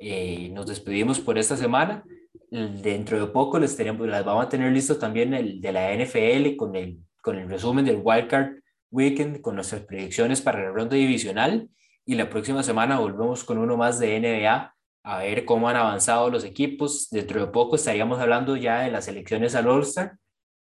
Eh, 0.04 0.50
nos 0.52 0.66
despedimos 0.66 1.20
por 1.20 1.38
esta 1.38 1.56
semana 1.56 2.04
dentro 2.52 3.18
de 3.18 3.26
poco 3.32 3.58
les 3.58 3.76
tenemos, 3.76 4.06
las 4.06 4.24
vamos 4.24 4.44
a 4.44 4.48
tener 4.48 4.70
listos 4.72 4.98
también 4.98 5.32
el 5.32 5.60
de 5.60 5.72
la 5.72 5.94
NFL 5.94 6.56
con 6.56 6.76
el, 6.76 6.98
con 7.22 7.38
el 7.38 7.48
resumen 7.48 7.84
del 7.84 8.00
Wildcard 8.02 8.56
Weekend, 8.90 9.40
con 9.40 9.54
nuestras 9.54 9.82
predicciones 9.82 10.42
para 10.42 10.62
la 10.62 10.70
ronda 10.70 10.96
divisional. 10.96 11.68
Y 12.04 12.14
la 12.14 12.28
próxima 12.28 12.62
semana 12.62 12.98
volvemos 12.98 13.44
con 13.44 13.56
uno 13.56 13.76
más 13.76 13.98
de 13.98 14.20
NBA 14.20 14.74
a 15.04 15.18
ver 15.18 15.44
cómo 15.46 15.68
han 15.68 15.76
avanzado 15.76 16.28
los 16.28 16.44
equipos. 16.44 17.08
Dentro 17.10 17.40
de 17.40 17.50
poco 17.50 17.76
estaríamos 17.76 18.20
hablando 18.20 18.56
ya 18.56 18.80
de 18.80 18.90
las 18.90 19.08
elecciones 19.08 19.54
al 19.54 19.68
All-Star 19.68 20.18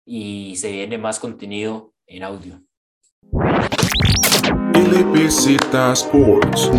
y 0.06 0.56
se 0.56 0.72
viene 0.72 0.96
más 0.96 1.20
contenido 1.20 1.92
en 2.06 2.22
audio. 2.22 2.62
LBZ 4.74 5.74
Sports. 5.92 6.70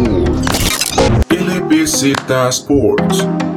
LBZ 1.30 2.14
Sports. 2.52 3.55